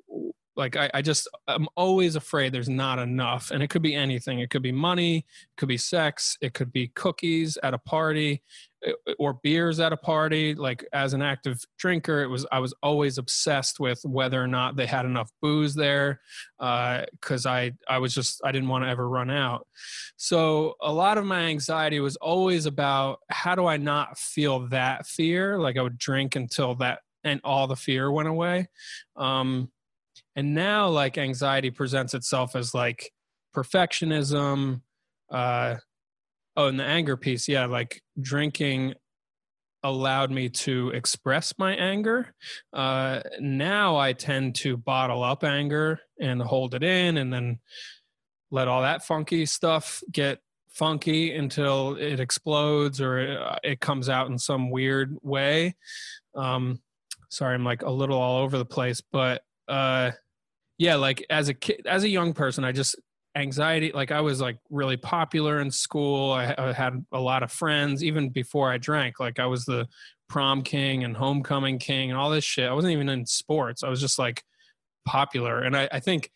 like 0.58 0.76
I, 0.76 0.92
I 0.94 1.02
just 1.02 1.30
i'm 1.48 1.68
always 1.78 2.18
afraid 2.18 2.52
there's 2.52 2.70
not 2.70 3.00
enough 3.00 3.52
and 3.52 3.64
it 3.64 3.70
could 3.70 3.82
be 3.82 3.96
anything 3.96 4.40
it 4.40 4.50
could 4.50 4.62
be 4.62 4.72
money 4.72 5.20
it 5.20 5.58
could 5.58 5.70
be 5.70 5.78
sex 5.78 6.38
it 6.42 6.54
could 6.54 6.74
be 6.74 6.90
cookies 6.90 7.58
at 7.64 7.74
a 7.74 7.78
party 7.78 8.44
or 9.20 9.40
beers 9.44 9.80
at 9.80 9.94
a 9.94 9.98
party 9.98 10.56
like 10.56 10.86
as 10.92 11.14
an 11.14 11.22
active 11.22 11.60
drinker 11.78 12.24
it 12.24 12.28
was 12.28 12.46
i 12.52 12.60
was 12.60 12.74
always 12.82 13.18
obsessed 13.20 13.80
with 13.80 14.00
whether 14.04 14.42
or 14.42 14.48
not 14.48 14.76
they 14.76 14.88
had 14.88 15.06
enough 15.06 15.30
booze 15.42 15.76
there 15.76 16.20
because 16.58 17.46
uh, 17.46 17.50
i 17.50 17.72
i 17.88 17.98
was 17.98 18.14
just 18.14 18.42
i 18.44 18.52
didn't 18.52 18.70
want 18.70 18.84
to 18.84 18.90
ever 18.90 19.08
run 19.08 19.30
out. 19.30 19.68
So 20.18 20.76
a 20.82 20.92
lot 20.92 21.18
of 21.18 21.26
my 21.26 21.42
anxiety 21.42 22.00
was 22.00 22.16
always 22.18 22.66
about 22.66 23.20
how 23.30 23.56
do 23.56 23.66
i 23.66 23.78
not 23.78 24.18
feel 24.18 24.68
that 24.70 25.06
fear? 25.06 25.60
Like 25.60 25.78
i 25.78 25.82
would 25.82 25.98
drink 25.98 26.36
until 26.36 26.76
that 26.76 27.00
and 27.24 27.40
all 27.44 27.68
the 27.68 27.76
fear 27.76 28.12
went 28.12 28.28
away. 28.28 28.68
Um, 29.16 29.72
and 30.36 30.56
now 30.56 30.88
like 30.88 31.18
anxiety 31.18 31.70
presents 31.70 32.14
itself 32.14 32.56
as 32.56 32.74
like 32.74 33.12
perfectionism 33.56 34.82
uh 35.30 35.76
oh 36.58 36.68
and 36.68 36.80
the 36.80 36.84
anger 36.84 37.18
piece 37.18 37.48
yeah 37.48 37.66
like 37.66 38.02
drinking 38.20 38.94
allowed 39.84 40.30
me 40.30 40.48
to 40.48 40.90
express 40.90 41.56
my 41.58 41.74
anger. 41.74 42.34
Uh 42.72 43.22
now 43.40 43.98
i 43.98 44.14
tend 44.14 44.56
to 44.56 44.78
bottle 44.78 45.24
up 45.24 45.44
anger 45.44 46.00
and 46.20 46.42
hold 46.42 46.76
it 46.76 46.84
in 46.84 47.18
and 47.18 47.34
then 47.34 47.60
let 48.52 48.68
all 48.68 48.82
that 48.82 49.04
funky 49.04 49.46
stuff 49.46 50.04
get 50.12 50.40
funky 50.70 51.36
until 51.36 51.96
it 51.96 52.20
explodes 52.20 53.02
or 53.02 53.20
it, 53.20 53.38
uh, 53.38 53.56
it 53.64 53.82
comes 53.82 54.08
out 54.08 54.28
in 54.28 54.38
some 54.38 54.70
weird 54.70 55.18
way. 55.22 55.76
Um 56.36 56.80
sorry 57.32 57.56
i'm 57.56 57.64
like 57.64 57.82
a 57.82 57.90
little 57.90 58.20
all 58.20 58.44
over 58.44 58.58
the 58.58 58.66
place 58.66 59.02
but 59.12 59.42
uh 59.68 60.12
yeah 60.78 60.96
like 60.96 61.26
as 61.30 61.48
a 61.48 61.54
kid 61.54 61.82
as 61.88 62.04
a 62.04 62.10
young 62.10 62.34
person 62.34 62.64
i 62.64 62.72
just 62.72 62.96
anxiety 63.36 63.92
like 63.94 64.12
i 64.12 64.20
was 64.20 64.42
like 64.42 64.58
really 64.70 64.98
popular 64.98 65.62
in 65.62 65.72
school. 65.72 66.32
I, 66.32 66.54
I, 66.58 66.74
had 66.74 67.06
a 67.14 67.20
lot 67.20 67.44
of 67.44 67.52
friends 67.52 68.04
even 68.04 68.30
before 68.30 68.72
i 68.72 68.78
drank 68.78 69.20
like 69.20 69.40
i 69.40 69.46
was 69.46 69.64
the 69.64 69.88
prom 70.28 70.62
king 70.62 71.04
and 71.04 71.16
homecoming 71.16 71.78
king 71.78 72.10
and 72.10 72.18
all 72.18 72.30
this 72.30 72.44
shit. 72.44 72.70
I 72.70 72.74
wasn't 72.74 72.94
even 72.94 73.10
in 73.10 73.26
sports. 73.26 73.84
I 73.84 73.90
was 73.90 74.00
just 74.00 74.20
like 74.20 74.44
popular. 75.06 75.60
And 75.60 75.78
i, 75.78 75.88
I 75.92 76.00
think 76.00 76.30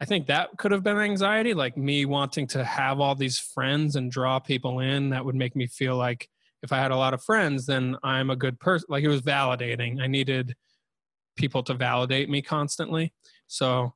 i 0.00 0.04
think 0.04 0.26
that 0.26 0.50
could 0.58 0.72
have 0.72 0.82
been 0.82 0.98
anxiety 0.98 1.54
like 1.54 1.76
me 1.76 2.04
wanting 2.04 2.46
to 2.48 2.64
have 2.64 3.00
all 3.00 3.14
these 3.14 3.38
friends 3.38 3.96
and 3.96 4.10
draw 4.10 4.38
people 4.38 4.80
in. 4.80 5.10
That 5.10 5.24
would 5.24 5.34
make 5.34 5.56
me 5.56 5.66
feel 5.66 5.96
like 5.96 6.28
if 6.62 6.70
i 6.72 6.76
had 6.76 6.90
a 6.90 6.96
lot 6.96 7.14
of 7.14 7.24
friends 7.24 7.66
then 7.66 7.96
i'm 8.02 8.30
a 8.30 8.36
good 8.36 8.60
person 8.60 8.86
like 8.90 9.04
it 9.04 9.08
was 9.08 9.22
validating. 9.22 10.02
I 10.02 10.06
needed 10.06 10.54
people 11.36 11.62
to 11.62 11.74
validate 11.74 12.28
me 12.28 12.42
constantly. 12.42 13.12
So 13.46 13.94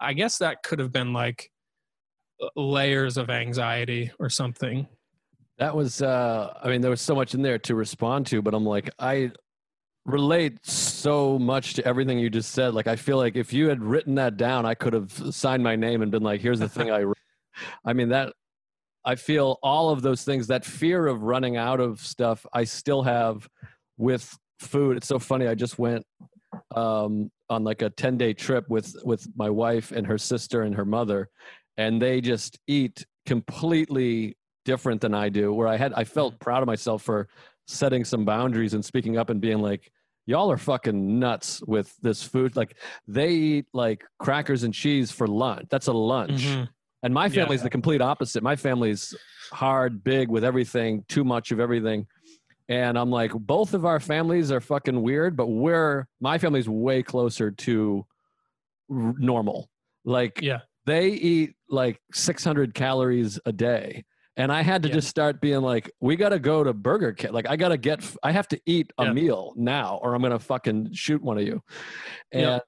I 0.00 0.14
guess 0.14 0.38
that 0.38 0.62
could 0.62 0.78
have 0.78 0.92
been 0.92 1.12
like 1.12 1.50
layers 2.56 3.16
of 3.16 3.30
anxiety 3.30 4.10
or 4.18 4.28
something. 4.28 4.86
That 5.58 5.76
was, 5.76 6.00
uh, 6.00 6.54
I 6.62 6.68
mean, 6.68 6.80
there 6.80 6.90
was 6.90 7.00
so 7.00 7.14
much 7.14 7.34
in 7.34 7.42
there 7.42 7.58
to 7.60 7.74
respond 7.74 8.26
to, 8.28 8.40
but 8.40 8.54
I'm 8.54 8.64
like, 8.64 8.90
I 8.98 9.32
relate 10.06 10.64
so 10.64 11.38
much 11.38 11.74
to 11.74 11.84
everything 11.84 12.18
you 12.18 12.30
just 12.30 12.52
said. 12.52 12.74
Like, 12.74 12.86
I 12.86 12.96
feel 12.96 13.18
like 13.18 13.36
if 13.36 13.52
you 13.52 13.68
had 13.68 13.82
written 13.82 14.14
that 14.14 14.36
down, 14.36 14.64
I 14.64 14.74
could 14.74 14.94
have 14.94 15.12
signed 15.34 15.62
my 15.62 15.76
name 15.76 16.00
and 16.00 16.10
been 16.10 16.22
like, 16.22 16.40
here's 16.40 16.60
the 16.60 16.68
thing 16.68 16.90
I, 16.90 17.04
I 17.84 17.92
mean, 17.92 18.08
that, 18.08 18.32
I 19.04 19.14
feel 19.14 19.58
all 19.62 19.90
of 19.90 20.02
those 20.02 20.24
things, 20.24 20.46
that 20.48 20.64
fear 20.64 21.06
of 21.06 21.22
running 21.22 21.56
out 21.56 21.80
of 21.80 22.00
stuff, 22.00 22.44
I 22.52 22.64
still 22.64 23.02
have 23.02 23.48
with 23.96 24.36
food. 24.60 24.96
It's 24.96 25.08
so 25.08 25.18
funny. 25.18 25.46
I 25.46 25.54
just 25.54 25.78
went 25.78 26.04
um, 26.74 27.30
on 27.48 27.64
like 27.64 27.82
a 27.82 27.90
10 27.90 28.18
day 28.18 28.32
trip 28.32 28.68
with 28.68 28.94
with 29.04 29.26
my 29.36 29.50
wife 29.50 29.92
and 29.92 30.06
her 30.06 30.18
sister 30.18 30.62
and 30.62 30.74
her 30.74 30.84
mother 30.84 31.28
and 31.80 32.00
they 32.00 32.20
just 32.20 32.58
eat 32.66 33.06
completely 33.26 34.36
different 34.64 35.00
than 35.00 35.14
i 35.14 35.28
do 35.28 35.52
where 35.52 35.66
i 35.66 35.76
had 35.76 35.92
i 35.94 36.04
felt 36.04 36.34
mm-hmm. 36.34 36.44
proud 36.44 36.62
of 36.62 36.66
myself 36.66 37.02
for 37.02 37.28
setting 37.66 38.04
some 38.04 38.24
boundaries 38.24 38.74
and 38.74 38.84
speaking 38.84 39.16
up 39.16 39.30
and 39.30 39.40
being 39.40 39.58
like 39.58 39.90
y'all 40.26 40.50
are 40.50 40.58
fucking 40.58 41.18
nuts 41.18 41.62
with 41.66 41.96
this 42.02 42.22
food 42.22 42.54
like 42.56 42.76
they 43.08 43.30
eat 43.30 43.66
like 43.72 44.04
crackers 44.18 44.62
and 44.62 44.74
cheese 44.74 45.10
for 45.10 45.26
lunch 45.26 45.66
that's 45.70 45.86
a 45.86 45.92
lunch 45.92 46.44
mm-hmm. 46.44 46.64
and 47.02 47.14
my 47.14 47.28
family's 47.28 47.60
yeah. 47.60 47.64
the 47.64 47.70
complete 47.70 48.02
opposite 48.02 48.42
my 48.42 48.56
family's 48.56 49.14
hard 49.52 50.04
big 50.04 50.28
with 50.28 50.44
everything 50.44 51.04
too 51.08 51.24
much 51.24 51.50
of 51.50 51.58
everything 51.58 52.06
and 52.70 52.96
I'm 52.96 53.10
like, 53.10 53.32
both 53.32 53.74
of 53.74 53.84
our 53.84 53.98
families 53.98 54.52
are 54.52 54.60
fucking 54.60 55.02
weird, 55.02 55.36
but 55.36 55.48
we're 55.48 56.06
my 56.20 56.38
family's 56.38 56.68
way 56.68 57.02
closer 57.02 57.50
to 57.50 58.06
r- 58.88 59.14
normal. 59.18 59.68
Like, 60.04 60.40
yeah, 60.40 60.60
they 60.86 61.08
eat 61.08 61.54
like 61.68 62.00
600 62.12 62.74
calories 62.74 63.38
a 63.44 63.52
day, 63.52 64.04
and 64.36 64.50
I 64.52 64.62
had 64.62 64.82
to 64.84 64.88
yeah. 64.88 64.94
just 64.94 65.08
start 65.08 65.40
being 65.40 65.60
like, 65.60 65.90
we 66.00 66.16
got 66.16 66.30
to 66.30 66.38
go 66.38 66.64
to 66.64 66.72
Burger 66.72 67.12
King. 67.12 67.32
Like, 67.32 67.48
I 67.48 67.56
got 67.56 67.68
to 67.68 67.76
get, 67.76 68.02
I 68.22 68.32
have 68.32 68.48
to 68.48 68.60
eat 68.66 68.92
a 68.98 69.04
yeah. 69.04 69.12
meal 69.12 69.52
now, 69.56 69.98
or 70.02 70.14
I'm 70.14 70.22
gonna 70.22 70.38
fucking 70.38 70.92
shoot 70.92 71.22
one 71.22 71.38
of 71.38 71.44
you. 71.44 71.62
And 72.32 72.42
yeah. 72.42 72.58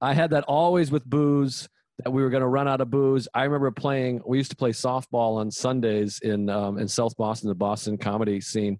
I 0.00 0.14
had 0.14 0.30
that 0.30 0.44
always 0.44 0.90
with 0.90 1.04
booze 1.04 1.68
that 2.04 2.10
we 2.10 2.22
were 2.22 2.30
going 2.30 2.42
to 2.42 2.46
run 2.46 2.68
out 2.68 2.80
of 2.80 2.90
booze. 2.90 3.26
I 3.34 3.44
remember 3.44 3.70
playing. 3.70 4.20
We 4.26 4.38
used 4.38 4.50
to 4.50 4.56
play 4.56 4.70
softball 4.70 5.38
on 5.38 5.50
Sundays 5.50 6.20
in 6.22 6.50
um, 6.50 6.78
in 6.78 6.88
South 6.88 7.16
Boston, 7.16 7.48
the 7.48 7.54
Boston 7.54 7.96
comedy 7.96 8.40
scene, 8.40 8.78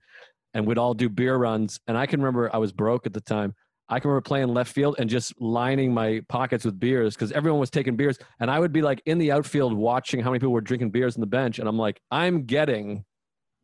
and 0.54 0.66
we'd 0.66 0.78
all 0.78 0.94
do 0.94 1.08
beer 1.08 1.36
runs. 1.36 1.80
And 1.86 1.96
I 1.96 2.06
can 2.06 2.20
remember 2.20 2.54
I 2.54 2.58
was 2.58 2.72
broke 2.72 3.06
at 3.06 3.12
the 3.12 3.20
time. 3.20 3.54
I 3.88 4.00
can 4.00 4.10
remember 4.10 4.22
playing 4.22 4.48
left 4.48 4.72
field 4.72 4.96
and 4.98 5.08
just 5.08 5.40
lining 5.40 5.94
my 5.94 6.20
pockets 6.28 6.64
with 6.64 6.78
beers 6.78 7.14
because 7.14 7.30
everyone 7.32 7.60
was 7.60 7.70
taking 7.70 7.96
beers. 7.96 8.18
And 8.40 8.50
I 8.50 8.58
would 8.58 8.72
be 8.72 8.82
like 8.82 9.00
in 9.06 9.18
the 9.18 9.32
outfield 9.32 9.72
watching 9.72 10.20
how 10.20 10.30
many 10.30 10.40
people 10.40 10.52
were 10.52 10.60
drinking 10.60 10.90
beers 10.90 11.16
on 11.16 11.20
the 11.20 11.26
bench. 11.26 11.58
And 11.58 11.68
I'm 11.68 11.78
like, 11.78 12.00
I'm 12.10 12.44
getting 12.44 13.04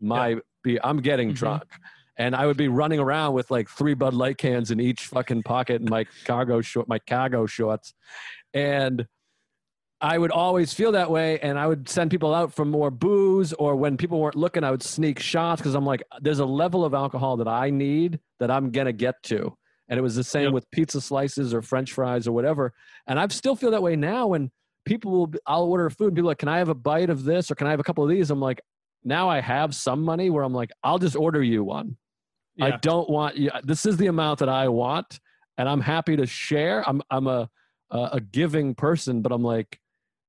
my 0.00 0.28
yeah. 0.28 0.38
beer, 0.62 0.80
I'm 0.84 1.00
getting 1.00 1.28
mm-hmm. 1.28 1.36
drunk. 1.36 1.64
And 2.16 2.36
I 2.36 2.46
would 2.46 2.56
be 2.56 2.68
running 2.68 3.00
around 3.00 3.34
with 3.34 3.50
like 3.50 3.68
three 3.68 3.94
Bud 3.94 4.14
Light 4.14 4.38
cans 4.38 4.70
in 4.70 4.80
each 4.80 5.06
fucking 5.06 5.42
pocket 5.42 5.80
and 5.80 5.90
my 5.90 6.06
cargo 6.24 6.60
short, 6.60 6.86
my 6.86 6.98
cargo 6.98 7.46
shorts. 7.46 7.94
And 8.54 9.06
I 10.02 10.18
would 10.18 10.32
always 10.32 10.72
feel 10.74 10.92
that 10.92 11.12
way, 11.12 11.38
and 11.38 11.56
I 11.56 11.68
would 11.68 11.88
send 11.88 12.10
people 12.10 12.34
out 12.34 12.52
for 12.52 12.64
more 12.64 12.90
booze, 12.90 13.52
or 13.52 13.76
when 13.76 13.96
people 13.96 14.18
weren't 14.18 14.34
looking, 14.34 14.64
I 14.64 14.72
would 14.72 14.82
sneak 14.82 15.20
shots 15.20 15.62
because 15.62 15.76
I'm 15.76 15.86
like, 15.86 16.02
there's 16.20 16.40
a 16.40 16.44
level 16.44 16.84
of 16.84 16.92
alcohol 16.92 17.36
that 17.36 17.46
I 17.46 17.70
need 17.70 18.18
that 18.40 18.50
I'm 18.50 18.72
gonna 18.72 18.92
get 18.92 19.22
to, 19.24 19.56
and 19.92 19.98
it 19.98 20.02
was 20.02 20.16
the 20.16 20.24
same 20.24 20.44
Yep. 20.44 20.52
with 20.54 20.70
pizza 20.70 21.02
slices 21.02 21.52
or 21.52 21.60
French 21.60 21.92
fries 21.92 22.26
or 22.26 22.32
whatever, 22.32 22.72
and 23.06 23.20
I 23.20 23.28
still 23.28 23.54
feel 23.54 23.70
that 23.72 23.82
way 23.82 23.94
now 23.94 24.28
when 24.28 24.50
people 24.86 25.12
will, 25.12 25.32
I'll 25.46 25.64
order 25.64 25.90
food, 25.90 26.06
and 26.06 26.16
people 26.16 26.28
are 26.28 26.32
like, 26.32 26.38
can 26.38 26.48
I 26.48 26.56
have 26.56 26.70
a 26.70 26.74
bite 26.74 27.10
of 27.10 27.24
this 27.24 27.50
or 27.50 27.54
can 27.54 27.66
I 27.66 27.70
have 27.72 27.80
a 27.80 27.82
couple 27.82 28.02
of 28.02 28.08
these? 28.08 28.30
I'm 28.30 28.40
like, 28.40 28.62
now 29.04 29.28
I 29.28 29.40
have 29.42 29.74
some 29.74 30.02
money 30.02 30.30
where 30.30 30.44
I'm 30.44 30.54
like, 30.54 30.70
I'll 30.82 30.98
just 30.98 31.14
order 31.14 31.42
you 31.42 31.62
one. 31.62 31.98
I 32.60 32.70
don't 32.78 33.10
want 33.10 33.36
you. 33.36 33.50
This 33.64 33.84
is 33.84 33.98
the 33.98 34.06
amount 34.06 34.38
that 34.38 34.48
I 34.48 34.68
want, 34.68 35.20
and 35.58 35.68
I'm 35.68 35.80
happy 35.82 36.16
to 36.16 36.26
share. 36.26 36.82
I'm 36.88 37.02
I'm 37.10 37.26
a 37.26 37.50
a, 37.90 38.08
a 38.14 38.20
giving 38.20 38.74
person, 38.74 39.20
but 39.20 39.30
I'm 39.30 39.42
like, 39.42 39.78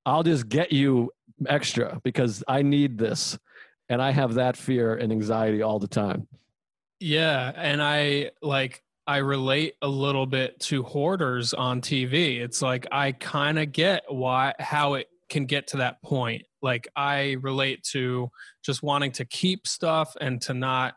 I'll 0.05 0.23
just 0.23 0.49
get 0.49 0.73
you 0.73 1.11
extra 1.47 2.01
because 2.03 2.43
I 2.47 2.61
need 2.63 2.97
this, 2.97 3.39
and 3.87 4.01
I 4.01 4.11
have 4.11 4.33
that 4.35 4.57
fear 4.57 4.95
and 4.95 5.11
anxiety 5.11 5.61
all 5.61 5.79
the 5.79 5.87
time. 5.87 6.27
Yeah, 6.99 7.51
and 7.55 7.81
I 7.81 8.31
like 8.41 8.82
I 9.05 9.17
relate 9.17 9.75
a 9.81 9.87
little 9.87 10.25
bit 10.25 10.59
to 10.61 10.83
hoarders 10.83 11.53
on 11.53 11.81
TV. 11.81 12.39
It's 12.39 12.61
like 12.61 12.87
I 12.91 13.11
kind 13.11 13.59
of 13.59 13.71
get 13.71 14.03
why 14.07 14.53
how 14.59 14.93
it 14.93 15.07
can 15.29 15.45
get 15.45 15.67
to 15.67 15.77
that 15.77 16.01
point. 16.01 16.43
Like 16.61 16.87
I 16.95 17.37
relate 17.41 17.83
to 17.91 18.29
just 18.63 18.81
wanting 18.81 19.11
to 19.13 19.25
keep 19.25 19.67
stuff 19.67 20.15
and 20.21 20.39
to 20.43 20.53
not 20.53 20.95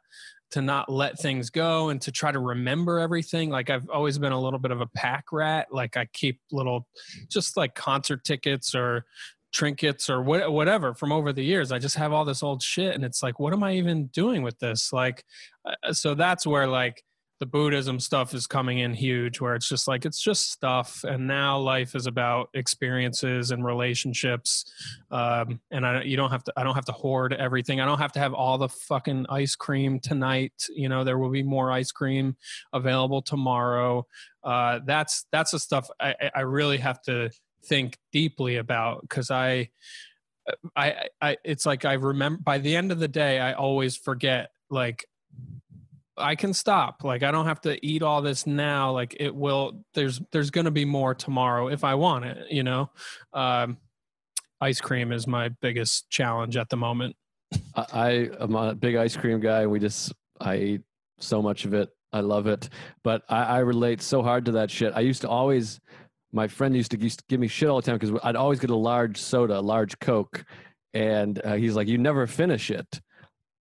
to 0.53 0.63
not 0.63 0.89
let 0.89 1.19
things 1.19 1.51
go 1.51 1.89
and 1.89 2.01
to 2.03 2.13
try 2.13 2.31
to 2.31 2.39
remember 2.39 3.01
everything. 3.01 3.51
Like 3.51 3.69
I've 3.69 3.89
always 3.91 4.19
been 4.19 4.33
a 4.33 4.41
little 4.41 4.61
bit 4.61 4.71
of 4.71 4.81
a 4.81 4.87
pack 4.87 5.25
rat. 5.33 5.67
Like 5.73 5.97
I 5.97 6.07
keep 6.13 6.41
little 6.53 6.87
just 7.29 7.57
like 7.57 7.75
concert 7.75 8.23
tickets 8.23 8.75
or 8.75 9.05
trinkets 9.53 10.09
or 10.09 10.23
what, 10.23 10.53
whatever 10.53 10.95
from 10.95 11.11
over 11.11 11.33
the 11.33 11.43
years. 11.43 11.73
I 11.73 11.81
just 11.81 11.97
have 11.97 12.13
all 12.13 12.25
this 12.25 12.45
old 12.45 12.63
shit 12.63 12.95
and 12.95 13.05
it's 13.05 13.25
like 13.25 13.41
what 13.41 13.53
am 13.53 13.65
I 13.65 13.73
even 13.73 14.07
doing 14.07 14.43
with 14.43 14.59
this? 14.61 14.93
Like 14.93 15.25
uh, 15.65 15.93
so 15.93 16.15
that's 16.15 16.47
where 16.47 16.69
like 16.69 17.03
the 17.39 17.47
buddhism 17.47 18.01
stuff 18.01 18.33
is 18.33 18.47
coming 18.47 18.79
in 18.79 18.95
huge 18.95 19.41
where 19.41 19.55
it's 19.55 19.69
just 19.69 19.87
like 19.87 20.05
it's 20.07 20.21
just 20.21 20.51
stuff. 20.51 21.05
And 21.05 21.27
now 21.27 21.59
life 21.59 21.95
is 21.95 22.07
about 22.07 22.49
experiences 22.55 23.51
and 23.51 23.65
relationships. 23.65 24.65
Um, 25.11 25.61
and 25.71 25.87
I, 25.87 26.03
you 26.03 26.17
don't 26.17 26.31
have 26.31 26.45
to 26.45 26.53
i 26.57 26.63
don't 26.65 26.75
have 26.75 26.87
to 26.87 26.93
hoard 26.93 27.33
everything. 27.35 27.81
I 27.81 27.85
don't 27.85 27.99
have 27.99 28.13
to 28.13 28.21
have 28.21 28.33
all 28.33 28.57
the 28.59 28.69
fucking 28.69 29.27
ice 29.29 29.55
cream 29.55 30.01
tonight. 30.01 30.55
You 30.75 30.89
know 30.89 31.05
there 31.05 31.19
will 31.19 31.31
be 31.31 31.43
more 31.43 31.71
ice 31.71 31.93
cream 31.93 32.37
available 32.73 33.23
tomorrow. 33.23 34.07
Uh, 34.43 34.81
that's 34.85 35.27
that's 35.33 35.51
the 35.51 35.59
stuff 35.59 35.89
I, 36.01 36.15
I- 36.35 36.41
really 36.41 36.79
have 36.79 37.03
to 37.03 37.31
think 37.65 37.99
deeply 38.13 38.57
about 38.57 39.01
because 39.03 39.31
I, 39.31 39.71
I 40.77 41.09
i 41.21 41.37
it's 41.45 41.67
like 41.67 41.85
i 41.85 41.95
remember 41.95 42.41
by 42.43 42.59
the 42.59 42.77
end 42.77 42.93
of 42.93 43.01
the 43.01 43.09
day 43.09 43.41
i 43.41 43.55
always 43.55 43.97
forget 43.97 44.51
like 44.71 45.05
I 46.19 46.35
can 46.35 46.53
stop. 46.53 47.05
Like 47.05 47.23
I 47.23 47.31
don't 47.31 47.47
have 47.47 47.61
to 47.63 47.85
eat 47.87 48.03
all 48.03 48.23
this 48.23 48.47
now. 48.47 48.93
Like 48.93 49.17
it 49.21 49.35
will. 49.35 49.85
There's 49.95 50.21
there's 50.33 50.51
to 50.51 50.71
be 50.71 50.85
more 50.85 51.15
tomorrow 51.15 51.69
if 51.69 51.85
I 51.85 51.95
want 51.95 52.25
it. 52.25 52.51
You 52.51 52.63
know, 52.63 52.91
um, 53.33 53.79
ice 54.61 54.81
cream 54.81 55.13
is 55.13 55.27
my 55.27 55.49
biggest 55.49 56.09
challenge 56.11 56.57
at 56.57 56.69
the 56.69 56.77
moment. 56.77 57.17
I, 57.75 57.87
I 57.93 58.11
am 58.41 58.55
a 58.55 58.75
big 58.75 58.97
ice 58.97 59.17
cream 59.17 59.41
guy, 59.41 59.67
we 59.67 59.79
just 59.79 60.13
I 60.41 60.57
eat 60.57 60.83
so 61.19 61.43
much 61.43 61.65
of 61.65 61.75
it. 61.75 61.91
I 62.13 62.21
love 62.21 62.47
it, 62.47 62.69
but 63.05 63.23
I, 63.29 63.43
I 63.43 63.59
relate 63.59 64.01
so 64.01 64.23
hard 64.23 64.47
to 64.47 64.53
that 64.53 64.71
shit. 64.71 64.93
I 64.95 65.01
used 65.01 65.23
to 65.23 65.29
always. 65.29 65.81
My 66.33 66.49
friend 66.49 66.77
used 66.77 66.91
to, 66.91 67.01
used 67.01 67.21
to 67.21 67.25
give 67.29 67.41
me 67.41 67.47
shit 67.47 67.69
all 67.69 67.81
the 67.81 67.87
time 67.87 67.99
because 67.99 68.19
I'd 68.23 68.37
always 68.37 68.59
get 68.59 68.69
a 68.69 68.77
large 68.77 69.17
soda, 69.17 69.59
a 69.59 69.61
large 69.61 69.99
Coke, 70.01 70.45
and 70.93 71.41
uh, 71.45 71.55
he's 71.55 71.77
like, 71.77 71.89
"You 71.89 71.99
never 71.99 72.27
finish 72.27 72.71
it." 72.71 73.01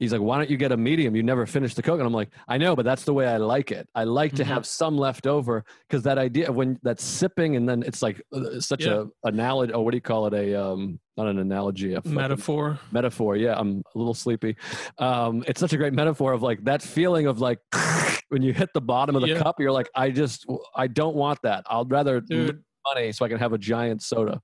He's 0.00 0.12
like, 0.12 0.20
"Why 0.20 0.38
don't 0.38 0.50
you 0.50 0.56
get 0.56 0.72
a 0.72 0.76
medium? 0.76 1.14
You 1.14 1.22
never 1.22 1.46
finish 1.46 1.74
the 1.74 1.82
Coke." 1.82 2.00
And 2.00 2.06
I'm 2.06 2.12
like, 2.12 2.30
"I 2.48 2.58
know, 2.58 2.74
but 2.74 2.84
that's 2.84 3.04
the 3.04 3.14
way 3.14 3.28
I 3.28 3.36
like 3.36 3.70
it. 3.70 3.88
I 3.94 4.04
like 4.04 4.34
to 4.36 4.42
Mhm. 4.42 4.46
have 4.46 4.66
some 4.66 4.98
left 4.98 5.26
over 5.26 5.64
because 5.88 6.02
that 6.02 6.18
idea 6.18 6.48
of 6.48 6.56
when 6.56 6.78
that 6.82 6.98
sipping 7.00 7.54
and 7.56 7.68
then 7.68 7.82
it's 7.84 8.02
like 8.02 8.20
uh, 8.32 8.58
such 8.60 8.84
Yeah. 8.84 9.04
a 9.24 9.28
analogy. 9.28 9.72
Oh, 9.72 9.82
what 9.82 9.92
do 9.92 9.96
you 9.96 10.00
call 10.02 10.26
it? 10.26 10.34
A 10.34 10.54
um, 10.60 10.98
not 11.16 11.28
an 11.28 11.38
analogy, 11.38 11.94
a 11.94 12.02
Metaphor. 12.04 12.78
metaphor. 12.90 13.36
Yeah, 13.36 13.54
I'm 13.56 13.82
a 13.94 13.98
little 13.98 14.14
sleepy. 14.14 14.56
Um, 14.98 15.44
it's 15.46 15.60
such 15.60 15.72
a 15.72 15.76
great 15.76 15.92
metaphor 15.92 16.32
of 16.32 16.42
like 16.42 16.64
that 16.64 16.82
feeling 16.82 17.26
of 17.28 17.40
like 17.40 17.60
when 18.30 18.42
you 18.42 18.52
hit 18.52 18.70
the 18.74 18.80
bottom 18.80 19.14
of 19.14 19.22
the 19.22 19.28
Yeah. 19.28 19.38
cup, 19.42 19.60
you're 19.60 19.70
like, 19.70 19.88
I 19.94 20.10
just, 20.10 20.44
I 20.74 20.88
don't 20.88 21.14
want 21.14 21.38
that. 21.42 21.62
I'll 21.68 21.84
rather 21.84 22.20
Dude, 22.20 22.64
money 22.84 23.12
so 23.12 23.24
I 23.24 23.28
can 23.28 23.38
have 23.38 23.52
a 23.52 23.58
giant 23.58 24.02
soda. 24.02 24.40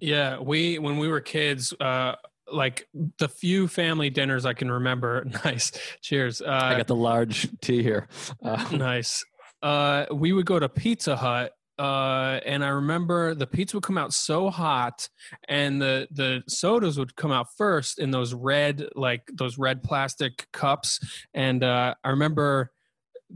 Yeah, 0.00 0.38
we 0.38 0.78
when 0.78 0.96
we 0.96 1.08
were 1.08 1.20
kids, 1.20 1.74
uh, 1.78 2.14
like 2.52 2.88
the 3.18 3.28
few 3.28 3.68
family 3.68 4.10
dinners 4.10 4.46
I 4.46 4.54
can 4.54 4.70
remember. 4.70 5.26
Nice. 5.44 5.72
Cheers. 6.02 6.42
Uh, 6.42 6.50
I 6.50 6.76
got 6.76 6.88
the 6.88 6.96
large 6.96 7.48
tea 7.60 7.82
here. 7.82 8.08
Uh, 8.42 8.64
nice. 8.72 9.24
Uh, 9.62 10.06
we 10.12 10.32
would 10.32 10.46
go 10.46 10.58
to 10.58 10.68
Pizza 10.68 11.16
Hut, 11.16 11.52
uh, 11.78 12.40
and 12.44 12.64
I 12.64 12.68
remember 12.68 13.34
the 13.34 13.46
pizza 13.46 13.76
would 13.76 13.84
come 13.84 13.98
out 13.98 14.12
so 14.12 14.50
hot, 14.50 15.08
and 15.48 15.80
the 15.80 16.08
the 16.10 16.42
sodas 16.48 16.98
would 16.98 17.14
come 17.14 17.30
out 17.30 17.46
first 17.56 17.98
in 17.98 18.10
those 18.10 18.34
red 18.34 18.86
like 18.94 19.22
those 19.32 19.58
red 19.58 19.82
plastic 19.82 20.46
cups. 20.52 20.98
And 21.34 21.62
uh, 21.62 21.94
I 22.02 22.10
remember 22.10 22.72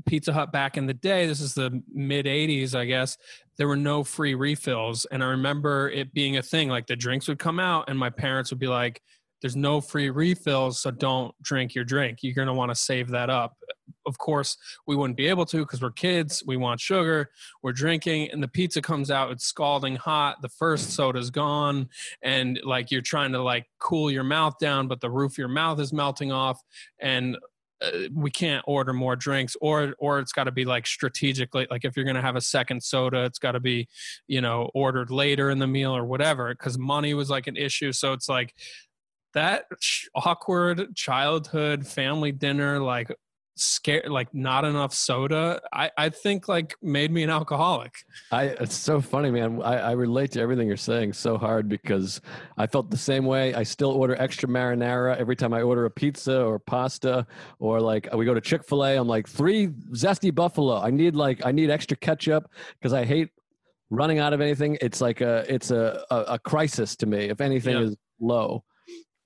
Pizza 0.07 0.33
Hut 0.33 0.53
back 0.53 0.77
in 0.77 0.87
the 0.87 0.95
day. 0.95 1.27
This 1.27 1.41
is 1.41 1.55
the 1.55 1.83
mid 1.93 2.27
'80s, 2.27 2.75
I 2.75 2.87
guess. 2.87 3.17
There 3.57 3.69
were 3.69 3.77
no 3.77 4.03
free 4.03 4.35
refills, 4.35 5.05
and 5.11 5.23
I 5.23 5.27
remember 5.27 5.91
it 5.91 6.15
being 6.15 6.37
a 6.37 6.43
thing. 6.43 6.69
Like 6.69 6.87
the 6.87 6.97
drinks 6.97 7.29
would 7.29 7.39
come 7.39 7.61
out, 7.61 7.89
and 7.89 7.99
my 7.99 8.11
parents 8.11 8.51
would 8.51 8.59
be 8.59 8.69
like, 8.69 9.03
"There's 9.41 9.57
no 9.57 9.81
free 9.81 10.11
refills, 10.11 10.81
so 10.81 10.91
don't 10.91 11.35
drink 11.43 11.75
your 11.75 11.85
drink. 11.85 12.19
You're 12.23 12.35
gonna 12.35 12.55
want 12.55 12.71
to 12.71 12.75
save 12.75 13.09
that 13.11 13.31
up." 13.31 13.57
Of 14.05 14.19
course, 14.19 14.57
we 14.87 14.97
wouldn't 14.97 15.17
be 15.17 15.29
able 15.29 15.47
to 15.47 15.59
because 15.59 15.81
we're 15.81 15.91
kids. 15.93 16.43
We 16.45 16.57
want 16.57 16.81
sugar. 16.81 17.31
We're 17.63 17.73
drinking, 17.73 18.31
and 18.33 18.43
the 18.43 18.49
pizza 18.49 18.83
comes 18.83 19.11
out. 19.13 19.31
It's 19.31 19.45
scalding 19.45 19.97
hot. 19.97 20.43
The 20.43 20.49
first 20.49 20.91
soda's 20.91 21.31
gone, 21.31 21.89
and 22.23 22.59
like 22.65 22.91
you're 22.91 23.01
trying 23.01 23.33
to 23.33 23.43
like 23.43 23.67
cool 23.79 24.11
your 24.11 24.25
mouth 24.25 24.59
down, 24.59 24.89
but 24.89 25.01
the 25.01 25.11
roof 25.11 25.33
of 25.33 25.39
your 25.39 25.49
mouth 25.49 25.79
is 25.79 25.93
melting 25.93 26.33
off, 26.33 26.61
and 26.99 27.37
uh, 27.83 28.09
we 28.13 28.31
can't 28.31 28.65
order 28.67 28.93
more 28.93 29.17
drinks 29.17 29.57
or 29.61 29.95
or 29.99 30.19
it's 30.19 30.33
got 30.33 30.45
to 30.45 30.53
be 30.53 30.65
like 30.65 30.87
strategically 30.87 31.67
like 31.71 31.85
if 31.85 31.97
you're 31.97 32.05
going 32.05 32.17
to 32.17 32.23
have 32.23 32.37
a 32.37 32.41
second 32.41 32.83
soda 32.83 33.25
it's 33.25 33.39
got 33.39 33.53
to 33.53 33.61
be 33.61 33.89
you 34.29 34.41
know 34.41 34.71
ordered 34.75 35.11
later 35.11 35.51
in 35.51 35.59
the 35.59 35.67
meal 35.67 35.95
or 35.95 36.05
whatever 36.05 36.55
because 36.55 36.79
money 36.79 37.15
was 37.15 37.31
like 37.31 37.47
an 37.47 37.57
issue. 37.57 37.93
So 37.93 38.13
it's 38.13 38.29
like 38.29 38.55
that 39.35 39.65
awkward 40.15 40.95
childhood 40.95 41.87
family 41.87 42.33
dinner 42.33 42.79
like 42.79 43.15
scare 43.55 44.03
like 44.09 44.33
not 44.35 44.65
enough 44.65 44.95
soda 44.95 45.61
i 45.73 45.91
i 45.99 46.09
think 46.09 46.49
like 46.49 46.75
made 46.83 47.11
me 47.13 47.23
an 47.23 47.29
alcoholic 47.31 47.93
I, 48.31 48.45
it's 48.45 48.75
so 48.75 49.01
funny, 49.03 49.31
man. 49.31 49.61
I, 49.63 49.77
I 49.77 49.93
relate 49.93 50.31
to 50.33 50.41
everything 50.41 50.67
you're 50.67 50.77
saying 50.79 51.13
so 51.13 51.37
hard 51.37 51.69
because 51.69 52.19
I 52.57 52.67
felt 52.67 52.91
the 52.91 52.97
same 52.97 53.27
way. 53.27 53.53
I 53.55 53.63
still 53.63 53.91
order 53.91 54.17
extra 54.17 54.49
marinara 54.49 55.19
every 55.19 55.37
time 55.37 55.53
I 55.53 55.61
order 55.61 55.85
a 55.85 55.91
pizza 55.91 56.43
or 56.43 56.59
pasta, 56.59 57.27
or 57.59 57.79
like 57.79 58.09
we 58.15 58.25
go 58.25 58.33
to 58.33 58.41
Chick 58.41 58.65
Fil 58.65 58.85
A. 58.87 58.97
I'm 58.97 59.07
like 59.07 59.29
three 59.29 59.69
zesty 59.93 60.35
buffalo. 60.35 60.81
I 60.81 60.91
need 60.91 61.15
like 61.15 61.45
I 61.45 61.53
need 61.53 61.69
extra 61.69 61.95
ketchup 61.97 62.51
because 62.79 62.95
I 62.95 63.05
hate 63.05 63.29
running 63.91 64.19
out 64.19 64.33
of 64.33 64.41
anything. 64.41 64.79
It's 64.81 65.03
like 65.03 65.21
a 65.21 65.45
it's 65.53 65.71
a 65.71 66.03
a, 66.11 66.17
a 66.35 66.39
crisis 66.39 66.97
to 66.97 67.07
me 67.07 67.25
if 67.29 67.43
anything 67.43 67.77
Yeah. 67.77 67.83
is 67.83 67.97
low. 68.19 68.65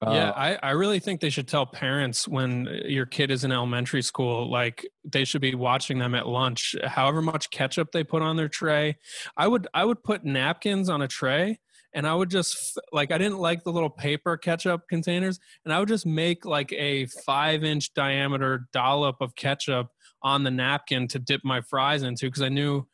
Yeah, 0.03 0.31
Uh, 0.31 0.33
I, 0.37 0.59
I 0.63 0.71
really 0.73 0.99
think 0.99 1.21
they 1.21 1.31
should 1.31 1.49
tell 1.49 1.65
parents 1.65 2.29
when 2.29 2.69
your 2.85 3.07
kid 3.07 3.31
is 3.31 3.45
in 3.45 3.53
elementary 3.53 4.03
school, 4.03 4.51
like 4.51 4.87
they 5.05 5.25
should 5.25 5.41
be 5.41 5.55
watching 5.55 5.99
them 5.99 6.15
at 6.15 6.27
lunch, 6.27 6.77
however 6.85 7.23
much 7.23 7.51
ketchup 7.51 7.93
they 7.93 8.05
put 8.05 8.23
on 8.23 8.37
their 8.37 8.49
tray. 8.49 8.97
I 9.37 9.49
would 9.49 9.67
I 9.73 9.85
would 9.85 10.03
put 10.03 10.25
napkins 10.25 10.89
on 10.89 11.01
a 11.01 11.09
tray 11.09 11.61
and 11.95 12.07
I 12.07 12.15
would 12.15 12.31
just 12.31 12.79
like 12.93 13.11
I 13.11 13.17
didn't 13.17 13.39
like 13.39 13.65
the 13.65 13.73
little 13.73 13.89
paper 13.91 14.37
ketchup 14.37 14.83
containers, 14.89 15.41
and 15.65 15.73
I 15.73 15.81
would 15.81 15.89
just 15.89 16.05
make 16.05 16.45
like 16.45 16.71
a 16.75 17.07
five 17.25 17.65
inch 17.65 17.95
diameter 17.95 18.69
dollop 18.73 19.17
of 19.21 19.35
ketchup 19.35 19.89
on 20.23 20.45
the 20.45 20.51
napkin 20.51 21.09
to 21.09 21.19
dip 21.19 21.41
my 21.43 21.63
fries 21.63 22.03
into 22.03 22.27
because 22.27 22.43
I 22.43 22.51
knew 22.51 22.87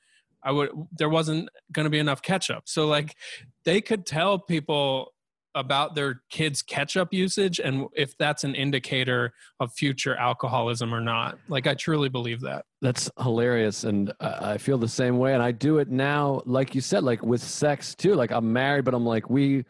I 0.45 0.53
would 0.53 0.71
there 0.93 1.09
wasn't 1.09 1.49
going 1.73 1.85
to 1.85 1.91
be 1.91 1.99
enough 1.99 2.23
ketchup. 2.23 2.65
So 2.67 2.87
like 2.87 3.17
they 3.65 3.81
could 3.81 4.07
tell 4.07 4.39
people 4.39 5.13
about 5.55 5.95
their 5.95 6.23
kids' 6.31 6.63
ketchup 6.63 7.13
usage 7.13 7.61
and 7.61 7.87
if 7.95 8.17
that's 8.17 8.43
an 8.45 8.55
indicator 8.55 9.33
of 9.61 9.73
future 9.73 10.17
alcoholism 10.17 10.95
or 10.95 11.01
not. 11.01 11.39
Like 11.49 11.67
I 11.67 11.75
truly 11.75 12.09
believe 12.09 12.41
that. 12.41 12.65
That's 12.81 13.11
hilarious, 13.21 13.85
and 13.85 14.13
I 14.21 14.59
feel 14.59 14.79
the 14.79 14.89
same 14.89 15.19
way. 15.19 15.35
And 15.35 15.43
I 15.43 15.53
do 15.53 15.79
it 15.79 15.89
now, 15.91 16.43
like 16.47 16.75
you 16.75 16.81
said, 16.81 17.05
like 17.05 17.23
with 17.23 17.43
sex 17.43 17.95
too. 17.95 18.15
Like 18.15 18.33
I'm 18.33 18.53
married, 18.53 18.85
but 18.85 18.95
I'm 18.95 19.05
like 19.07 19.29
we. 19.31 19.65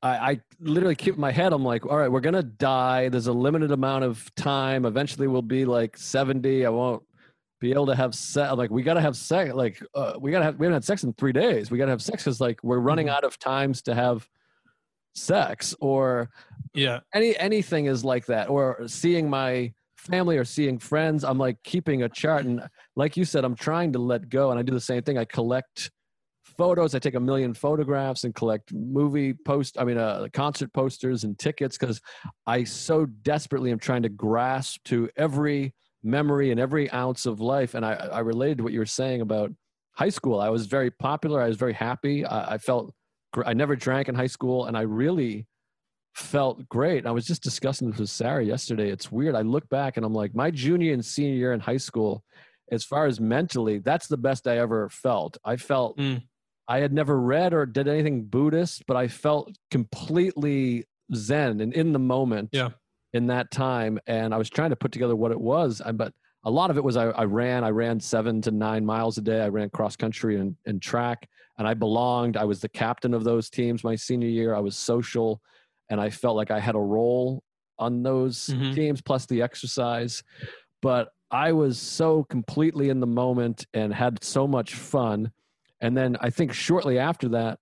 I, 0.00 0.10
I 0.30 0.40
literally 0.60 0.94
keep 0.94 1.18
my 1.18 1.32
head. 1.32 1.52
I'm 1.52 1.64
like, 1.64 1.84
all 1.84 1.96
right, 1.98 2.06
we're 2.06 2.20
gonna 2.20 2.42
die. 2.44 3.08
There's 3.08 3.26
a 3.26 3.32
limited 3.32 3.72
amount 3.72 4.04
of 4.04 4.32
time. 4.36 4.84
Eventually, 4.84 5.26
we'll 5.26 5.42
be 5.42 5.64
like 5.64 5.96
70. 5.96 6.64
I 6.66 6.68
won't. 6.68 7.02
be 7.60 7.72
able 7.72 7.86
to 7.86 7.96
have 7.96 8.14
sex. 8.14 8.54
Like 8.56 8.70
we 8.70 8.84
got 8.84 8.94
to 8.94 9.00
have 9.00 9.16
sex. 9.16 9.52
Like 9.52 9.82
uh, 9.96 10.12
we 10.20 10.30
got 10.30 10.38
to 10.38 10.44
have. 10.44 10.56
We 10.60 10.66
haven't 10.66 10.74
had 10.76 10.84
sex 10.84 11.02
in 11.02 11.12
three 11.14 11.32
days. 11.32 11.72
We 11.72 11.78
got 11.78 11.86
to 11.86 11.90
have 11.90 12.02
sex 12.02 12.22
because 12.22 12.40
like 12.40 12.62
we're 12.62 12.78
running 12.78 13.08
Mhm. 13.08 13.16
out 13.16 13.24
of 13.24 13.40
times 13.40 13.82
to 13.82 13.94
have 13.96 14.28
sex 15.18 15.74
or 15.80 16.30
Yeah. 16.74 17.00
any 17.14 17.36
anything 17.38 17.86
is 17.86 18.04
like 18.04 18.26
that 18.26 18.48
or 18.48 18.86
seeing 18.86 19.28
my 19.28 19.72
family 19.96 20.38
or 20.38 20.44
seeing 20.44 20.78
friends 20.78 21.24
i'm 21.24 21.38
like 21.38 21.56
keeping 21.64 22.02
a 22.02 22.08
chart 22.08 22.44
and 22.44 22.62
like 22.96 23.16
you 23.16 23.24
said 23.24 23.44
i'm 23.44 23.56
trying 23.56 23.92
to 23.92 23.98
let 23.98 24.28
go 24.28 24.50
and 24.50 24.58
i 24.58 24.62
do 24.62 24.72
the 24.72 24.80
same 24.80 25.02
thing 25.02 25.18
i 25.18 25.24
collect 25.24 25.90
photos 26.44 26.94
i 26.94 26.98
take 26.98 27.14
a 27.14 27.20
million 27.20 27.52
photographs 27.52 28.24
and 28.24 28.34
collect 28.34 28.72
movie 28.72 29.34
post 29.34 29.76
i 29.78 29.84
mean 29.84 29.98
uh, 29.98 30.26
concert 30.32 30.72
posters 30.72 31.24
and 31.24 31.38
tickets 31.38 31.76
because 31.76 32.00
i 32.46 32.64
so 32.64 33.06
desperately 33.22 33.70
am 33.70 33.78
trying 33.78 34.02
to 34.02 34.08
grasp 34.08 34.82
to 34.84 35.08
every 35.16 35.74
memory 36.02 36.50
and 36.50 36.60
every 36.60 36.90
ounce 36.92 37.26
of 37.26 37.40
life 37.40 37.74
and 37.74 37.84
i 37.84 37.92
i 38.12 38.20
related 38.20 38.58
to 38.58 38.64
what 38.64 38.72
you 38.72 38.78
were 38.78 38.86
saying 38.86 39.20
about 39.20 39.50
high 39.92 40.08
school 40.08 40.40
i 40.40 40.48
was 40.48 40.66
very 40.66 40.90
popular 40.90 41.42
i 41.42 41.48
was 41.48 41.56
very 41.56 41.74
happy 41.74 42.24
i, 42.24 42.54
I 42.54 42.58
felt 42.58 42.94
i 43.44 43.52
never 43.52 43.76
drank 43.76 44.08
in 44.08 44.14
high 44.14 44.26
school 44.26 44.66
and 44.66 44.76
i 44.76 44.82
really 44.82 45.46
felt 46.14 46.68
great. 46.68 47.06
I 47.06 47.12
was 47.12 47.26
just 47.26 47.44
discussing 47.44 47.90
this 47.90 48.00
with 48.00 48.10
Sarah 48.10 48.44
yesterday. 48.44 48.90
It's 48.90 49.12
weird. 49.12 49.36
I 49.36 49.42
look 49.42 49.68
back 49.68 49.96
and 49.96 50.04
I'm 50.04 50.14
like, 50.14 50.34
my 50.34 50.50
junior 50.50 50.92
and 50.92 51.04
senior 51.04 51.34
year 51.36 51.52
in 51.52 51.60
high 51.60 51.76
school, 51.76 52.24
as 52.72 52.82
far 52.82 53.06
as 53.06 53.20
mentally, 53.20 53.78
that's 53.78 54.08
the 54.08 54.16
best 54.16 54.48
I 54.48 54.58
ever 54.58 54.88
felt. 54.88 55.36
I 55.44 55.56
felt 55.56 55.96
Mm. 55.96 56.22
I 56.66 56.80
had 56.80 56.92
never 56.92 57.20
read 57.20 57.54
or 57.54 57.66
did 57.66 57.86
anything 57.86 58.24
Buddhist, 58.24 58.82
but 58.88 58.96
I 58.96 59.06
felt 59.06 59.54
completely 59.70 60.86
zen 61.14 61.60
and 61.60 61.72
in 61.72 61.92
the 61.92 61.98
moment 62.00 62.48
Yeah. 62.52 62.70
in 63.12 63.28
that 63.28 63.52
time. 63.52 64.00
And 64.08 64.34
I 64.34 64.38
was 64.38 64.50
trying 64.50 64.70
to 64.70 64.76
put 64.76 64.90
together 64.90 65.14
what 65.14 65.30
it 65.30 65.40
was. 65.40 65.80
But 65.94 66.14
a 66.48 66.50
lot 66.50 66.70
of 66.70 66.78
it 66.78 66.82
was 66.82 66.96
I, 66.96 67.08
I 67.10 67.24
ran, 67.24 67.62
I 67.62 67.68
ran 67.68 68.00
seven 68.00 68.40
to 68.42 68.50
nine 68.50 68.82
miles 68.84 69.18
a 69.18 69.20
day. 69.20 69.42
I 69.42 69.48
ran 69.48 69.68
cross 69.68 69.96
country 69.96 70.40
and, 70.40 70.56
and 70.64 70.80
track 70.80 71.28
and 71.58 71.68
I 71.68 71.74
belonged. 71.74 72.38
I 72.38 72.44
was 72.44 72.60
the 72.60 72.70
captain 72.70 73.12
of 73.12 73.22
those 73.22 73.50
teams 73.50 73.84
my 73.84 73.94
senior 73.94 74.28
year. 74.28 74.54
I 74.54 74.60
was 74.60 74.74
social 74.74 75.42
and 75.90 76.00
I 76.00 76.08
felt 76.08 76.36
like 76.36 76.50
I 76.50 76.58
had 76.58 76.74
a 76.74 76.80
role 76.80 77.42
on 77.78 78.02
those 78.02 78.46
Mhm. 78.46 78.74
teams 78.74 79.02
plus 79.02 79.26
the 79.26 79.42
exercise. 79.42 80.22
But 80.80 81.10
I 81.30 81.52
was 81.52 81.78
so 81.78 82.24
completely 82.24 82.88
in 82.88 83.00
the 83.00 83.06
moment 83.06 83.66
and 83.74 83.92
had 83.92 84.24
so 84.24 84.46
much 84.46 84.74
fun. 84.74 85.30
And 85.82 85.94
then 85.94 86.16
I 86.22 86.30
think 86.30 86.54
shortly 86.54 86.98
after 86.98 87.28
that, 87.28 87.58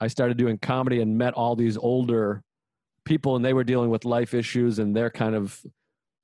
I 0.00 0.08
started 0.08 0.38
doing 0.38 0.56
comedy 0.56 1.02
and 1.02 1.18
met 1.18 1.34
all 1.34 1.54
these 1.54 1.76
older 1.76 2.42
people, 3.04 3.36
and 3.36 3.44
they 3.44 3.52
were 3.52 3.62
dealing 3.64 3.90
with 3.90 4.06
life 4.06 4.32
issues 4.32 4.78
and 4.78 4.96
their 4.96 5.10
kind 5.10 5.34
of 5.34 5.64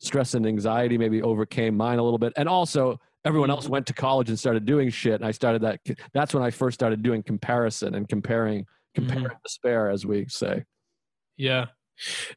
stress 0.00 0.34
and 0.34 0.46
anxiety 0.46 0.98
maybe 0.98 1.22
overcame 1.22 1.76
mine 1.76 1.98
a 1.98 2.02
little 2.02 2.18
bit. 2.18 2.32
And 2.36 2.48
also, 2.48 3.00
everyone 3.24 3.50
else 3.50 3.68
went 3.68 3.86
to 3.86 3.92
college 3.92 4.28
and 4.28 4.38
started 4.38 4.64
doing 4.64 4.90
shit. 4.90 5.14
And 5.14 5.24
I 5.24 5.32
started 5.32 5.62
that. 5.62 5.80
That's 6.14 6.32
when 6.32 6.42
I 6.42 6.50
first 6.50 6.74
started 6.74 7.02
doing 7.02 7.22
comparison 7.22 7.94
and 7.94 8.08
comparing, 8.08 8.64
compare 8.94 9.18
and 9.18 9.42
despair, 9.44 9.90
as 9.90 10.06
we 10.06 10.26
say. 10.28 10.64
Yeah. 11.36 11.66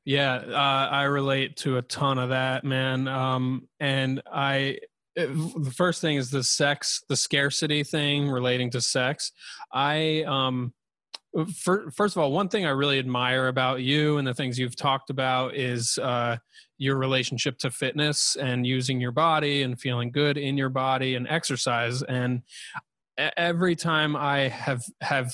Yeah. 0.05 0.35
Uh, 0.35 0.89
I 0.91 1.03
relate 1.03 1.55
to 1.57 1.77
a 1.77 1.81
ton 1.83 2.17
of 2.17 2.29
that, 2.29 2.63
man. 2.63 3.07
Um, 3.07 3.67
and 3.79 4.21
I, 4.31 4.77
it- 5.15 5.27
the 5.63 5.73
first 5.75 6.01
thing 6.01 6.17
is 6.17 6.31
the 6.31 6.43
sex, 6.43 7.03
the 7.09 7.15
scarcity 7.15 7.83
thing 7.83 8.29
relating 8.29 8.71
to 8.71 8.81
sex. 8.81 9.31
I, 9.71 10.23
um, 10.27 10.73
first 11.55 12.15
of 12.15 12.17
all, 12.17 12.31
one 12.31 12.49
thing 12.49 12.65
I 12.65 12.69
really 12.69 12.99
admire 12.99 13.47
about 13.47 13.81
you 13.81 14.17
and 14.17 14.27
the 14.27 14.33
things 14.33 14.59
you've 14.59 14.75
talked 14.75 15.09
about 15.09 15.55
is 15.55 15.97
uh, 15.97 16.37
your 16.77 16.97
relationship 16.97 17.57
to 17.59 17.71
fitness 17.71 18.35
and 18.35 18.65
using 18.65 18.99
your 18.99 19.11
body 19.11 19.63
and 19.63 19.79
feeling 19.79 20.11
good 20.11 20.37
in 20.37 20.57
your 20.57 20.69
body 20.69 21.15
and 21.15 21.27
exercise. 21.27 22.01
And 22.03 22.41
every 23.17 23.75
time 23.75 24.15
I 24.15 24.49
have 24.49 24.83
have 25.01 25.33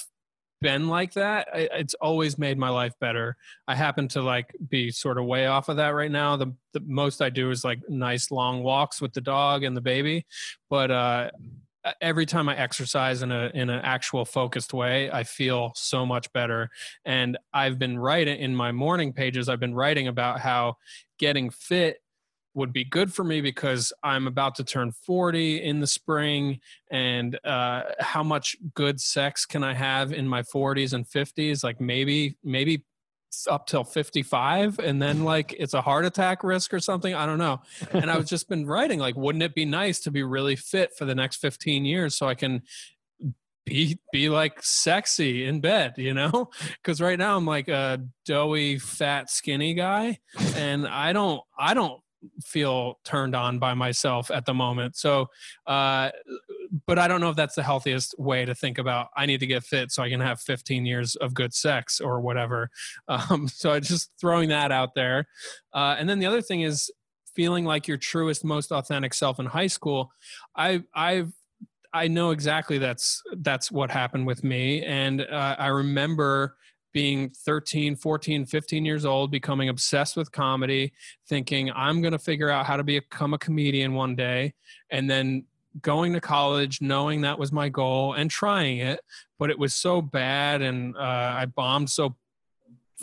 been 0.59 0.87
like 0.87 1.13
that, 1.13 1.47
it's 1.53 1.93
always 1.95 2.37
made 2.37 2.57
my 2.57 2.69
life 2.69 2.93
better. 2.99 3.37
I 3.67 3.75
happen 3.75 4.07
to 4.09 4.21
like 4.21 4.55
be 4.69 4.91
sort 4.91 5.17
of 5.17 5.25
way 5.25 5.45
off 5.45 5.69
of 5.69 5.77
that 5.77 5.89
right 5.89 6.11
now. 6.11 6.35
The, 6.35 6.53
the 6.73 6.81
most 6.81 7.21
I 7.21 7.29
do 7.29 7.51
is 7.51 7.63
like 7.63 7.79
nice 7.87 8.31
long 8.31 8.63
walks 8.63 8.99
with 8.99 9.13
the 9.13 9.21
dog 9.21 9.63
and 9.63 9.77
the 9.77 9.81
baby, 9.81 10.25
but 10.69 10.89
uh, 10.89 11.29
every 12.01 12.25
time 12.25 12.49
I 12.49 12.55
exercise 12.55 13.21
in 13.21 13.31
a 13.31 13.51
in 13.53 13.69
an 13.69 13.81
actual 13.83 14.25
focused 14.25 14.73
way, 14.73 15.11
I 15.11 15.23
feel 15.23 15.71
so 15.75 16.05
much 16.05 16.31
better. 16.33 16.69
And 17.05 17.37
I've 17.53 17.79
been 17.79 17.97
writing 17.99 18.39
in 18.39 18.55
my 18.55 18.71
morning 18.71 19.13
pages. 19.13 19.49
I've 19.49 19.59
been 19.59 19.75
writing 19.75 20.07
about 20.07 20.39
how 20.39 20.75
getting 21.19 21.49
fit 21.49 21.97
would 22.53 22.73
be 22.73 22.83
good 22.83 23.13
for 23.13 23.23
me 23.23 23.39
because 23.39 23.93
I'm 24.03 24.25
about 24.25 24.55
to 24.55 24.63
turn 24.63 24.91
40 24.91 25.63
in 25.63 25.79
the 25.79 25.85
spring 25.85 26.59
and 26.89 27.39
uh, 27.45 27.83
how 27.99 28.23
much 28.23 28.55
good 28.73 28.99
sex 28.99 29.45
can 29.45 29.63
I 29.63 29.75
have 29.75 30.11
in 30.11 30.27
my 30.27 30.41
40s 30.41 30.93
and 30.93 31.07
50s 31.07 31.63
like 31.63 31.79
maybe 31.79 32.35
maybe 32.43 32.83
up 33.49 33.67
till 33.67 33.83
55 33.83 34.79
and 34.79 35.01
then 35.01 35.23
like 35.23 35.53
it's 35.57 35.73
a 35.73 35.81
heart 35.81 36.05
attack 36.05 36.43
risk 36.43 36.73
or 36.73 36.79
something 36.79 37.13
I 37.13 37.25
don't 37.25 37.37
know. 37.37 37.61
And 37.91 38.09
I've 38.09 38.25
just 38.25 38.49
been 38.49 38.65
writing 38.65 38.99
like 38.99 39.15
wouldn't 39.15 39.43
it 39.43 39.53
be 39.53 39.65
nice 39.65 39.99
to 40.01 40.11
be 40.11 40.23
really 40.23 40.55
fit 40.55 40.91
for 40.97 41.05
the 41.05 41.15
next 41.15 41.37
15 41.37 41.85
years 41.85 42.15
so 42.15 42.27
I 42.27 42.35
can 42.35 42.63
be 43.65 43.99
be 44.13 44.29
like 44.29 44.61
sexy 44.61 45.45
in 45.45 45.59
bed 45.59 45.93
you 45.97 46.13
know? 46.13 46.49
Because 46.81 47.01
right 47.01 47.19
now 47.19 47.35
I'm 47.37 47.45
like 47.45 47.67
a 47.67 48.01
doughy 48.25 48.79
fat 48.79 49.29
skinny 49.29 49.73
guy 49.73 50.19
and 50.55 50.87
I 50.87 51.13
don't 51.13 51.41
I 51.57 51.73
don't 51.73 52.01
feel 52.43 52.99
turned 53.03 53.35
on 53.35 53.59
by 53.59 53.73
myself 53.73 54.31
at 54.31 54.45
the 54.45 54.53
moment. 54.53 54.95
So 54.95 55.27
uh 55.65 56.11
but 56.85 56.99
I 56.99 57.07
don't 57.07 57.21
know 57.21 57.29
if 57.29 57.35
that's 57.35 57.55
the 57.55 57.63
healthiest 57.63 58.17
way 58.17 58.45
to 58.45 58.55
think 58.55 58.77
about. 58.77 59.09
I 59.15 59.25
need 59.25 59.39
to 59.39 59.47
get 59.47 59.63
fit 59.63 59.91
so 59.91 60.03
I 60.03 60.09
can 60.09 60.19
have 60.19 60.39
15 60.41 60.85
years 60.85 61.15
of 61.15 61.33
good 61.33 61.53
sex 61.53 61.99
or 61.99 62.21
whatever. 62.21 62.69
Um, 63.09 63.47
so 63.47 63.79
just 63.79 64.11
throwing 64.19 64.49
that 64.49 64.71
out 64.71 64.93
there. 64.93 65.27
Uh, 65.73 65.95
and 65.97 66.09
then 66.09 66.19
the 66.19 66.25
other 66.25 66.41
thing 66.41 66.61
is 66.61 66.91
feeling 67.35 67.63
like 67.63 67.87
your 67.87 67.97
truest, 67.97 68.43
most 68.43 68.71
authentic 68.71 69.13
self 69.13 69.39
in 69.39 69.45
high 69.45 69.67
school. 69.67 70.11
I 70.55 70.83
I've 70.93 71.31
I 71.93 72.07
know 72.07 72.31
exactly 72.31 72.79
that's 72.79 73.21
that's 73.37 73.71
what 73.71 73.89
happened 73.89 74.27
with 74.27 74.43
me, 74.43 74.83
and 74.83 75.21
uh, 75.21 75.55
I 75.57 75.67
remember 75.67 76.57
being 76.93 77.29
13 77.29 77.95
14 77.95 78.45
15 78.45 78.85
years 78.85 79.05
old 79.05 79.29
becoming 79.29 79.69
obsessed 79.69 80.15
with 80.15 80.31
comedy 80.31 80.91
thinking 81.27 81.69
i'm 81.75 82.01
going 82.01 82.13
to 82.13 82.17
figure 82.17 82.49
out 82.49 82.65
how 82.65 82.75
to 82.75 82.83
become 82.83 83.35
a 83.35 83.37
comedian 83.37 83.93
one 83.93 84.15
day 84.15 84.51
and 84.89 85.07
then 85.07 85.43
going 85.81 86.13
to 86.13 86.21
college 86.21 86.81
knowing 86.81 87.21
that 87.21 87.37
was 87.39 87.51
my 87.51 87.69
goal 87.69 88.13
and 88.13 88.29
trying 88.29 88.79
it 88.79 88.99
but 89.39 89.49
it 89.49 89.59
was 89.59 89.73
so 89.73 90.01
bad 90.01 90.61
and 90.61 90.95
uh, 90.97 90.99
i 91.37 91.45
bombed 91.45 91.89
so 91.89 92.15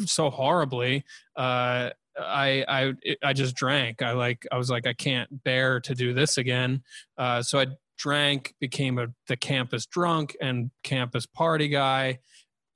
so 0.05 0.31
horribly 0.31 1.05
uh, 1.37 1.91
i 2.19 2.65
i 2.69 2.95
i 3.23 3.33
just 3.33 3.55
drank. 3.55 4.03
I 4.03 4.13
like 4.13 4.47
i 4.53 4.57
was 4.57 4.71
like 4.71 4.87
i 4.87 4.93
can't 4.93 5.43
bear 5.45 5.81
to 5.81 5.95
do 5.95 6.13
this 6.13 6.39
again. 6.39 6.83
Uh, 7.19 7.43
so 7.43 7.61
i 7.61 7.67
drank 7.97 8.55
became 8.61 8.99
a 8.99 9.09
the 9.29 9.37
campus 9.37 9.87
drunk 9.87 10.37
and 10.41 10.71
campus 10.83 11.27
party 11.27 11.69
guy 11.69 12.19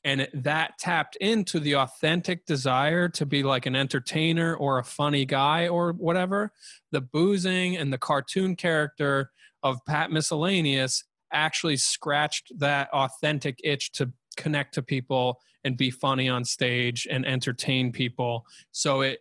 and 0.04 0.28
that 0.32 0.78
tapped 0.78 1.16
into 1.16 1.58
the 1.58 1.74
authentic 1.74 2.46
desire 2.46 3.08
to 3.08 3.26
be 3.26 3.42
like 3.42 3.66
an 3.66 3.74
entertainer 3.74 4.54
or 4.54 4.78
a 4.78 4.84
funny 4.84 5.24
guy 5.24 5.66
or 5.68 5.92
whatever. 5.92 6.52
The 6.92 7.00
boozing 7.00 7.76
and 7.76 7.92
the 7.92 7.98
cartoon 7.98 8.54
character 8.54 9.32
of 9.68 9.84
Pat 9.86 10.10
Miscellaneous 10.10 11.04
actually 11.32 11.76
scratched 11.76 12.52
that 12.58 12.88
authentic 12.92 13.58
itch 13.62 13.92
to 13.92 14.12
connect 14.36 14.74
to 14.74 14.82
people 14.82 15.40
and 15.64 15.76
be 15.76 15.90
funny 15.90 16.28
on 16.28 16.44
stage 16.44 17.06
and 17.10 17.26
entertain 17.26 17.92
people. 17.92 18.46
So 18.72 19.02
it 19.02 19.20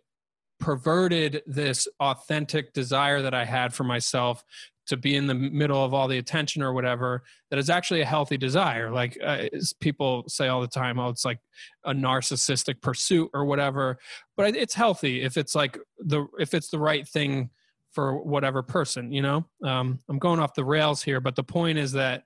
perverted 0.60 1.42
this 1.46 1.86
authentic 2.00 2.72
desire 2.72 3.22
that 3.22 3.34
I 3.34 3.44
had 3.44 3.72
for 3.74 3.84
myself 3.84 4.44
to 4.88 4.96
be 4.96 5.14
in 5.14 5.26
the 5.26 5.34
middle 5.34 5.84
of 5.84 5.92
all 5.92 6.08
the 6.08 6.18
attention 6.18 6.62
or 6.62 6.72
whatever 6.72 7.22
that 7.50 7.58
is 7.58 7.68
actually 7.68 8.00
a 8.00 8.06
healthy 8.06 8.38
desire 8.38 8.90
like 8.90 9.18
uh, 9.22 9.44
people 9.80 10.24
say 10.28 10.48
all 10.48 10.62
the 10.62 10.66
time 10.66 10.98
oh 10.98 11.10
it's 11.10 11.26
like 11.26 11.38
a 11.84 11.92
narcissistic 11.92 12.80
pursuit 12.80 13.28
or 13.34 13.44
whatever 13.44 13.98
but 14.36 14.56
it's 14.56 14.74
healthy 14.74 15.22
if 15.22 15.36
it's 15.36 15.54
like 15.54 15.78
the 15.98 16.26
if 16.38 16.54
it's 16.54 16.70
the 16.70 16.78
right 16.78 17.06
thing 17.06 17.50
for 17.92 18.22
whatever 18.22 18.62
person 18.62 19.12
you 19.12 19.22
know? 19.22 19.44
Um, 19.64 19.98
i'm 20.08 20.18
going 20.18 20.40
off 20.40 20.54
the 20.54 20.64
rails 20.64 21.02
here 21.02 21.20
but 21.20 21.36
the 21.36 21.44
point 21.44 21.78
is 21.78 21.92
that 21.92 22.24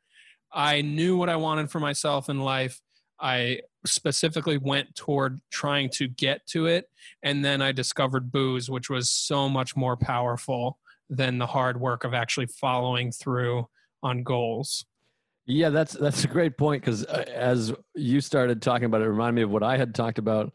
i 0.52 0.82
knew 0.82 1.16
what 1.16 1.28
i 1.28 1.36
wanted 1.36 1.70
for 1.70 1.80
myself 1.80 2.28
in 2.28 2.40
life. 2.40 2.80
I 3.20 3.60
specifically 3.86 4.58
went 4.58 4.96
toward 4.96 5.40
trying 5.50 5.90
to 5.90 6.08
get 6.08 6.44
to 6.48 6.66
it 6.66 6.86
and 7.22 7.44
then 7.44 7.62
i 7.62 7.70
discovered 7.70 8.32
booze 8.32 8.68
which 8.68 8.90
was 8.90 9.10
so 9.10 9.48
much 9.48 9.76
more 9.76 9.96
powerful 9.96 10.78
than 11.12 11.38
the 11.38 11.46
hard 11.46 11.78
work 11.78 12.04
of 12.04 12.14
actually 12.14 12.46
following 12.46 13.12
through 13.12 13.68
on 14.02 14.22
goals. 14.22 14.86
Yeah, 15.44 15.70
that's 15.70 15.92
that's 15.92 16.24
a 16.24 16.28
great 16.28 16.56
point 16.56 16.82
because 16.82 17.04
uh, 17.04 17.24
as 17.32 17.72
you 17.94 18.20
started 18.20 18.62
talking 18.62 18.86
about 18.86 19.02
it, 19.02 19.04
it 19.04 19.10
reminded 19.10 19.34
me 19.34 19.42
of 19.42 19.50
what 19.50 19.62
I 19.62 19.76
had 19.76 19.94
talked 19.94 20.18
about 20.18 20.52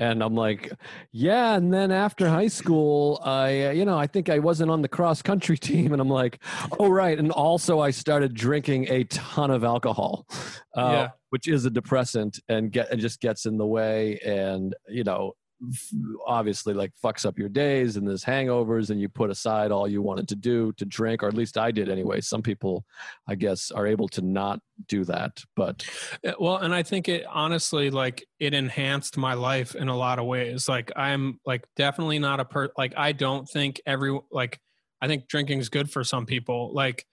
And 0.00 0.22
I'm 0.22 0.34
like, 0.34 0.72
yeah. 1.12 1.54
And 1.56 1.72
then 1.72 1.92
after 1.92 2.26
high 2.28 2.48
school, 2.48 3.20
I, 3.22 3.70
you 3.72 3.84
know, 3.84 3.98
I 3.98 4.06
think 4.06 4.30
I 4.30 4.38
wasn't 4.38 4.70
on 4.70 4.80
the 4.80 4.88
cross 4.88 5.20
country 5.22 5.58
team. 5.68 5.92
And 5.92 6.00
I'm 6.00 6.08
like, 6.08 6.42
oh, 6.78 6.88
right. 6.88 7.18
And 7.18 7.30
also, 7.30 7.80
I 7.80 7.90
started 7.90 8.32
drinking 8.34 8.88
a 8.88 9.04
ton 9.04 9.50
of 9.50 9.62
alcohol, 9.62 10.26
uh, 10.76 10.90
Yeah. 10.92 11.08
which 11.28 11.46
is 11.46 11.66
a 11.66 11.70
depressant 11.70 12.40
and 12.48 12.72
get, 12.72 12.90
it 12.90 12.96
just 12.96 13.20
gets 13.20 13.44
in 13.44 13.58
the 13.58 13.66
way. 13.66 14.18
And, 14.24 14.74
you 14.88 15.04
know, 15.04 15.34
obviously 16.26 16.72
like 16.72 16.90
fucks 17.04 17.26
up 17.26 17.38
your 17.38 17.48
days 17.48 17.96
and 17.96 18.08
there's 18.08 18.24
hangovers 18.24 18.90
and 18.90 19.00
you 19.00 19.08
put 19.08 19.30
aside 19.30 19.70
all 19.70 19.86
you 19.86 20.00
wanted 20.00 20.26
to 20.26 20.34
do 20.34 20.72
to 20.72 20.86
drink 20.86 21.22
or 21.22 21.28
at 21.28 21.34
least 21.34 21.58
i 21.58 21.70
did 21.70 21.90
anyway 21.90 22.18
some 22.18 22.40
people 22.40 22.82
i 23.28 23.34
guess 23.34 23.70
are 23.70 23.86
able 23.86 24.08
to 24.08 24.22
not 24.22 24.58
do 24.88 25.04
that 25.04 25.42
but 25.54 25.84
Well, 26.38 26.56
and 26.56 26.74
I 26.74 26.82
think 26.82 27.08
it 27.08 27.24
honestly 27.28 27.90
like 27.90 28.26
it 28.38 28.54
enhanced 28.54 29.16
my 29.16 29.34
life 29.34 29.74
in 29.74 29.88
a 29.88 29.96
lot 29.96 30.18
of 30.18 30.26
ways. 30.26 30.68
Like 30.68 30.92
I'm 30.96 31.40
like 31.44 31.66
definitely 31.76 32.18
not 32.18 32.40
a 32.40 32.44
per 32.44 32.70
like 32.76 32.94
I 32.96 33.12
don't 33.12 33.48
think 33.48 33.80
every 33.86 34.18
like 34.30 34.58
I 35.00 35.06
think 35.06 35.28
drinking 35.28 35.60
is 35.60 35.68
good 35.68 35.90
for 35.90 36.04
some 36.04 36.26
people. 36.26 36.72
Like 36.74 37.04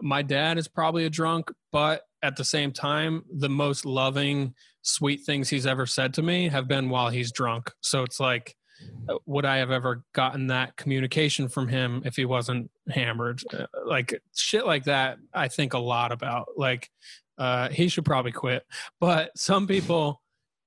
my 0.00 0.22
dad 0.22 0.58
is 0.58 0.68
probably 0.68 1.04
a 1.04 1.10
drunk, 1.10 1.50
but 1.70 2.02
at 2.22 2.36
the 2.36 2.44
same 2.44 2.72
time, 2.72 3.24
the 3.36 3.48
most 3.48 3.84
loving, 3.84 4.54
sweet 4.82 5.22
things 5.22 5.48
he's 5.48 5.66
ever 5.66 5.86
said 5.86 6.14
to 6.14 6.22
me 6.22 6.48
have 6.48 6.68
been 6.68 6.90
while 6.90 7.08
he's 7.08 7.32
drunk. 7.32 7.72
So 7.80 8.02
it's 8.02 8.20
like 8.20 8.54
uh, 9.08 9.18
would 9.26 9.44
I 9.44 9.58
have 9.58 9.70
ever 9.70 10.04
gotten 10.12 10.48
that 10.48 10.76
communication 10.76 11.48
from 11.48 11.68
him 11.68 12.02
if 12.04 12.16
he 12.16 12.24
wasn't 12.24 12.70
hammered? 12.88 13.42
Uh, 13.52 13.66
Like 13.86 14.20
shit 14.34 14.66
like 14.66 14.84
that, 14.84 15.18
I 15.32 15.48
think 15.48 15.74
a 15.74 15.78
lot 15.78 16.12
about. 16.12 16.48
Like, 16.56 16.90
uh, 17.38 17.68
he 17.70 17.88
should 17.88 18.04
probably 18.04 18.32
quit. 18.32 18.64
But 19.00 19.36
some 19.36 19.66
people, 19.66 20.20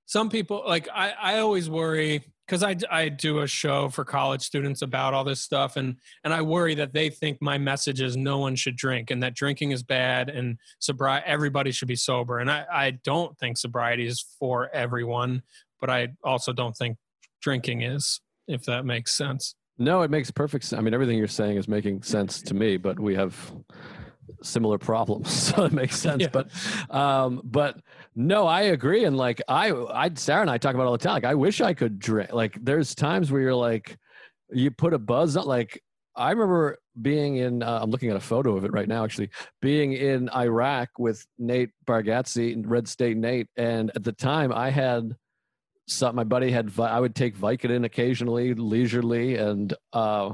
some 0.05 0.29
people, 0.29 0.63
like 0.65 0.87
I, 0.93 1.11
I 1.11 1.39
always 1.39 1.69
worry 1.69 2.23
because 2.45 2.63
I, 2.63 2.75
I 2.91 3.09
do 3.09 3.39
a 3.39 3.47
show 3.47 3.89
for 3.89 4.05
college 4.05 4.41
students 4.41 4.81
about 4.81 5.13
all 5.13 5.23
this 5.23 5.41
stuff, 5.41 5.75
and 5.77 5.95
and 6.23 6.33
I 6.33 6.41
worry 6.41 6.75
that 6.75 6.93
they 6.93 7.09
think 7.09 7.41
my 7.41 7.57
message 7.57 8.01
is 8.01 8.15
no 8.15 8.37
one 8.37 8.55
should 8.55 8.75
drink 8.75 9.11
and 9.11 9.21
that 9.23 9.33
drinking 9.35 9.71
is 9.71 9.83
bad 9.83 10.29
and 10.29 10.57
sobriety 10.79 11.25
everybody 11.27 11.71
should 11.71 11.87
be 11.87 11.95
sober. 11.95 12.39
And 12.39 12.49
I, 12.51 12.65
I 12.71 12.91
don't 13.03 13.37
think 13.39 13.57
sobriety 13.57 14.05
is 14.07 14.23
for 14.39 14.69
everyone, 14.73 15.41
but 15.81 15.89
I 15.89 16.09
also 16.23 16.53
don't 16.53 16.75
think 16.75 16.97
drinking 17.41 17.81
is, 17.81 18.21
if 18.47 18.63
that 18.65 18.85
makes 18.85 19.11
sense. 19.15 19.55
no 19.77 20.01
it 20.03 20.09
makes 20.09 20.31
perfect 20.31 20.63
sense 20.65 20.79
i 20.79 20.81
mean 20.81 20.93
everything 20.93 21.17
you're 21.17 21.27
saying 21.27 21.57
is 21.57 21.67
making 21.67 22.01
sense 22.01 22.41
to 22.41 22.53
me 22.53 22.77
but 22.77 22.97
we 22.99 23.13
have 23.13 23.35
similar 24.41 24.77
problems 24.77 25.29
so 25.49 25.65
it 25.65 25.71
makes 25.73 25.97
sense 25.99 26.21
Yeah. 26.21 26.29
but 26.31 26.47
um 26.89 27.41
but 27.43 27.77
no 28.15 28.47
i 28.47 28.61
agree 28.61 29.03
and 29.03 29.17
like 29.17 29.41
i 29.47 29.71
i 29.71 30.09
sarah 30.15 30.41
and 30.41 30.49
i 30.49 30.57
talk 30.57 30.73
about 30.73 30.87
all 30.87 30.93
the 30.93 30.97
time 30.97 31.13
like 31.13 31.25
i 31.25 31.35
wish 31.35 31.59
i 31.59 31.73
could 31.73 31.99
drink 31.99 32.31
like 32.31 32.57
there's 32.63 32.95
times 32.95 33.31
where 33.31 33.41
you're 33.41 33.53
like 33.53 33.97
you 34.51 34.71
put 34.71 34.93
a 34.93 34.99
buzz 34.99 35.35
on 35.35 35.45
like 35.45 35.81
i 36.15 36.31
remember 36.31 36.77
being 37.01 37.37
in 37.37 37.61
uh, 37.61 37.79
i'm 37.81 37.89
looking 37.89 38.09
at 38.09 38.15
a 38.15 38.21
photo 38.21 38.55
of 38.55 38.63
it 38.63 38.71
right 38.71 38.87
now 38.87 39.03
actually 39.03 39.29
being 39.61 39.93
in 39.93 40.29
iraq 40.29 40.89
with 40.97 41.25
nate 41.37 41.71
bargatze 41.85 42.53
and 42.53 42.69
red 42.69 42.87
state 42.87 43.17
nate 43.17 43.47
and 43.57 43.91
at 43.95 44.03
the 44.03 44.13
time 44.13 44.53
i 44.53 44.69
had 44.69 45.13
some 45.87 46.15
my 46.15 46.23
buddy 46.23 46.49
had 46.49 46.71
i 46.79 46.99
would 46.99 47.15
take 47.15 47.37
vicodin 47.37 47.85
occasionally 47.85 48.53
leisurely 48.53 49.35
and 49.35 49.73
uh 49.91 50.31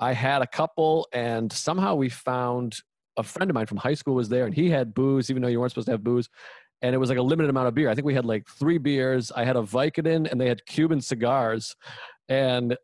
i 0.00 0.12
had 0.12 0.42
a 0.42 0.46
couple 0.46 1.06
and 1.12 1.52
somehow 1.52 1.94
we 1.94 2.08
found 2.08 2.76
a 3.16 3.22
friend 3.22 3.50
of 3.50 3.54
mine 3.54 3.66
from 3.66 3.78
high 3.78 3.94
school 3.94 4.14
was 4.14 4.28
there 4.28 4.46
and 4.46 4.54
he 4.54 4.68
had 4.68 4.94
booze 4.94 5.30
even 5.30 5.42
though 5.42 5.48
you 5.48 5.60
weren't 5.60 5.70
supposed 5.70 5.86
to 5.86 5.92
have 5.92 6.02
booze 6.02 6.28
and 6.82 6.94
it 6.94 6.98
was 6.98 7.08
like 7.08 7.18
a 7.18 7.22
limited 7.22 7.50
amount 7.50 7.68
of 7.68 7.74
beer 7.74 7.88
i 7.90 7.94
think 7.94 8.04
we 8.06 8.14
had 8.14 8.24
like 8.24 8.46
three 8.48 8.78
beers 8.78 9.30
i 9.36 9.44
had 9.44 9.56
a 9.56 9.60
vicodin 9.62 10.30
and 10.30 10.40
they 10.40 10.48
had 10.48 10.64
cuban 10.66 11.00
cigars 11.00 11.76
and 12.28 12.76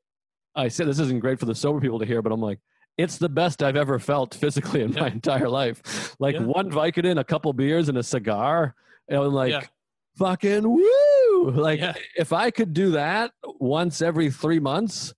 i 0.55 0.69
said 0.69 0.87
this 0.87 0.99
isn't 0.99 1.21
great 1.21 1.39
for 1.39 1.47
the 1.47 1.55
sober 1.55 1.81
people 1.81 1.99
to 1.99 2.07
hear 2.07 2.23
but 2.23 2.33
i'm 2.33 2.41
like 2.41 2.59
it's 2.99 3.19
the 3.19 3.29
best 3.29 3.63
i've 3.63 3.77
ever 3.77 3.99
felt 3.99 4.35
physically 4.35 4.83
in 4.83 4.93
my 4.93 5.09
entire 5.09 5.49
life 5.49 6.15
like 6.19 6.35
Yeah. 6.35 6.43
one 6.43 6.71
vicodin 6.71 7.19
a 7.19 7.25
couple 7.25 7.53
beers 7.53 7.89
and 7.89 7.99
a 7.99 8.03
cigar 8.03 8.75
and 9.09 9.19
i'm 9.19 9.33
like 9.33 9.53
Yeah. 9.53 9.63
fucking 10.19 10.69
woo 10.69 11.51
like 11.51 11.81
Yeah. 11.81 11.95
if 12.17 12.33
i 12.33 12.51
could 12.51 12.73
do 12.73 12.91
that 12.93 13.33
once 13.61 14.03
every 14.03 14.31
three 14.31 14.61
months 14.61 15.13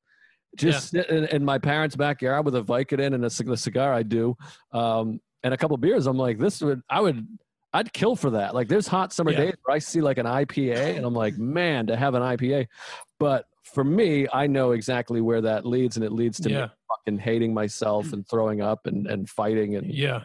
just 0.56 0.90
sit 0.90 1.08
in, 1.10 1.24
in 1.26 1.44
my 1.44 1.58
parents' 1.58 1.94
backyard 1.94 2.44
with 2.44 2.56
a 2.56 2.62
Vicodin 2.62 3.14
and 3.14 3.24
a, 3.24 3.56
cigar 3.56 3.92
I 3.92 4.02
do, 4.02 4.34
um, 4.72 5.20
and 5.44 5.52
a 5.54 5.56
couple 5.56 5.76
beers. 5.76 6.06
I'm 6.06 6.16
like, 6.16 6.38
this 6.38 6.60
would 6.62 6.80
I 6.90 7.00
would 7.00 7.24
I'd 7.72 7.92
kill 7.92 8.16
for 8.16 8.30
that. 8.30 8.54
Like, 8.54 8.68
there's 8.68 8.86
hot 8.86 9.12
summer 9.12 9.30
Yeah. 9.30 9.38
days 9.38 9.54
where 9.64 9.76
I 9.76 9.78
see 9.78 10.00
like 10.00 10.18
an 10.18 10.26
IPA, 10.26 10.96
and 10.96 11.04
I'm 11.04 11.14
like, 11.14 11.36
man, 11.36 11.86
to 11.88 11.96
have 11.96 12.14
an 12.14 12.22
IPA. 12.22 12.66
But 13.18 13.46
for 13.62 13.84
me, 13.84 14.26
I 14.32 14.46
know 14.46 14.72
exactly 14.72 15.20
where 15.20 15.42
that 15.42 15.66
leads, 15.66 15.96
and 15.96 16.04
it 16.04 16.12
leads 16.12 16.40
to 16.40 16.50
Yeah. 16.50 16.62
me 16.62 16.70
fucking 16.88 17.18
hating 17.18 17.52
myself 17.52 18.06
mm. 18.06 18.14
and 18.14 18.28
throwing 18.28 18.60
up 18.60 18.86
and 18.86 19.06
and 19.06 19.28
fighting 19.28 19.76
and 19.76 19.92
Yeah. 19.92 20.24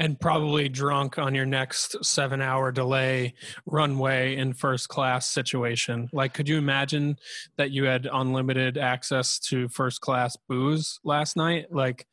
And 0.00 0.20
probably 0.20 0.68
drunk 0.68 1.18
on 1.18 1.34
your 1.34 1.46
next 1.46 2.04
seven 2.04 2.40
hour 2.40 2.70
delay 2.70 3.34
runway 3.66 4.36
in 4.36 4.52
first 4.52 4.88
class 4.88 5.28
situation. 5.28 6.08
Like, 6.12 6.34
could 6.34 6.48
you 6.48 6.56
imagine 6.56 7.16
that 7.56 7.72
you 7.72 7.84
had 7.84 8.06
unlimited 8.12 8.78
access 8.78 9.40
to 9.40 9.68
first 9.68 10.00
class 10.00 10.36
booze 10.48 11.00
last 11.02 11.36
night? 11.36 11.72
Like, 11.72 12.06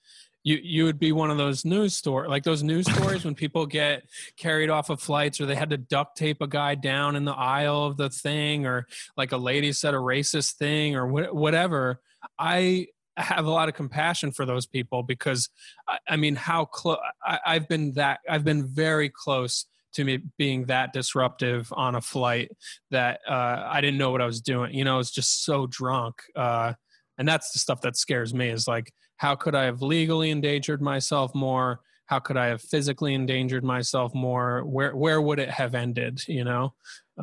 you, 0.45 0.59
you 0.63 0.85
would 0.85 0.99
be 0.99 1.11
one 1.11 1.29
of 1.29 1.37
those 1.37 1.65
news 1.65 1.93
story 1.93 2.29
like 2.29 2.43
those 2.43 2.63
news 2.63 2.89
stories 2.95 3.25
when 3.25 3.35
people 3.35 3.65
get 3.65 4.03
carried 4.37 4.69
off 4.69 4.89
of 4.89 5.01
flights 5.01 5.41
or 5.41 5.45
they 5.45 5.55
had 5.55 5.71
to 5.71 5.77
duct 5.77 6.15
tape 6.15 6.41
a 6.41 6.47
guy 6.47 6.75
down 6.75 7.17
in 7.17 7.25
the 7.25 7.33
aisle 7.33 7.83
of 7.83 7.97
the 7.97 8.09
thing 8.09 8.65
or 8.65 8.87
like 9.17 9.33
a 9.33 9.37
lady 9.37 9.73
said 9.73 9.93
a 9.93 9.97
racist 9.97 10.53
thing 10.53 10.95
or 10.95 11.07
wh- 11.07 11.35
whatever 11.35 11.99
i 12.39 12.87
have 13.17 13.45
a 13.45 13.49
lot 13.49 13.69
of 13.69 13.75
compassion 13.75 14.31
for 14.31 14.45
those 14.45 14.65
people 14.65 15.01
because 15.01 15.49
I, 15.87 15.97
I 16.09 16.15
mean, 16.17 16.35
how 16.35 16.65
close 16.65 16.97
I've 17.25 17.67
been 17.67 17.93
that 17.93 18.19
I've 18.29 18.43
been 18.43 18.65
very 18.67 19.09
close 19.09 19.65
to 19.93 20.03
me 20.03 20.19
being 20.37 20.65
that 20.65 20.91
disruptive 20.93 21.71
on 21.71 21.95
a 21.95 22.01
flight 22.01 22.51
that 22.91 23.21
uh, 23.27 23.65
I 23.65 23.79
didn't 23.81 23.97
know 23.97 24.11
what 24.11 24.21
I 24.21 24.25
was 24.25 24.41
doing. 24.41 24.73
You 24.73 24.83
know, 24.83 24.95
I 24.95 24.97
was 24.97 25.11
just 25.11 25.45
so 25.45 25.67
drunk. 25.67 26.15
Uh, 26.35 26.73
and 27.17 27.27
that's 27.27 27.51
the 27.51 27.59
stuff 27.59 27.81
that 27.81 27.95
scares 27.95 28.33
me 28.33 28.49
is 28.49 28.67
like, 28.67 28.91
how 29.17 29.35
could 29.35 29.55
I 29.55 29.63
have 29.63 29.81
legally 29.81 30.29
endangered 30.29 30.81
myself 30.81 31.33
more? 31.33 31.81
How 32.05 32.19
could 32.19 32.37
I 32.37 32.47
have 32.47 32.61
physically 32.61 33.13
endangered 33.13 33.63
myself 33.63 34.13
more? 34.13 34.63
Where 34.63 34.95
where 34.95 35.21
would 35.21 35.39
it 35.39 35.49
have 35.49 35.73
ended? 35.75 36.21
You 36.27 36.43
know, 36.43 36.73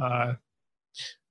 uh, 0.01 0.34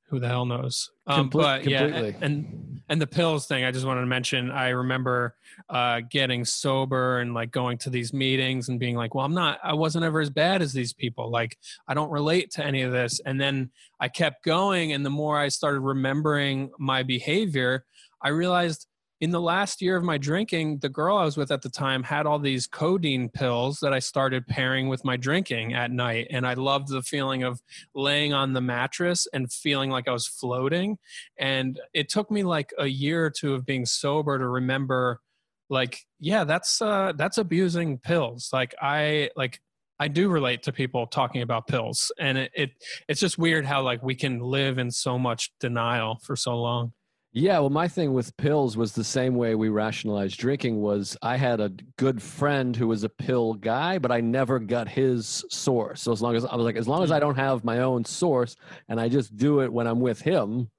who 0.09 0.20
the 0.20 0.28
hell 0.28 0.45
knows? 0.45 0.91
Um, 1.07 1.30
Comple- 1.30 1.41
but 1.41 1.68
yeah, 1.68 1.88
completely. 1.88 2.16
and 2.22 2.82
and 2.91 3.01
the 3.01 3.07
pills 3.07 3.47
thing, 3.47 3.64
I 3.64 3.72
just 3.72 3.86
wanted 3.86 4.01
to 4.01 4.07
mention. 4.07 4.51
I 4.51 4.70
remember 4.70 5.36
uh, 5.70 6.01
getting 6.09 6.43
sober 6.43 7.20
and 7.20 7.34
like 7.34 7.49
going 7.49 7.78
to 7.78 7.89
these 7.89 8.12
meetings 8.12 8.68
and 8.68 8.82
being 8.82 8.97
like, 8.97 9.16
well, 9.16 9.24
I'm 9.24 9.34
not, 9.34 9.59
I 9.64 9.74
wasn't 9.74 10.03
ever 10.03 10.20
as 10.20 10.30
bad 10.30 10.62
as 10.62 10.74
these 10.74 10.91
people. 10.91 11.32
Like, 11.32 11.57
I 11.88 11.93
don't 11.93 12.12
relate 12.12 12.51
to 12.51 12.66
any 12.66 12.82
of 12.82 12.91
this. 12.91 13.22
And 13.26 13.39
then 13.39 13.72
I 14.01 14.09
kept 14.09 14.43
going. 14.43 14.91
And 14.91 15.05
the 15.05 15.09
more 15.09 15.39
I 15.39 15.47
started 15.47 15.80
remembering 15.80 16.72
my 16.78 17.03
behavior, 17.03 17.86
I 18.22 18.30
realized 18.30 18.88
in 19.22 19.30
the 19.30 19.39
last 19.39 19.84
year 19.84 19.95
of 19.95 20.03
my 20.03 20.17
drinking, 20.17 20.80
the 20.80 20.89
girl 20.89 21.15
I 21.15 21.24
was 21.24 21.38
with 21.38 21.51
at 21.51 21.61
the 21.61 21.69
time 21.69 22.01
had 22.01 22.26
all 22.26 22.39
these 22.39 22.65
codeine 22.65 23.30
pills 23.30 23.80
that 23.82 23.93
I 23.93 23.99
started 23.99 24.47
pairing 24.47 24.89
with 24.89 25.05
my 25.05 25.15
drinking 25.15 25.76
at 25.76 25.91
night. 25.91 26.28
And 26.32 26.45
I 26.45 26.55
loved 26.55 26.89
the 26.89 27.03
feeling 27.03 27.43
of 27.43 27.61
laying 27.93 28.34
on 28.34 28.53
the 28.53 28.61
mattress 28.61 29.28
and 29.32 29.53
feeling 29.53 29.91
like 29.91 30.07
I 30.07 30.11
was 30.11 30.26
floating. 30.26 30.97
And 31.38 31.80
it 31.93 32.09
took 32.09 32.32
me 32.32 32.41
like 32.41 32.74
a 32.80 32.88
year 32.88 33.24
or 33.24 33.30
two 33.30 33.53
of 33.53 33.63
being 33.63 33.86
sober 33.86 34.39
to 34.39 34.47
remember 34.47 35.22
like 35.69 35.99
yeah 36.19 36.43
that's 36.43 36.82
uh 36.82 37.13
that's 37.15 37.38
abusing 37.38 37.97
pills 37.97 38.49
like 38.51 38.76
i 38.82 39.30
like 39.38 39.61
i 39.99 40.07
do 40.09 40.28
relate 40.28 40.61
to 40.61 40.74
people 40.74 41.07
talking 41.07 41.41
about 41.41 41.65
pills 41.65 42.11
and 42.19 42.38
it, 42.38 42.51
it 42.53 42.72
it's 43.07 43.22
just 43.22 43.38
weird 43.38 43.65
how 43.65 43.82
like 43.82 44.03
we 44.03 44.13
can 44.13 44.41
live 44.41 44.78
in 44.78 44.91
so 44.91 45.17
much 45.17 45.53
denial 45.61 46.19
for 46.24 46.36
so 46.36 46.59
long 46.59 46.91
Yeah, 47.34 47.59
well, 47.59 47.69
my 47.69 47.88
thing 47.88 48.13
with 48.13 48.36
pills 48.36 48.75
was 48.75 48.91
the 48.91 49.05
same 49.05 49.36
way 49.36 49.55
we 49.55 49.69
rationalized 49.69 50.38
drinking. 50.38 50.82
Was 50.82 51.15
I 51.21 51.38
had 51.38 51.61
a 51.61 51.69
good 51.97 52.21
friend 52.21 52.75
who 52.75 52.88
was 52.88 53.05
a 53.05 53.09
pill 53.09 53.53
guy, 53.53 53.99
but 53.99 54.11
I 54.11 54.19
never 54.19 54.59
got 54.59 54.89
his 54.89 55.45
source. 55.49 56.01
So 56.01 56.11
as 56.11 56.21
long 56.21 56.36
as 56.36 56.43
I 56.43 56.55
was 56.57 56.65
like, 56.65 56.75
as 56.75 56.89
long 56.89 57.03
as 57.03 57.11
I 57.11 57.19
don't 57.21 57.38
have 57.38 57.63
my 57.63 57.79
own 57.79 58.03
source 58.03 58.57
and 58.89 58.99
I 58.99 59.07
just 59.07 59.38
do 59.38 59.61
it 59.61 59.71
when 59.71 59.88
I'm 59.88 60.01
with 60.01 60.21
him, 60.21 60.69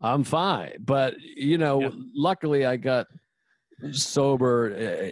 I'm 0.00 0.22
fine. 0.22 0.74
But 0.78 1.14
you 1.20 1.58
know, 1.58 1.80
Yeah. 1.80 1.90
luckily 2.14 2.64
I 2.64 2.76
got 2.76 3.08
sober. 3.90 4.72
eh, 4.76 5.10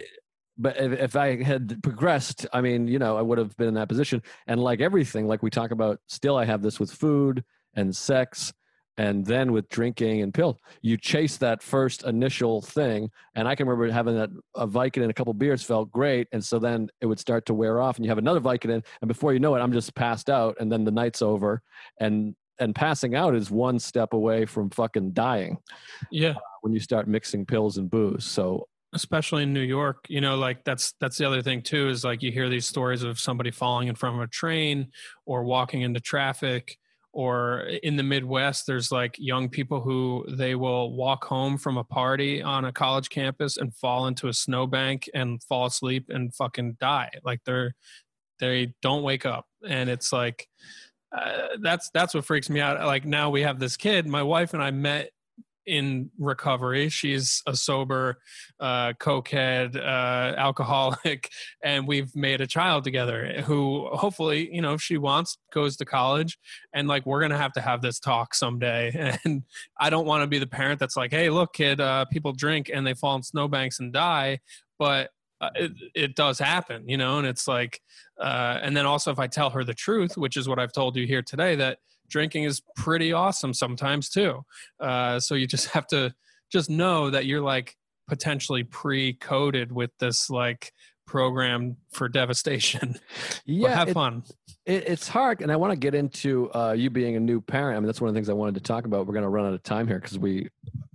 But 0.57 0.77
if, 0.77 0.91
if 0.93 1.15
I 1.17 1.43
had 1.43 1.83
progressed, 1.83 2.47
I 2.53 2.61
mean, 2.61 2.87
you 2.87 2.97
know, 2.97 3.17
I 3.17 3.21
would 3.21 3.37
have 3.37 3.55
been 3.57 3.67
in 3.67 3.73
that 3.75 3.89
position. 3.89 4.23
And 4.47 4.63
like 4.63 4.79
everything, 4.79 5.27
like 5.27 5.43
we 5.43 5.49
talk 5.49 5.71
about, 5.71 5.99
still 6.07 6.37
I 6.37 6.45
have 6.45 6.61
this 6.61 6.79
with 6.79 6.91
food 6.91 7.43
and 7.75 7.93
sex 7.95 8.53
and 8.97 9.25
then 9.25 9.51
with 9.51 9.69
drinking 9.69 10.21
and 10.21 10.33
pills 10.33 10.57
you 10.81 10.97
chase 10.97 11.37
that 11.37 11.61
first 11.61 12.03
initial 12.03 12.61
thing. 12.61 13.09
And 13.35 13.47
i 13.47 13.55
can 13.55 13.67
remember 13.67 13.91
having 13.91 14.15
that 14.15 14.29
a 14.55 14.67
vicodin 14.67 15.03
and 15.03 15.11
a 15.11 15.13
couple 15.13 15.33
beers 15.33 15.63
felt 15.63 15.91
great. 15.91 16.27
And 16.31 16.43
so 16.43 16.59
then 16.59 16.89
it 17.01 17.05
would 17.05 17.19
start 17.19 17.45
to 17.47 17.53
wear 17.53 17.81
off 17.81 17.97
and 17.97 18.05
you 18.05 18.11
have 18.11 18.17
another 18.17 18.41
vicodin. 18.41 18.83
And 19.01 19.07
before 19.07 19.33
you 19.33 19.39
know 19.39 19.55
it 19.55 19.59
i'm 19.59 19.73
just 19.73 19.95
passed 19.95 20.29
out 20.29 20.57
and 20.59 20.71
then 20.71 20.83
the 20.83 20.91
night's 20.91 21.21
over. 21.21 21.61
And 21.99 22.35
and 22.59 22.73
passing 22.73 23.13
out 23.13 23.35
is 23.35 23.51
one 23.51 23.77
step 23.77 24.13
away 24.13 24.45
from 24.45 24.71
fucking 24.71 25.11
dying 25.11 25.57
yeah. 26.11 26.31
Uh, 26.31 26.39
when 26.61 26.73
you 26.73 26.79
start 26.79 27.07
mixing 27.07 27.45
pills 27.45 27.77
and 27.77 27.89
booze. 27.89 28.25
So 28.25 28.67
especially 28.93 29.43
in 29.43 29.53
New 29.53 29.61
York, 29.61 30.05
you 30.07 30.21
know, 30.21 30.37
like 30.37 30.63
that's 30.63 30.93
that's 30.99 31.17
the 31.17 31.25
other 31.25 31.41
thing 31.41 31.61
too 31.61 31.89
is 31.89 32.03
like 32.03 32.23
you 32.23 32.31
hear 32.31 32.49
these 32.49 32.65
stories 32.65 33.03
of 33.03 33.19
somebody 33.19 33.51
falling 33.51 33.87
in 33.87 33.95
front 33.95 34.15
of 34.15 34.21
a 34.21 34.27
train 34.27 34.87
or 35.25 35.43
walking 35.43 35.81
into 35.81 35.99
traffic 35.99 36.77
or 37.13 37.61
in 37.83 37.95
the 37.95 38.03
Midwest 38.03 38.67
there's 38.67 38.91
like 38.91 39.15
young 39.17 39.49
people 39.49 39.81
who 39.81 40.25
they 40.29 40.55
will 40.55 40.93
walk 40.93 41.23
home 41.23 41.57
from 41.57 41.77
a 41.77 41.83
party 41.83 42.41
on 42.41 42.65
a 42.65 42.71
college 42.71 43.09
campus 43.09 43.57
and 43.57 43.73
fall 43.75 44.07
into 44.07 44.27
a 44.27 44.33
snowbank 44.33 45.09
and 45.13 45.41
fall 45.43 45.65
asleep 45.65 46.05
and 46.09 46.35
fucking 46.35 46.77
die. 46.79 47.09
Like 47.23 47.41
they're 47.45 47.73
they 48.39 48.73
don't 48.81 49.03
wake 49.03 49.25
up. 49.25 49.45
And 49.67 49.89
it's 49.89 50.13
like 50.13 50.47
uh, 51.15 51.47
that's 51.61 51.89
that's 51.93 52.13
what 52.13 52.25
freaks 52.25 52.49
me 52.49 52.59
out. 52.59 52.79
Like 52.85 53.05
now 53.05 53.29
we 53.29 53.41
have 53.41 53.59
this 53.59 53.77
kid. 53.77 54.07
My 54.07 54.23
wife 54.23 54.53
and 54.53 54.61
i 54.61 54.71
met 54.71 55.11
in 55.67 56.09
recovery. 56.17 56.89
She's 56.89 57.43
a 57.45 57.55
sober, 57.55 58.19
uh, 58.59 58.93
cokehead, 58.93 59.75
uh, 59.75 60.35
alcoholic, 60.37 61.29
and 61.63 61.87
we've 61.87 62.15
made 62.15 62.41
a 62.41 62.47
child 62.47 62.85
together 62.85 63.41
who 63.45 63.87
hopefully, 63.91 64.49
you 64.53 64.61
know, 64.61 64.73
if 64.73 64.81
she 64.81 64.97
wants, 64.97 65.37
goes 65.53 65.75
to 65.77 65.85
college. 65.85 66.39
And 66.73 66.87
like, 66.87 67.05
we're 67.05 67.19
going 67.19 67.31
to 67.31 67.37
have 67.37 67.53
to 67.53 67.61
have 67.61 67.81
this 67.81 67.99
talk 67.99 68.33
someday. 68.33 69.17
And 69.27 69.43
I 69.79 69.89
don't 69.89 70.05
want 70.05 70.21
to 70.21 70.27
be 70.27 70.37
the 70.37 70.47
parent 70.47 70.79
that's 70.79 70.95
like, 70.95 71.11
hey, 71.11 71.29
look, 71.29 71.53
kid, 71.53 71.81
uh, 71.81 72.05
people 72.05 72.31
drink 72.31 72.69
and 72.73 72.85
they 72.85 72.93
fall 72.93 73.15
in 73.15 73.23
snowbanks 73.23 73.79
and 73.79 73.91
die. 73.91 74.39
But 74.77 75.09
uh, 75.41 75.49
it, 75.55 75.71
it 75.93 76.15
does 76.15 76.39
happen, 76.39 76.87
you 76.87 76.97
know, 76.97 77.17
and 77.17 77.27
it's 77.27 77.47
like, 77.47 77.81
uh, 78.19 78.59
and 78.61 78.75
then 78.75 78.85
also 78.85 79.11
if 79.11 79.19
I 79.19 79.27
tell 79.27 79.49
her 79.51 79.63
the 79.63 79.73
truth, 79.73 80.17
which 80.17 80.37
is 80.37 80.47
what 80.47 80.59
I've 80.59 80.71
told 80.71 80.95
you 80.95 81.05
here 81.05 81.21
today, 81.21 81.55
that 81.55 81.79
drinking 82.09 82.43
is 82.43 82.61
pretty 82.75 83.13
awesome 83.13 83.53
sometimes 83.53 84.09
too. 84.09 84.43
Uh, 84.79 85.19
so 85.19 85.35
you 85.35 85.47
just 85.47 85.67
have 85.71 85.87
to 85.87 86.13
just 86.51 86.69
know 86.69 87.09
that 87.09 87.25
you're 87.25 87.41
like 87.41 87.75
potentially 88.07 88.63
pre-coded 88.63 89.71
with 89.71 89.91
this 89.99 90.29
like 90.29 90.71
program 91.07 91.77
for 91.91 92.07
devastation. 92.07 92.95
Yeah, 93.49 93.73
have 93.73 93.87
it, 93.87 93.93
fun. 93.93 94.23
It, 94.65 94.89
it's 94.89 95.07
hard, 95.07 95.41
and 95.41 95.49
I 95.49 95.55
want 95.55 95.71
to 95.71 95.77
get 95.77 95.95
into 95.95 96.51
uh, 96.53 96.73
you 96.73 96.89
being 96.89 97.15
a 97.15 97.19
new 97.19 97.39
parent. 97.39 97.77
I 97.77 97.79
mean, 97.79 97.85
that's 97.85 98.01
one 98.01 98.09
of 98.09 98.13
the 98.13 98.17
things 98.17 98.27
I 98.27 98.33
wanted 98.33 98.55
to 98.55 98.61
talk 98.61 98.83
about. 98.83 99.07
We're 99.07 99.13
going 99.13 99.23
to 99.23 99.29
run 99.29 99.45
out 99.45 99.53
of 99.53 99.63
time 99.63 99.87
here 99.87 99.99
because 99.99 100.19
we 100.19 100.49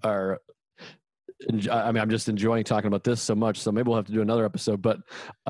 are. 0.05 0.39
I 1.71 1.91
mean, 1.91 2.03
I'm 2.03 2.11
just 2.11 2.29
enjoying 2.29 2.65
talking 2.65 2.89
about 2.89 3.05
this 3.05 3.23
so 3.23 3.35
much. 3.35 3.59
So 3.59 3.73
maybe 3.73 3.89
we'll 3.89 3.97
have 3.97 4.07
to 4.07 4.13
do 4.13 4.21
another 4.21 4.45
episode. 4.45 4.83
But, 4.83 4.99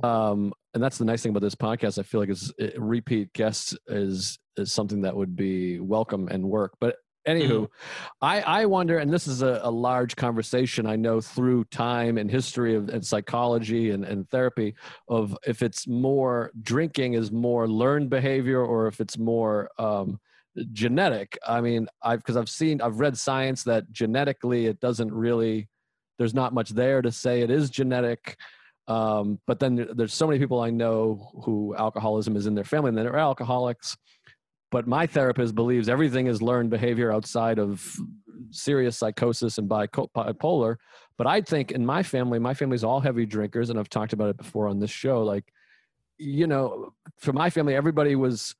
um, 0.03 0.55
and 0.73 0.83
that's 0.83 0.97
the 0.97 1.05
nice 1.05 1.23
thing 1.23 1.31
about 1.31 1.43
this 1.43 1.57
podcast. 1.57 1.99
I 1.99 2.03
feel 2.03 2.21
like 2.21 2.31
is 2.31 2.53
repeat 2.79 3.33
guests 3.33 3.77
is 3.89 4.39
is 4.57 4.73
something 4.73 5.03
that 5.03 5.17
would 5.17 5.37
be 5.37 5.81
welcome 5.81 6.29
and 6.29 6.45
work. 6.45 6.75
But 6.81 6.97
anywho, 7.27 7.49
mm-hmm. 7.49 8.25
I, 8.25 8.43
I 8.43 8.67
wonder, 8.67 8.99
and 8.99 9.13
this 9.13 9.27
is 9.27 9.43
a, 9.43 9.61
a, 9.63 9.71
large 9.71 10.17
conversation 10.17 10.87
I 10.87 10.97
know 10.97 11.21
through 11.21 11.65
time 11.65 12.19
and 12.19 12.31
history 12.31 12.75
of 12.75 12.89
and 12.89 13.05
psychology 13.05 13.91
and, 13.91 14.05
and 14.05 14.29
therapy 14.31 14.75
of 15.09 15.37
if 15.47 15.63
it's 15.63 15.87
more 15.87 16.51
drinking 16.63 17.15
is 17.15 17.31
more 17.31 17.69
learned 17.69 18.11
behavior 18.11 18.61
or 18.61 18.87
if 18.87 19.01
it's 19.01 19.19
more 19.19 19.71
um, 19.79 20.19
genetic. 20.73 21.39
I 21.47 21.61
mean, 21.61 21.89
I've 22.03 22.19
because 22.19 22.37
I've 22.37 22.51
seen 22.51 22.81
I've 22.81 23.01
read 23.01 23.17
science 23.17 23.65
that 23.65 23.91
genetically 23.91 24.67
it 24.67 24.81
doesn't 24.81 25.13
really 25.13 25.69
there's 26.19 26.35
not 26.35 26.55
much 26.55 26.71
there 26.71 27.03
to 27.03 27.11
say 27.11 27.41
it 27.41 27.51
is 27.51 27.71
genetic. 27.71 28.37
Um, 28.89 29.39
but 29.47 29.61
then 29.61 29.89
there's 29.95 30.13
so 30.13 30.27
many 30.27 30.41
people 30.41 30.61
I 30.61 30.71
know 30.71 31.31
who 31.45 31.75
alcoholism 31.79 32.37
is 32.37 32.47
in 32.47 32.55
their 32.57 32.65
family 32.65 32.89
and 32.89 32.99
they're 32.99 33.17
alcoholics 33.17 33.97
but 34.73 34.89
my 34.89 35.07
therapist 35.07 35.55
believes 35.55 35.89
everything 35.89 36.27
is 36.27 36.43
learned 36.43 36.71
behavior 36.71 37.13
outside 37.13 37.61
of 37.61 37.97
serious 38.51 38.99
psychosis 38.99 39.59
and 39.59 39.69
bipolar 39.69 40.77
but 41.17 41.27
i 41.27 41.41
think 41.41 41.71
in 41.71 41.87
my 41.87 42.03
family 42.03 42.41
my 42.41 42.55
family's 42.55 42.83
all 42.83 43.01
heavy 43.01 43.25
drinkers 43.25 43.71
and 43.71 43.79
i've 43.79 43.89
talked 43.89 44.13
about 44.13 44.29
it 44.29 44.37
before 44.37 44.67
on 44.67 44.81
this 44.81 44.91
show 44.91 45.23
like 45.23 45.45
you 46.19 46.47
know 46.47 46.93
for 47.19 47.33
my 47.33 47.49
family 47.49 47.75
everybody 47.75 48.17
was 48.17 48.57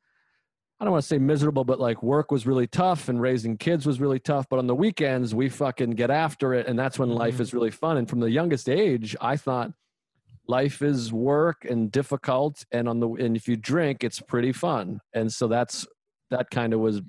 I 0.83 0.85
don't 0.85 0.95
want 0.95 1.03
to 1.03 1.09
say 1.09 1.19
miserable, 1.19 1.63
but 1.63 1.79
like 1.79 2.03
work 2.03 2.33
was 2.33 2.45
really 2.45 2.67
tough 2.67 3.09
and 3.09 3.23
raising 3.23 3.57
kids 3.57 3.87
was 3.87 4.01
really 4.01 4.19
tough. 4.19 4.49
But 4.49 4.59
on 4.59 4.67
the 4.67 4.75
weekends, 4.75 5.33
we 5.33 5.49
fucking 5.49 5.91
get 5.91 6.11
after 6.11 6.55
it. 6.55 6.67
And 6.67 6.77
that's 6.77 6.99
when 6.99 7.09
life 7.09 7.35
mm-hmm. 7.35 7.43
is 7.43 7.55
really 7.55 7.71
fun. 7.71 7.99
And 7.99 8.11
from 8.11 8.19
the 8.19 8.29
youngest 8.29 8.69
age, 8.69 9.15
I 9.21 9.37
thought 9.37 9.71
life 10.49 10.83
is 10.83 11.13
work 11.13 11.65
and 11.65 11.93
difficult. 11.93 12.65
And 12.73 12.89
on 12.89 12.99
the, 12.99 13.09
and 13.11 13.37
if 13.37 13.47
you 13.47 13.57
drink, 13.57 14.03
it's 14.03 14.19
pretty 14.19 14.51
fun. 14.51 15.01
And 15.15 15.33
so 15.33 15.47
that's 15.47 15.87
that 16.33 16.51
kind 16.51 16.75
of 16.75 16.81
was 16.81 17.01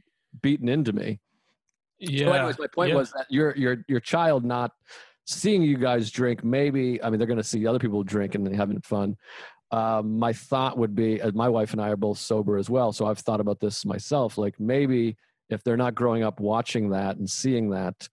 beaten 0.42 0.70
into 0.70 0.94
me. 0.94 1.20
Yeah. 2.00 2.28
So 2.28 2.32
anyways, 2.34 2.60
my 2.60 2.68
point 2.68 2.90
yeah. 2.92 2.98
was 2.98 3.12
that 3.12 3.26
your 3.30 3.56
your 3.56 3.84
your 3.88 4.00
child 4.00 4.46
not 4.46 4.72
seeing 5.26 5.64
you 5.64 5.78
guys 5.78 6.12
drink. 6.12 6.44
Maybe 6.44 7.02
I 7.02 7.10
mean 7.10 7.18
they're 7.18 7.28
going 7.28 7.38
to 7.38 7.44
see 7.44 7.66
other 7.66 7.80
people 7.80 8.04
drink 8.04 8.36
and 8.36 8.56
having 8.56 8.82
fun. 8.82 9.18
Um, 9.72 10.20
my 10.20 10.34
thought 10.34 10.78
would 10.78 10.94
be, 10.94 11.20
uh, 11.20 11.32
my 11.34 11.50
wife 11.50 11.72
and 11.72 11.82
I 11.82 11.90
are 11.90 11.98
both 11.98 12.20
sober 12.20 12.58
as 12.58 12.70
well, 12.70 12.92
so 12.92 13.08
I've 13.08 13.18
thought 13.18 13.40
about 13.40 13.60
this 13.60 13.86
myself. 13.86 14.38
Like 14.38 14.60
maybe 14.60 15.18
if 15.50 15.64
they're 15.64 15.78
not 15.78 15.96
growing 15.96 16.22
up 16.22 16.40
watching 16.40 16.92
that 16.92 17.18
and 17.18 17.28
seeing 17.28 17.72
that, 17.72 18.08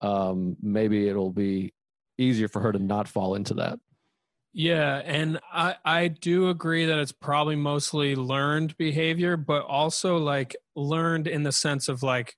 um, 0.00 0.56
maybe 0.62 1.08
it'll 1.08 1.30
be 1.30 1.74
easier 2.16 2.48
for 2.48 2.60
her 2.60 2.72
to 2.72 2.78
not 2.78 3.08
fall 3.08 3.34
into 3.34 3.52
that. 3.54 3.78
Yeah, 4.54 5.00
and 5.04 5.40
I 5.50 5.76
I 5.84 6.08
do 6.08 6.50
agree 6.50 6.84
that 6.86 6.98
it's 6.98 7.12
probably 7.12 7.56
mostly 7.56 8.14
learned 8.14 8.76
behavior, 8.76 9.36
but 9.36 9.62
also 9.64 10.18
like 10.18 10.54
learned 10.76 11.26
in 11.26 11.42
the 11.42 11.52
sense 11.52 11.88
of 11.88 12.02
like 12.02 12.36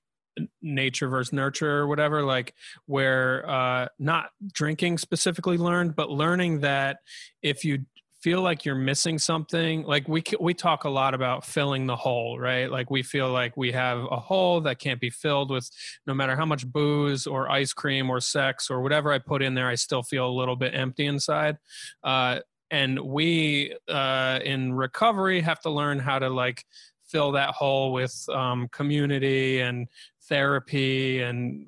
nature 0.61 1.07
versus 1.09 1.33
nurture 1.33 1.77
or 1.79 1.87
whatever 1.87 2.21
like 2.23 2.53
where 2.87 3.49
uh 3.49 3.87
not 3.99 4.31
drinking 4.53 4.97
specifically 4.97 5.57
learned 5.57 5.95
but 5.95 6.11
learning 6.11 6.59
that 6.61 6.97
if 7.41 7.63
you 7.63 7.85
feel 8.25 8.41
like 8.41 8.65
you're 8.65 8.73
missing 8.73 9.19
something 9.19 9.83
like 9.83 10.07
we 10.07 10.23
we 10.39 10.51
talk 10.51 10.83
a 10.83 10.89
lot 10.89 11.13
about 11.13 11.45
filling 11.45 11.85
the 11.85 11.95
hole 11.95 12.39
right? 12.39 12.71
Like 12.71 12.89
we 12.89 13.03
feel 13.03 13.31
like 13.31 13.55
we 13.55 13.71
have 13.73 13.99
a 13.99 14.17
hole 14.17 14.61
that 14.61 14.79
can't 14.79 14.99
be 14.99 15.11
filled 15.11 15.51
with 15.51 15.69
no 16.07 16.15
matter 16.15 16.35
how 16.35 16.43
much 16.43 16.65
booze 16.65 17.27
or 17.27 17.51
ice 17.51 17.71
cream 17.71 18.09
or 18.09 18.19
sex 18.19 18.71
or 18.71 18.81
whatever 18.81 19.11
i 19.11 19.19
put 19.19 19.43
in 19.43 19.53
there 19.53 19.67
i 19.67 19.75
still 19.75 20.01
feel 20.01 20.27
a 20.27 20.35
little 20.39 20.55
bit 20.55 20.73
empty 20.73 21.05
inside. 21.05 21.59
Uh, 22.03 22.39
and 22.71 22.99
we 22.99 23.77
uh, 23.87 24.39
in 24.43 24.73
recovery 24.73 25.39
have 25.41 25.59
to 25.59 25.69
learn 25.69 25.99
how 25.99 26.17
to 26.17 26.27
like 26.27 26.65
fill 27.05 27.33
that 27.33 27.51
hole 27.51 27.93
with 27.93 28.27
um, 28.29 28.67
community 28.69 29.59
and 29.59 29.87
therapy 30.23 31.21
and 31.21 31.67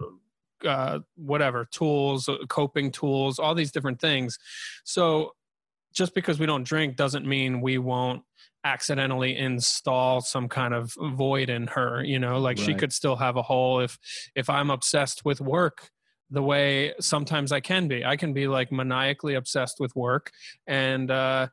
uh, 0.66 0.98
whatever 1.18 1.66
tools 1.70 2.28
coping 2.50 2.92
tools 2.92 3.38
all 3.38 3.54
these 3.54 3.72
different 3.72 4.02
things. 4.02 4.40
So 4.84 5.34
just 5.98 6.14
because 6.14 6.40
we 6.40 6.46
don't 6.46 6.64
drink 6.64 6.96
doesn't 6.96 7.26
mean 7.26 7.60
we 7.60 7.80
won't 7.80 8.22
accidentally 8.64 9.36
install 9.36 10.22
some 10.22 10.48
kind 10.48 10.74
of 10.74 10.94
void 11.14 11.50
in 11.50 11.68
her 11.68 12.04
you 12.04 12.20
know 12.20 12.40
like 12.40 12.58
right. 12.58 12.66
she 12.66 12.74
could 12.74 12.94
still 12.94 13.16
have 13.16 13.36
a 13.36 13.42
hole 13.42 13.80
if 13.80 13.98
if 14.36 14.50
i'm 14.50 14.70
obsessed 14.70 15.24
with 15.26 15.42
work 15.42 15.90
the 16.30 16.42
way 16.42 16.94
sometimes 17.00 17.52
i 17.52 17.60
can 17.60 17.88
be 17.88 18.04
i 18.06 18.16
can 18.16 18.34
be 18.34 18.48
like 18.48 18.72
maniacally 18.72 19.36
obsessed 19.36 19.78
with 19.80 19.96
work 19.96 20.32
and 20.68 21.10
uh 21.10 21.48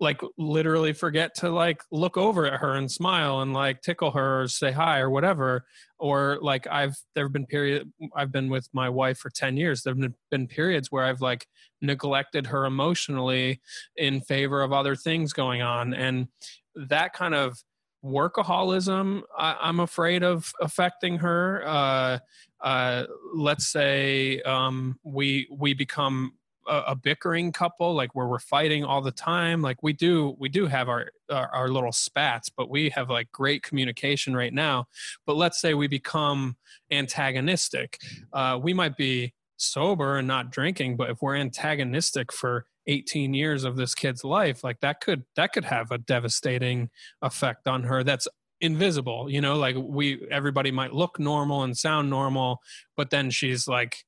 like 0.00 0.20
literally 0.36 0.92
forget 0.92 1.34
to 1.36 1.50
like 1.50 1.82
look 1.90 2.16
over 2.16 2.46
at 2.46 2.60
her 2.60 2.74
and 2.74 2.90
smile 2.90 3.40
and 3.40 3.52
like 3.52 3.80
tickle 3.80 4.10
her 4.10 4.42
or 4.42 4.48
say 4.48 4.72
hi 4.72 4.98
or 4.98 5.10
whatever. 5.10 5.64
Or 5.98 6.38
like 6.40 6.66
i've 6.66 6.96
there 7.14 7.24
have 7.24 7.32
been 7.32 7.46
period 7.46 7.90
i've 8.16 8.32
been 8.32 8.48
with 8.48 8.68
my 8.72 8.88
wife 8.88 9.18
for 9.18 9.30
10 9.30 9.56
years. 9.56 9.82
There 9.82 9.94
have 9.94 10.12
been 10.30 10.46
periods 10.48 10.90
where 10.90 11.04
i've 11.04 11.20
like 11.20 11.46
neglected 11.80 12.46
her 12.46 12.64
emotionally 12.64 13.60
in 13.96 14.20
favor 14.20 14.62
of 14.62 14.72
other 14.72 14.96
things 14.96 15.32
going 15.32 15.62
on. 15.62 15.94
And 15.94 16.28
that 16.74 17.12
kind 17.12 17.34
of 17.34 17.62
workaholism 18.04 19.22
I, 19.36 19.68
am 19.68 19.80
afraid 19.80 20.22
of 20.22 20.52
affecting 20.60 21.18
her. 21.18 21.62
Uh, 21.64 22.18
uh, 22.60 23.04
let's 23.34 23.66
say 23.66 24.40
um, 24.42 24.98
we 25.04 25.48
we 25.50 25.74
become 25.74 26.32
a, 26.66 26.82
a, 26.88 26.94
bickering 26.94 27.52
couple 27.52 27.94
like 27.94 28.14
where 28.14 28.26
we're 28.26 28.38
fighting 28.38 28.84
all 28.84 29.00
the 29.00 29.12
time 29.12 29.62
like 29.62 29.82
we 29.82 29.92
do 29.92 30.36
we 30.38 30.48
do 30.48 30.66
have 30.66 30.88
our, 30.88 31.10
our, 31.30 31.48
our 31.48 31.68
little 31.68 31.92
spats 31.92 32.48
but 32.48 32.70
we 32.70 32.90
have 32.90 33.10
like 33.10 33.30
great 33.32 33.62
communication 33.62 34.34
right 34.34 34.52
now. 34.52 34.86
But 35.26 35.36
let's 35.36 35.60
say 35.60 35.74
we 35.74 35.88
become 35.88 36.56
antagonistic. 36.90 37.98
Uh, 38.32 38.58
we 38.62 38.72
might 38.72 38.96
be 38.96 39.34
sober 39.56 40.18
and 40.18 40.26
not 40.26 40.50
drinking 40.50 40.96
but 40.96 41.10
if 41.10 41.22
we're 41.22 41.36
antagonistic 41.36 42.32
for 42.32 42.66
18 42.88 43.32
years 43.32 43.62
of 43.62 43.76
this 43.76 43.94
kid's 43.94 44.24
life 44.24 44.64
like 44.64 44.80
that 44.80 45.00
could 45.00 45.22
that 45.36 45.52
could 45.52 45.64
have 45.64 45.92
a 45.92 45.98
devastating 45.98 46.90
effect 47.20 47.68
on 47.68 47.84
her 47.84 48.02
that's 48.02 48.26
invisible 48.60 49.30
you 49.30 49.40
know? 49.40 49.56
Like 49.56 49.76
we 49.78 50.26
everybody 50.30 50.72
might 50.72 50.92
look 50.92 51.20
normal 51.20 51.62
and 51.62 51.76
sound 51.76 52.10
normal 52.10 52.58
but 52.96 53.10
then 53.10 53.30
she's 53.30 53.68
like 53.68 54.04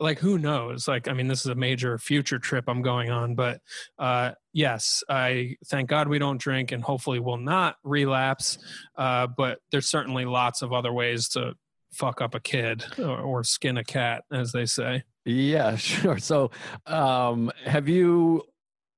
like 0.00 0.18
who 0.18 0.38
knows? 0.38 0.88
Like 0.88 1.08
i 1.08 1.12
mean 1.12 1.26
this 1.26 1.40
is 1.40 1.46
a 1.46 1.54
major 1.54 1.98
future 1.98 2.38
trip 2.38 2.64
i'm 2.68 2.82
going 2.82 3.10
on 3.10 3.34
but 3.34 3.60
uh 3.98 4.32
yes 4.52 5.02
i 5.08 5.56
thank 5.66 5.88
god 5.88 6.08
we 6.08 6.18
don't 6.18 6.40
drink 6.40 6.72
and 6.72 6.82
hopefully 6.82 7.20
will 7.20 7.36
not 7.36 7.76
relapse 7.84 8.58
uh 8.96 9.26
but 9.26 9.58
there's 9.70 9.88
certainly 9.88 10.24
lots 10.24 10.62
of 10.62 10.72
other 10.72 10.92
ways 10.92 11.28
to 11.28 11.54
fuck 11.94 12.20
up 12.20 12.34
a 12.34 12.40
kid 12.40 12.84
or, 12.98 13.18
or 13.18 13.44
skin 13.44 13.78
a 13.78 13.84
cat 13.84 14.24
as 14.32 14.52
they 14.52 14.66
say. 14.66 15.04
Yeah 15.24 15.76
sure. 15.76 16.18
So 16.18 16.50
um 16.86 17.50
have 17.64 17.88
you 17.88 18.42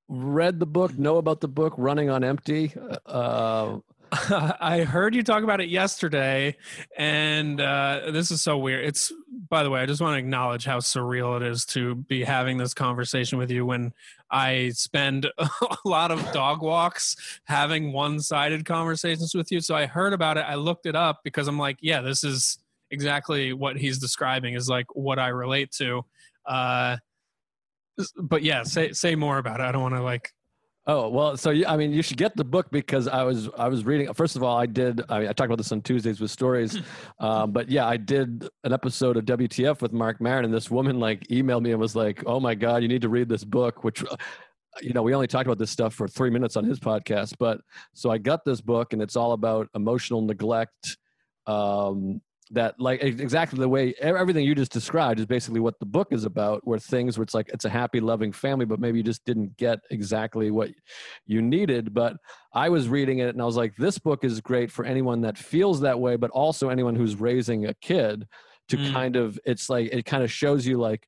read 0.08 0.60
the 0.60 0.66
book 0.66 0.96
know 0.98 1.16
about 1.16 1.40
the 1.40 1.48
book 1.48 1.74
running 1.76 2.10
on 2.10 2.24
empty? 2.24 2.72
Uh 3.04 3.78
I 4.12 4.84
heard 4.84 5.14
you 5.14 5.22
talk 5.22 5.42
about 5.42 5.60
it 5.60 5.68
yesterday, 5.68 6.56
and 6.96 7.60
uh, 7.60 8.10
this 8.12 8.30
is 8.30 8.40
so 8.40 8.56
weird. 8.58 8.84
It's, 8.84 9.12
by 9.48 9.62
the 9.62 9.70
way, 9.70 9.80
I 9.80 9.86
just 9.86 10.00
want 10.00 10.14
to 10.14 10.18
acknowledge 10.18 10.64
how 10.64 10.78
surreal 10.78 11.36
it 11.36 11.42
is 11.42 11.64
to 11.66 11.96
be 11.96 12.22
having 12.22 12.56
this 12.56 12.72
conversation 12.72 13.38
with 13.38 13.50
you 13.50 13.66
when 13.66 13.92
I 14.30 14.70
spend 14.70 15.28
a 15.38 15.48
lot 15.84 16.10
of 16.10 16.32
dog 16.32 16.62
walks 16.62 17.16
having 17.44 17.92
one 17.92 18.20
sided 18.20 18.64
conversations 18.64 19.34
with 19.34 19.50
you. 19.50 19.60
So 19.60 19.74
I 19.74 19.86
heard 19.86 20.12
about 20.12 20.36
it. 20.36 20.44
I 20.46 20.54
looked 20.54 20.86
it 20.86 20.94
up 20.94 21.20
because 21.24 21.48
I'm 21.48 21.58
like, 21.58 21.78
yeah, 21.80 22.00
this 22.00 22.22
is 22.22 22.58
exactly 22.90 23.52
what 23.52 23.76
he's 23.76 23.98
describing, 23.98 24.54
is 24.54 24.68
like 24.68 24.86
what 24.94 25.18
I 25.18 25.28
relate 25.28 25.72
to. 25.72 26.04
Uh, 26.46 26.98
but 28.16 28.42
yeah, 28.42 28.62
say 28.62 28.92
say 28.92 29.16
more 29.16 29.38
about 29.38 29.60
it. 29.60 29.64
I 29.64 29.72
don't 29.72 29.82
want 29.82 29.94
to 29.94 30.02
like 30.02 30.32
Oh 30.88 31.08
well, 31.08 31.36
so 31.36 31.52
I 31.66 31.76
mean, 31.76 31.92
you 31.92 32.00
should 32.00 32.16
get 32.16 32.36
the 32.36 32.44
book 32.44 32.68
because 32.70 33.08
I 33.08 33.24
was 33.24 33.48
I 33.58 33.66
was 33.66 33.84
reading. 33.84 34.12
First 34.14 34.36
of 34.36 34.44
all, 34.44 34.56
I 34.56 34.66
did. 34.66 35.02
I, 35.08 35.18
mean, 35.18 35.28
I 35.28 35.32
talked 35.32 35.46
about 35.46 35.58
this 35.58 35.72
on 35.72 35.82
Tuesdays 35.82 36.20
with 36.20 36.30
Stories, 36.30 36.78
um, 37.18 37.50
but 37.50 37.68
yeah, 37.68 37.86
I 37.86 37.96
did 37.96 38.48
an 38.62 38.72
episode 38.72 39.16
of 39.16 39.24
WTF 39.24 39.82
with 39.82 39.92
Marc 39.92 40.20
Maron, 40.20 40.44
and 40.44 40.54
this 40.54 40.70
woman 40.70 41.00
like 41.00 41.26
emailed 41.26 41.62
me 41.62 41.72
and 41.72 41.80
was 41.80 41.96
like, 41.96 42.22
"Oh 42.24 42.38
my 42.38 42.54
god, 42.54 42.82
you 42.82 42.88
need 42.88 43.02
to 43.02 43.08
read 43.08 43.28
this 43.28 43.42
book." 43.42 43.82
Which, 43.82 44.04
uh, 44.04 44.16
you 44.80 44.92
know, 44.92 45.02
we 45.02 45.12
only 45.12 45.26
talked 45.26 45.46
about 45.46 45.58
this 45.58 45.72
stuff 45.72 45.92
for 45.92 46.06
three 46.06 46.30
minutes 46.30 46.56
on 46.56 46.64
his 46.64 46.78
podcast, 46.78 47.34
but 47.40 47.60
so 47.92 48.12
I 48.12 48.18
got 48.18 48.44
this 48.44 48.60
book, 48.60 48.92
and 48.92 49.02
it's 49.02 49.16
all 49.16 49.32
about 49.32 49.68
emotional 49.74 50.22
neglect, 50.22 50.98
um, 51.48 52.20
that 52.50 52.78
like 52.78 53.02
exactly 53.02 53.58
the 53.58 53.68
way 53.68 53.92
everything 54.00 54.44
you 54.44 54.54
just 54.54 54.72
described 54.72 55.18
is 55.18 55.26
basically 55.26 55.58
what 55.58 55.78
the 55.80 55.86
book 55.86 56.08
is 56.12 56.24
about 56.24 56.64
where 56.64 56.78
things 56.78 57.18
where 57.18 57.24
it's 57.24 57.34
like 57.34 57.48
it's 57.48 57.64
a 57.64 57.68
happy 57.68 57.98
loving 57.98 58.30
family 58.30 58.64
but 58.64 58.78
maybe 58.78 58.98
you 58.98 59.02
just 59.02 59.24
didn't 59.24 59.56
get 59.56 59.80
exactly 59.90 60.52
what 60.52 60.70
you 61.26 61.42
needed 61.42 61.92
but 61.92 62.16
i 62.54 62.68
was 62.68 62.88
reading 62.88 63.18
it 63.18 63.30
and 63.30 63.42
i 63.42 63.44
was 63.44 63.56
like 63.56 63.74
this 63.76 63.98
book 63.98 64.22
is 64.22 64.40
great 64.40 64.70
for 64.70 64.84
anyone 64.84 65.20
that 65.20 65.36
feels 65.36 65.80
that 65.80 65.98
way 65.98 66.14
but 66.14 66.30
also 66.30 66.68
anyone 66.68 66.94
who's 66.94 67.16
raising 67.16 67.66
a 67.66 67.74
kid 67.74 68.26
to 68.68 68.76
mm. 68.76 68.92
kind 68.92 69.16
of 69.16 69.38
it's 69.44 69.68
like 69.68 69.92
it 69.92 70.04
kind 70.04 70.22
of 70.22 70.30
shows 70.30 70.64
you 70.64 70.78
like 70.78 71.06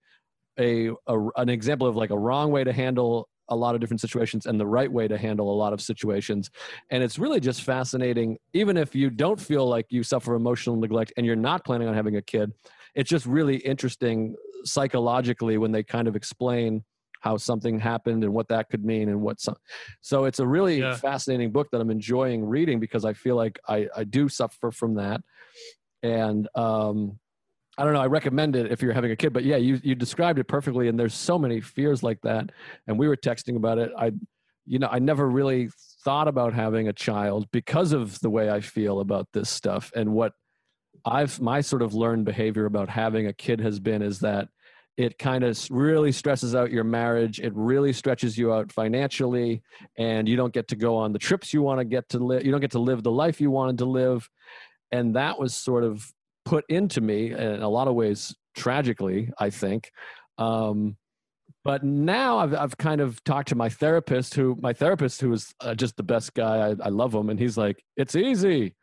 a, 0.58 0.90
a 1.06 1.28
an 1.36 1.48
example 1.48 1.86
of 1.86 1.94
like 1.94 2.10
a 2.10 2.18
wrong 2.18 2.50
way 2.50 2.64
to 2.64 2.72
handle 2.72 3.28
a 3.48 3.56
lot 3.56 3.74
of 3.74 3.80
different 3.80 4.00
situations 4.00 4.46
and 4.46 4.58
the 4.58 4.66
right 4.66 4.90
way 4.90 5.08
to 5.08 5.16
handle 5.16 5.50
a 5.50 5.56
lot 5.56 5.72
of 5.72 5.80
situations. 5.80 6.50
And 6.90 7.02
it's 7.02 7.18
really 7.18 7.40
just 7.40 7.62
fascinating, 7.62 8.38
even 8.52 8.76
if 8.76 8.94
you 8.94 9.10
don't 9.10 9.40
feel 9.40 9.66
like 9.66 9.86
you 9.90 10.02
suffer 10.02 10.34
emotional 10.34 10.76
neglect 10.76 11.12
and 11.16 11.24
you're 11.24 11.36
not 11.36 11.64
planning 11.64 11.88
on 11.88 11.94
having 11.94 12.16
a 12.16 12.22
kid, 12.22 12.52
it's 12.94 13.10
just 13.10 13.26
really 13.26 13.56
interesting 13.56 14.34
psychologically 14.64 15.58
when 15.58 15.72
they 15.72 15.82
kind 15.82 16.08
of 16.08 16.16
explain 16.16 16.84
how 17.20 17.36
something 17.36 17.78
happened 17.80 18.22
and 18.22 18.32
what 18.32 18.48
that 18.48 18.68
could 18.68 18.84
mean 18.84 19.08
and 19.08 19.20
what 19.20 19.40
some 19.40 19.56
so 20.00 20.24
it's 20.24 20.38
a 20.38 20.46
really 20.46 20.78
yeah. 20.80 20.94
fascinating 20.94 21.50
book 21.50 21.68
that 21.72 21.80
i'm 21.80 21.90
enjoying 21.90 22.44
reading 22.44 22.78
because 22.78 23.04
i 23.04 23.12
feel 23.12 23.34
like 23.34 23.58
i 23.68 23.88
i 23.96 24.04
do 24.04 24.28
suffer 24.28 24.70
from 24.70 24.94
that 24.94 25.20
and 26.02 26.48
um 26.54 27.18
I 27.78 27.84
don't 27.84 27.92
know. 27.92 28.00
I 28.00 28.06
recommend 28.06 28.56
it 28.56 28.72
if 28.72 28.82
you're 28.82 28.92
having 28.92 29.12
a 29.12 29.16
kid, 29.16 29.32
but 29.32 29.44
yeah, 29.44 29.56
you 29.56 29.80
you 29.84 29.94
described 29.94 30.40
it 30.40 30.44
perfectly. 30.44 30.88
And 30.88 30.98
there's 30.98 31.14
so 31.14 31.38
many 31.38 31.60
fears 31.60 32.02
like 32.02 32.20
that. 32.22 32.50
And 32.88 32.98
we 32.98 33.06
were 33.06 33.16
texting 33.16 33.54
about 33.54 33.78
it. 33.78 33.92
I, 33.96 34.12
you 34.66 34.80
know, 34.80 34.88
I 34.90 34.98
never 34.98 35.30
really 35.30 35.70
thought 36.04 36.26
about 36.26 36.54
having 36.54 36.88
a 36.88 36.92
child 36.92 37.48
because 37.52 37.92
of 37.92 38.18
the 38.18 38.30
way 38.30 38.50
I 38.50 38.60
feel 38.60 38.98
about 38.98 39.28
this 39.32 39.48
stuff 39.48 39.92
and 39.94 40.12
what 40.12 40.32
I've 41.04 41.40
my 41.40 41.60
sort 41.60 41.82
of 41.82 41.94
learned 41.94 42.24
behavior 42.24 42.66
about 42.66 42.88
having 42.88 43.28
a 43.28 43.32
kid 43.32 43.60
has 43.60 43.78
been 43.78 44.02
is 44.02 44.18
that 44.20 44.48
it 44.96 45.16
kind 45.16 45.44
of 45.44 45.56
really 45.70 46.10
stresses 46.10 46.56
out 46.56 46.72
your 46.72 46.82
marriage. 46.82 47.38
It 47.38 47.52
really 47.54 47.92
stretches 47.92 48.36
you 48.36 48.52
out 48.52 48.72
financially, 48.72 49.62
and 49.96 50.28
you 50.28 50.36
don't 50.36 50.52
get 50.52 50.66
to 50.68 50.76
go 50.76 50.96
on 50.96 51.12
the 51.12 51.20
trips 51.20 51.54
you 51.54 51.62
want 51.62 51.78
to 51.78 51.84
get 51.84 52.08
to 52.08 52.18
live. 52.18 52.44
You 52.44 52.50
don't 52.50 52.60
get 52.60 52.72
to 52.72 52.80
live 52.80 53.04
the 53.04 53.12
life 53.12 53.40
you 53.40 53.52
wanted 53.52 53.78
to 53.78 53.84
live, 53.84 54.28
and 54.90 55.14
that 55.14 55.38
was 55.38 55.54
sort 55.54 55.84
of 55.84 56.12
put 56.48 56.64
into 56.70 57.02
me 57.02 57.30
in 57.32 57.62
a 57.62 57.68
lot 57.68 57.88
of 57.88 57.94
ways 57.94 58.34
tragically 58.56 59.30
i 59.38 59.50
think 59.50 59.90
um, 60.38 60.96
but 61.64 61.82
now 61.82 62.38
I've, 62.38 62.54
I've 62.54 62.78
kind 62.78 63.00
of 63.00 63.22
talked 63.24 63.48
to 63.48 63.54
my 63.54 63.68
therapist 63.68 64.34
who 64.34 64.56
my 64.62 64.72
therapist 64.72 65.20
who 65.20 65.32
is 65.32 65.52
uh, 65.60 65.74
just 65.74 65.96
the 65.96 66.02
best 66.02 66.32
guy 66.32 66.70
I, 66.70 66.74
I 66.84 66.88
love 66.88 67.14
him 67.14 67.28
and 67.28 67.38
he's 67.38 67.58
like 67.58 67.84
it's 67.96 68.16
easy 68.16 68.74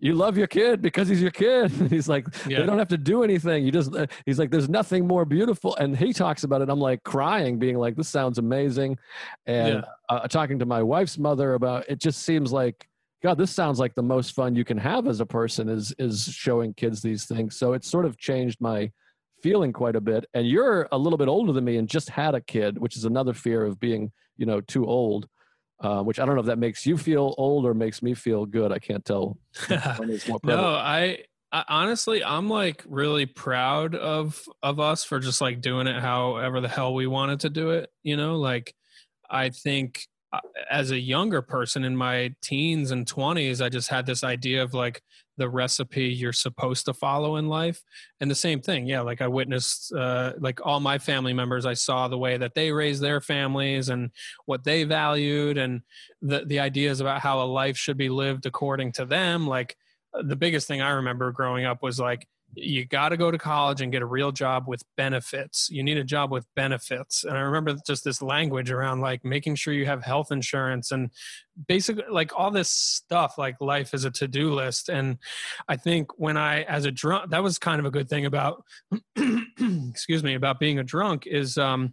you 0.00 0.14
love 0.14 0.36
your 0.36 0.48
kid 0.48 0.82
because 0.82 1.08
he's 1.08 1.22
your 1.22 1.30
kid. 1.30 1.70
he's 1.90 2.08
like, 2.10 2.26
yeah. 2.46 2.60
they 2.60 2.66
don't 2.66 2.78
have 2.78 2.88
to 2.88 2.98
do 2.98 3.22
anything. 3.22 3.64
You 3.64 3.72
just, 3.72 3.94
uh, 3.94 4.06
he's 4.26 4.38
like, 4.38 4.50
there's 4.50 4.68
nothing 4.68 5.06
more 5.06 5.24
beautiful. 5.24 5.74
And 5.76 5.96
he 5.96 6.12
talks 6.12 6.44
about 6.44 6.60
it. 6.60 6.68
I'm 6.68 6.80
like 6.80 7.02
crying, 7.04 7.58
being 7.58 7.78
like, 7.78 7.96
this 7.96 8.08
sounds 8.10 8.36
amazing. 8.36 8.98
And 9.46 9.76
yeah. 9.76 9.82
uh, 10.10 10.28
talking 10.28 10.58
to 10.58 10.66
my 10.66 10.82
wife's 10.82 11.16
mother 11.16 11.54
about 11.54 11.86
it, 11.88 12.00
just 12.00 12.22
seems 12.22 12.52
like 12.52 12.86
God, 13.24 13.38
this 13.38 13.50
sounds 13.50 13.78
like 13.78 13.94
the 13.94 14.02
most 14.02 14.34
fun 14.34 14.54
you 14.54 14.66
can 14.66 14.76
have 14.76 15.06
as 15.06 15.20
a 15.20 15.24
person 15.24 15.70
is 15.70 15.94
is 15.98 16.24
showing 16.24 16.74
kids 16.74 17.00
these 17.00 17.24
things. 17.24 17.56
So 17.56 17.72
it's 17.72 17.90
sort 17.90 18.04
of 18.04 18.18
changed 18.18 18.60
my 18.60 18.92
feeling 19.42 19.72
quite 19.72 19.96
a 19.96 20.00
bit. 20.02 20.26
And 20.34 20.46
you're 20.46 20.88
a 20.92 20.98
little 20.98 21.16
bit 21.16 21.28
older 21.28 21.50
than 21.50 21.64
me 21.64 21.78
and 21.78 21.88
just 21.88 22.10
had 22.10 22.34
a 22.34 22.42
kid, 22.42 22.76
which 22.76 22.98
is 22.98 23.06
another 23.06 23.32
fear 23.32 23.64
of 23.64 23.80
being, 23.80 24.12
you 24.36 24.44
know, 24.44 24.60
too 24.60 24.84
old. 24.84 25.26
Uh, 25.80 26.02
which 26.02 26.20
I 26.20 26.26
don't 26.26 26.34
know 26.34 26.42
if 26.42 26.46
that 26.46 26.58
makes 26.58 26.84
you 26.84 26.98
feel 26.98 27.34
old 27.38 27.64
or 27.64 27.72
makes 27.72 28.02
me 28.02 28.12
feel 28.12 28.44
good. 28.44 28.72
I 28.72 28.78
can't 28.78 29.04
tell. 29.04 29.38
no, 29.70 30.74
I, 30.74 31.24
I 31.50 31.64
honestly, 31.66 32.22
I'm 32.22 32.50
like 32.50 32.84
really 32.86 33.24
proud 33.24 33.94
of 33.94 34.38
of 34.62 34.80
us 34.80 35.02
for 35.02 35.18
just 35.18 35.40
like 35.40 35.62
doing 35.62 35.86
it 35.86 36.00
however 36.00 36.60
the 36.60 36.68
hell 36.68 36.94
we 36.94 37.06
wanted 37.06 37.40
to 37.40 37.50
do 37.50 37.70
it. 37.70 37.90
You 38.02 38.18
know, 38.18 38.36
like 38.36 38.74
I 39.30 39.48
think 39.48 40.06
as 40.70 40.90
a 40.90 40.98
younger 40.98 41.42
person 41.42 41.84
in 41.84 41.96
my 41.96 42.34
teens 42.42 42.90
and 42.90 43.06
20s 43.06 43.64
i 43.64 43.68
just 43.68 43.88
had 43.88 44.06
this 44.06 44.24
idea 44.24 44.62
of 44.62 44.74
like 44.74 45.02
the 45.36 45.48
recipe 45.48 46.04
you're 46.04 46.32
supposed 46.32 46.84
to 46.86 46.94
follow 46.94 47.36
in 47.36 47.48
life. 47.48 47.82
And 48.20 48.30
the 48.30 48.34
same 48.34 48.60
thing 48.60 48.86
yeah 48.86 49.00
like 49.00 49.20
i 49.20 49.28
witnessed 49.28 49.92
uh, 49.92 50.32
like 50.38 50.64
all 50.64 50.80
my 50.80 50.98
family 50.98 51.32
members 51.32 51.66
i 51.66 51.74
saw 51.74 52.08
the 52.08 52.18
way 52.18 52.36
that 52.36 52.54
they 52.54 52.72
raised 52.72 53.02
their 53.02 53.20
families 53.20 53.88
and 53.88 54.10
what 54.46 54.64
they 54.64 54.84
valued 54.84 55.58
and 55.58 55.82
the 56.22 56.44
the 56.46 56.60
ideas 56.60 57.00
about 57.00 57.20
how 57.20 57.42
a 57.42 57.44
life 57.44 57.76
should 57.76 57.96
be 57.96 58.08
lived 58.08 58.46
according 58.46 58.92
to 58.92 59.04
them. 59.04 59.46
Like 59.46 59.76
the 60.12 60.36
biggest 60.36 60.68
thing 60.68 60.80
i 60.80 60.90
remember 60.90 61.32
growing 61.32 61.64
up 61.64 61.82
was 61.82 61.98
like 61.98 62.26
you 62.56 62.84
got 62.86 63.10
to 63.10 63.16
go 63.16 63.30
to 63.30 63.38
college 63.38 63.80
and 63.80 63.92
get 63.92 64.02
a 64.02 64.06
real 64.06 64.32
job 64.32 64.66
with 64.66 64.82
benefits. 64.96 65.68
You 65.70 65.82
need 65.82 65.98
a 65.98 66.04
job 66.04 66.30
with 66.30 66.46
benefits. 66.54 67.24
And 67.24 67.36
I 67.36 67.40
remember 67.40 67.76
just 67.86 68.04
this 68.04 68.22
language 68.22 68.70
around 68.70 69.00
like 69.00 69.24
making 69.24 69.56
sure 69.56 69.74
you 69.74 69.86
have 69.86 70.02
health 70.02 70.32
insurance 70.32 70.90
and 70.90 71.10
basically 71.68 72.04
like 72.10 72.32
all 72.36 72.50
this 72.50 72.70
stuff 72.70 73.38
like 73.38 73.60
life 73.60 73.94
is 73.94 74.04
a 74.04 74.10
to-do 74.10 74.52
list 74.52 74.88
and 74.88 75.18
I 75.68 75.76
think 75.76 76.10
when 76.18 76.36
I 76.36 76.62
as 76.62 76.84
a 76.84 76.90
drunk 76.90 77.30
that 77.30 77.42
was 77.42 77.58
kind 77.58 77.78
of 77.78 77.86
a 77.86 77.90
good 77.90 78.08
thing 78.08 78.26
about 78.26 78.64
excuse 79.16 80.24
me 80.24 80.34
about 80.34 80.58
being 80.58 80.80
a 80.80 80.84
drunk 80.84 81.26
is 81.26 81.56
um 81.56 81.92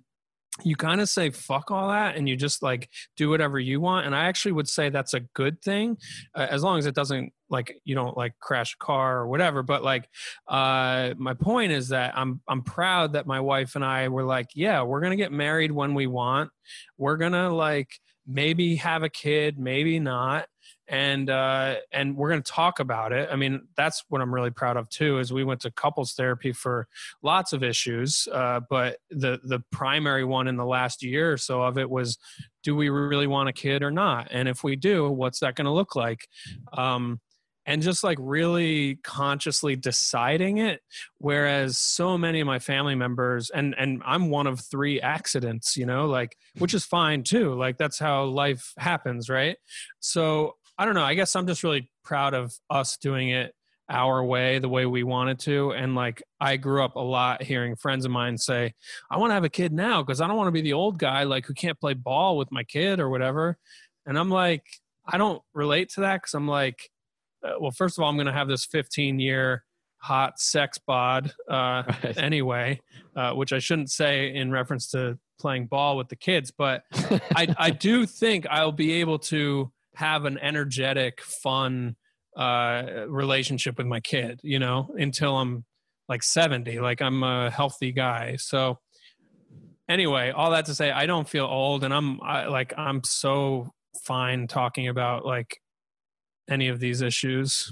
you 0.64 0.76
kind 0.76 1.00
of 1.00 1.08
say 1.08 1.30
fuck 1.30 1.72
all 1.72 1.88
that 1.88 2.18
and 2.18 2.28
you 2.28 2.36
just 2.36 2.62
like 2.62 2.90
do 3.16 3.30
whatever 3.30 3.58
you 3.58 3.80
want 3.80 4.06
and 4.06 4.14
i 4.14 4.26
actually 4.26 4.52
would 4.52 4.68
say 4.68 4.90
that's 4.90 5.14
a 5.14 5.22
good 5.34 5.62
thing 5.62 5.98
uh, 6.36 6.46
as 6.50 6.62
long 6.62 6.78
as 6.78 6.86
it 6.86 6.94
doesn't 6.94 7.32
like 7.50 7.80
you 7.86 7.96
don't 7.96 8.18
like 8.18 8.34
crash 8.40 8.74
a 8.74 8.84
car 8.84 9.20
or 9.20 9.28
whatever 9.28 9.64
but 9.64 9.82
like 9.82 10.10
uh 10.50 11.14
my 11.18 11.34
point 11.34 11.72
is 11.72 11.88
that 11.88 12.14
i'm 12.18 12.42
i'm 12.50 12.62
proud 12.62 13.14
that 13.14 13.26
my 13.26 13.40
wife 13.40 13.76
and 13.76 13.86
i 13.86 14.10
were 14.10 14.26
like 14.26 14.48
yeah 14.54 14.84
we're 14.84 15.00
gonna 15.00 15.16
get 15.16 15.32
married 15.32 15.72
when 15.72 15.94
we 15.94 16.08
want. 16.08 16.52
We're 16.98 17.18
gonna 17.18 17.54
like 17.54 17.90
maybe 18.28 18.76
have 18.76 19.04
a 19.04 19.10
kid 19.10 19.58
maybe 19.58 20.00
not 20.00 20.46
and 20.92 21.30
uh, 21.30 21.76
and 21.94 22.18
we're 22.18 22.30
going 22.30 22.44
to 22.44 22.52
talk 22.52 22.82
about 22.82 23.14
it. 23.14 23.30
I 23.32 23.38
mean, 23.38 23.62
that's 23.78 24.04
what 24.10 24.22
I'm 24.22 24.34
really 24.34 24.52
proud 24.52 24.76
of 24.76 24.90
too. 24.90 25.20
Is 25.20 25.32
we 25.32 25.46
went 25.46 25.62
to 25.62 25.72
couples 25.72 26.14
therapy 26.14 26.52
for 26.52 26.86
lots 27.24 27.54
of 27.54 27.64
issues, 27.64 28.28
uh, 28.32 28.60
but 28.70 28.98
the 29.10 29.40
the 29.44 29.64
primary 29.72 30.26
one 30.26 30.50
in 30.50 30.58
the 30.58 30.66
last 30.66 31.02
year 31.02 31.32
or 31.32 31.38
so 31.38 31.64
of 31.64 31.78
it 31.78 31.90
was, 31.90 32.18
do 32.62 32.76
we 32.76 32.90
really 32.90 33.26
want 33.26 33.48
a 33.48 33.54
kid 33.54 33.84
or 33.84 33.92
not? 33.92 34.28
And 34.32 34.50
if 34.50 34.66
we 34.66 34.76
do, 34.76 35.10
what's 35.10 35.40
that 35.40 35.56
going 35.56 35.66
to 35.66 35.72
look 35.72 35.96
like? 35.96 36.28
Um, 36.74 37.22
and 37.66 37.82
just 37.82 38.04
like 38.04 38.18
really 38.20 38.96
consciously 39.04 39.76
deciding 39.76 40.58
it 40.58 40.82
whereas 41.20 41.78
so 41.78 42.18
many 42.18 42.40
of 42.40 42.48
my 42.48 42.58
family 42.58 42.96
members 42.96 43.52
and 43.52 43.76
and 43.78 44.02
I'm 44.04 44.30
one 44.32 44.48
of 44.48 44.60
3 44.60 45.00
accidents 45.00 45.78
you 45.78 45.86
know 45.86 46.08
like 46.08 46.36
which 46.58 46.74
is 46.74 46.86
fine 46.86 47.22
too 47.22 47.54
like 47.54 47.78
that's 47.78 48.00
how 48.00 48.24
life 48.26 48.74
happens 48.78 49.30
right 49.30 49.58
so 50.00 50.56
I 50.82 50.86
don't 50.86 50.96
know. 50.96 51.04
I 51.04 51.14
guess 51.14 51.36
I'm 51.36 51.46
just 51.46 51.64
really 51.64 51.92
proud 52.04 52.34
of 52.34 52.58
us 52.68 52.98
doing 52.98 53.30
it 53.30 53.54
our 53.88 54.24
way 54.24 54.58
the 54.58 54.68
way 54.68 54.86
we 54.86 55.04
wanted 55.04 55.38
to 55.38 55.72
and 55.72 55.96
like 55.96 56.24
i 56.40 56.56
grew 56.56 56.82
up 56.82 56.96
a 56.96 57.00
lot 57.00 57.44
hearing 57.44 57.76
friends 57.76 58.06
of 58.06 58.12
mine 58.12 58.38
say 58.38 58.74
i 59.10 59.18
want 59.18 59.32
to 59.32 59.34
have 59.34 59.44
a 59.44 59.50
kid 59.50 59.74
now 59.74 60.02
because 60.02 60.22
i 60.22 60.28
don't 60.28 60.38
want 60.38 60.48
to 60.48 60.52
be 60.52 60.62
the 60.62 60.72
old 60.72 60.98
guy 60.98 61.24
like 61.24 61.46
who 61.46 61.54
can't 61.54 61.78
play 61.78 61.94
ball 61.94 62.38
with 62.38 62.50
my 62.54 62.64
kid 62.64 63.02
or 63.02 63.10
whatever 63.10 63.58
and 64.06 64.18
i'm 64.18 64.30
like 64.30 64.64
i 65.06 65.18
don't 65.18 65.42
relate 65.54 65.90
to 65.90 66.00
that 66.00 66.22
because 66.22 66.34
i'm 66.34 66.48
like 66.48 66.90
uh, 67.46 67.56
well 67.60 67.72
first 67.72 67.98
of 67.98 68.04
all 68.04 68.10
i'm 68.10 68.16
going 68.16 68.28
to 68.28 68.32
have 68.32 68.48
this 68.48 68.66
15 68.66 69.20
year 69.20 69.66
hot 69.98 70.40
sex 70.40 70.78
bod 70.78 71.34
uh, 71.50 71.84
right. 72.04 72.18
anyway 72.18 72.80
uh, 73.18 73.34
which 73.34 73.52
i 73.52 73.60
shouldn't 73.60 73.92
say 73.92 74.34
in 74.34 74.52
reference 74.52 74.90
to 74.92 75.20
playing 75.38 75.66
ball 75.66 75.98
with 75.98 76.08
the 76.08 76.16
kids 76.16 76.54
but 76.58 76.84
I, 77.36 77.54
I 77.58 77.70
do 77.72 78.06
think 78.06 78.48
i'll 78.50 78.72
be 78.72 78.94
able 79.02 79.20
to 79.20 79.70
have 79.96 80.26
an 80.26 80.38
energetic 80.38 81.22
fun 81.22 81.96
uh, 82.38 83.06
relationship 83.08 83.78
with 83.78 83.88
my 83.88 84.00
kid, 84.00 84.40
you 84.44 84.60
know, 84.60 84.94
until 84.98 85.38
I'm 85.38 85.66
like 86.08 86.24
70. 86.24 86.80
Like 86.80 87.02
I'm 87.02 87.24
a 87.24 87.50
healthy 87.50 87.92
guy. 87.92 88.36
So 88.38 88.80
anyway, 89.90 90.32
all 90.32 90.52
that 90.52 90.66
to 90.66 90.76
say, 90.76 90.92
I 90.92 91.06
don't 91.06 91.28
feel 91.28 91.46
old, 91.46 91.84
and 91.84 91.94
I'm 91.94 92.22
I, 92.22 92.48
like 92.48 92.74
I'm 92.78 93.04
so 93.04 93.72
fine 94.04 94.48
talking 94.48 94.88
about 94.88 95.26
like 95.26 95.60
any 96.50 96.70
of 96.70 96.80
these 96.80 97.02
issues. 97.02 97.72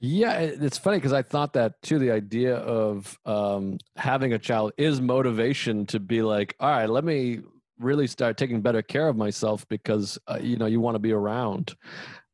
Yeah, 0.00 0.38
it's 0.38 0.78
funny 0.78 0.98
because 0.98 1.12
I 1.12 1.22
thought 1.22 1.54
that 1.54 1.80
too. 1.82 1.98
The 1.98 2.10
idea 2.10 2.56
of 2.56 3.18
um, 3.24 3.78
having 3.96 4.32
a 4.32 4.38
child 4.38 4.72
is 4.76 5.00
motivation 5.00 5.86
to 5.86 6.00
be 6.00 6.22
like, 6.22 6.54
all 6.60 6.70
right, 6.70 6.88
let 6.88 7.04
me 7.04 7.40
really 7.84 8.06
start 8.06 8.36
taking 8.36 8.60
better 8.60 8.82
care 8.82 9.08
of 9.08 9.16
myself 9.16 9.66
because 9.68 10.18
uh, 10.26 10.38
you 10.40 10.56
know 10.56 10.66
you 10.66 10.80
want 10.80 10.94
to 10.94 11.00
be 11.00 11.12
around 11.12 11.74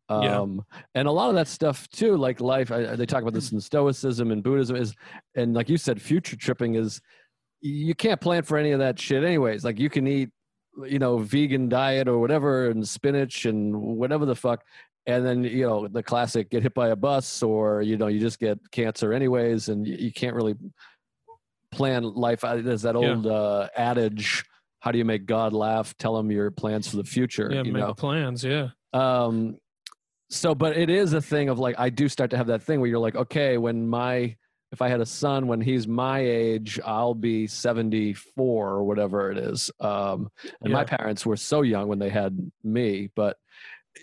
um, 0.09 0.64
yeah. 0.72 0.80
and 0.94 1.09
a 1.09 1.11
lot 1.11 1.28
of 1.28 1.34
that 1.34 1.48
stuff 1.48 1.88
too 1.90 2.16
like 2.16 2.40
life 2.40 2.72
I, 2.72 2.96
they 2.96 3.07
talk 3.07 3.22
about 3.22 3.34
this 3.34 3.53
in 3.53 3.61
stoicism 3.61 4.30
and 4.30 4.42
buddhism 4.42 4.76
is 4.76 4.94
and 5.34 5.55
like 5.55 5.68
you 5.68 5.76
said 5.76 6.01
future 6.01 6.36
tripping 6.36 6.74
is 6.74 7.01
you 7.61 7.94
can't 7.94 8.20
plan 8.20 8.42
for 8.42 8.57
any 8.57 8.70
of 8.70 8.78
that 8.78 8.98
shit 8.98 9.24
anyways 9.24 9.64
like 9.64 9.78
you 9.78 9.90
can 9.90 10.07
eat 10.07 10.30
you 10.86 10.98
know 10.98 11.18
vegan 11.18 11.68
diet 11.68 12.09
or 12.09 12.18
whatever 12.18 12.70
and 12.70 12.86
spinach 12.88 13.44
and 13.44 13.74
whatever 13.76 14.24
the 14.24 14.36
fuck 14.36 14.62
and 15.07 15.24
then 15.24 15.44
you 15.44 15.66
know 15.66 15.88
the 15.88 16.03
classic 16.03 16.51
get 16.51 16.62
hit 16.62 16.74
by 16.74 16.88
a 16.88 16.96
bus 16.96 17.42
or 17.42 17.82
you 17.82 17.96
know 17.96 18.07
you 18.07 18.20
just 18.20 18.38
get 18.38 18.59
cancer 18.70 19.12
anyways 19.12 19.68
and 19.68 19.86
you, 19.86 19.96
you 19.96 20.12
can't 20.12 20.34
really 20.34 20.55
plan 21.72 22.03
life 22.03 22.40
there's 22.40 22.82
that 22.82 22.96
old 22.96 23.24
yeah. 23.24 23.32
uh, 23.32 23.68
adage 23.76 24.44
how 24.81 24.91
do 24.91 24.99
you 24.99 25.05
make 25.05 25.26
god 25.26 25.53
laugh 25.53 25.97
tell 25.99 26.18
him 26.18 26.31
your 26.31 26.51
plans 26.51 26.89
for 26.89 26.97
the 26.97 27.05
future 27.05 27.51
yeah 27.53 27.62
you 27.62 27.72
make 27.72 27.81
know? 27.81 27.95
plans 27.95 28.43
yeah 28.43 28.68
um 28.93 29.57
so 30.28 30.55
but 30.55 30.76
it 30.76 30.91
is 30.91 31.12
a 31.12 31.20
thing 31.20 31.49
of 31.49 31.59
like 31.59 31.74
i 31.78 31.89
do 31.89 32.09
start 32.09 32.31
to 32.31 32.37
have 32.37 32.49
that 32.49 32.62
thing 32.62 32.81
where 32.81 32.89
you're 32.89 32.99
like 32.99 33.16
okay 33.16 33.59
when 33.59 33.89
my 33.89 34.35
if 34.72 34.81
i 34.81 34.89
had 34.89 35.01
a 35.01 35.07
son 35.07 35.47
when 35.47 35.61
he's 35.61 35.87
my 35.87 36.20
age 36.20 36.81
i'll 36.85 37.14
be 37.14 37.47
74 37.47 38.68
or 38.68 38.85
whatever 38.85 39.31
it 39.31 39.39
is 39.39 39.70
um 39.81 40.31
and 40.61 40.70
yeah. 40.70 40.76
my 40.76 40.85
parents 40.85 41.24
were 41.26 41.37
so 41.37 41.62
young 41.62 41.89
when 41.89 41.99
they 41.99 42.11
had 42.11 42.51
me 42.62 43.09
but 43.14 43.37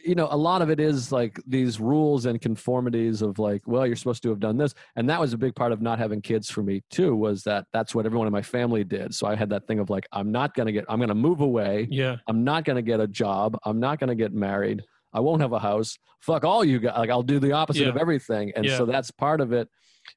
you 0.04 0.16
know 0.16 0.28
a 0.32 0.38
lot 0.38 0.62
of 0.62 0.70
it 0.70 0.80
is 0.80 1.12
like 1.12 1.40
these 1.48 1.80
rules 1.80 2.26
and 2.26 2.42
conformities 2.42 3.22
of 3.22 3.40
like 3.40 3.62
well 3.66 3.88
you're 3.88 3.96
supposed 3.96 4.22
to 4.22 4.30
have 4.30 4.40
done 4.40 4.58
this 4.58 4.74
and 4.98 5.10
that 5.10 5.20
was 5.20 5.32
a 5.32 5.38
big 5.38 5.56
part 5.56 5.72
of 5.72 5.82
not 5.82 5.98
having 5.98 6.22
kids 6.22 6.50
for 6.50 6.62
me 6.62 6.84
too 6.92 7.16
was 7.16 7.42
that 7.44 7.66
that's 7.72 7.96
what 7.96 8.06
everyone 8.06 8.28
in 8.28 8.34
my 8.34 8.42
family 8.42 8.84
did 8.84 9.16
so 9.16 9.26
i 9.26 9.34
had 9.34 9.50
that 9.50 9.66
thing 9.66 9.80
of 9.80 9.90
like 9.90 10.06
i'm 10.12 10.30
not 10.30 10.54
going 10.56 10.66
to 10.66 10.74
get 10.74 10.84
i'm 10.90 11.00
going 11.00 11.08
to 11.08 11.16
move 11.16 11.40
away 11.40 11.88
yeah 11.90 12.18
i'm 12.28 12.44
not 12.44 12.66
going 12.66 12.76
to 12.76 12.82
get 12.82 13.00
a 13.00 13.08
job 13.08 13.58
i'm 13.64 13.80
not 13.80 13.98
going 13.98 14.10
to 14.10 14.16
get 14.16 14.34
married 14.34 14.84
I 15.14 15.20
won't 15.20 15.42
have 15.42 15.54
a 15.54 15.60
house. 15.60 15.98
Fuck 16.22 16.44
all 16.44 16.64
you 16.64 16.80
guys. 16.80 16.98
Like 16.98 17.10
I'll 17.10 17.24
do 17.24 17.40
the 17.40 17.54
opposite 17.54 17.84
yeah. 17.84 17.90
of 17.90 17.98
everything. 17.98 18.52
And 18.56 18.66
yeah. 18.66 18.78
so 18.78 18.86
that's 18.86 19.12
part 19.12 19.42
of 19.42 19.52
it. 19.52 19.68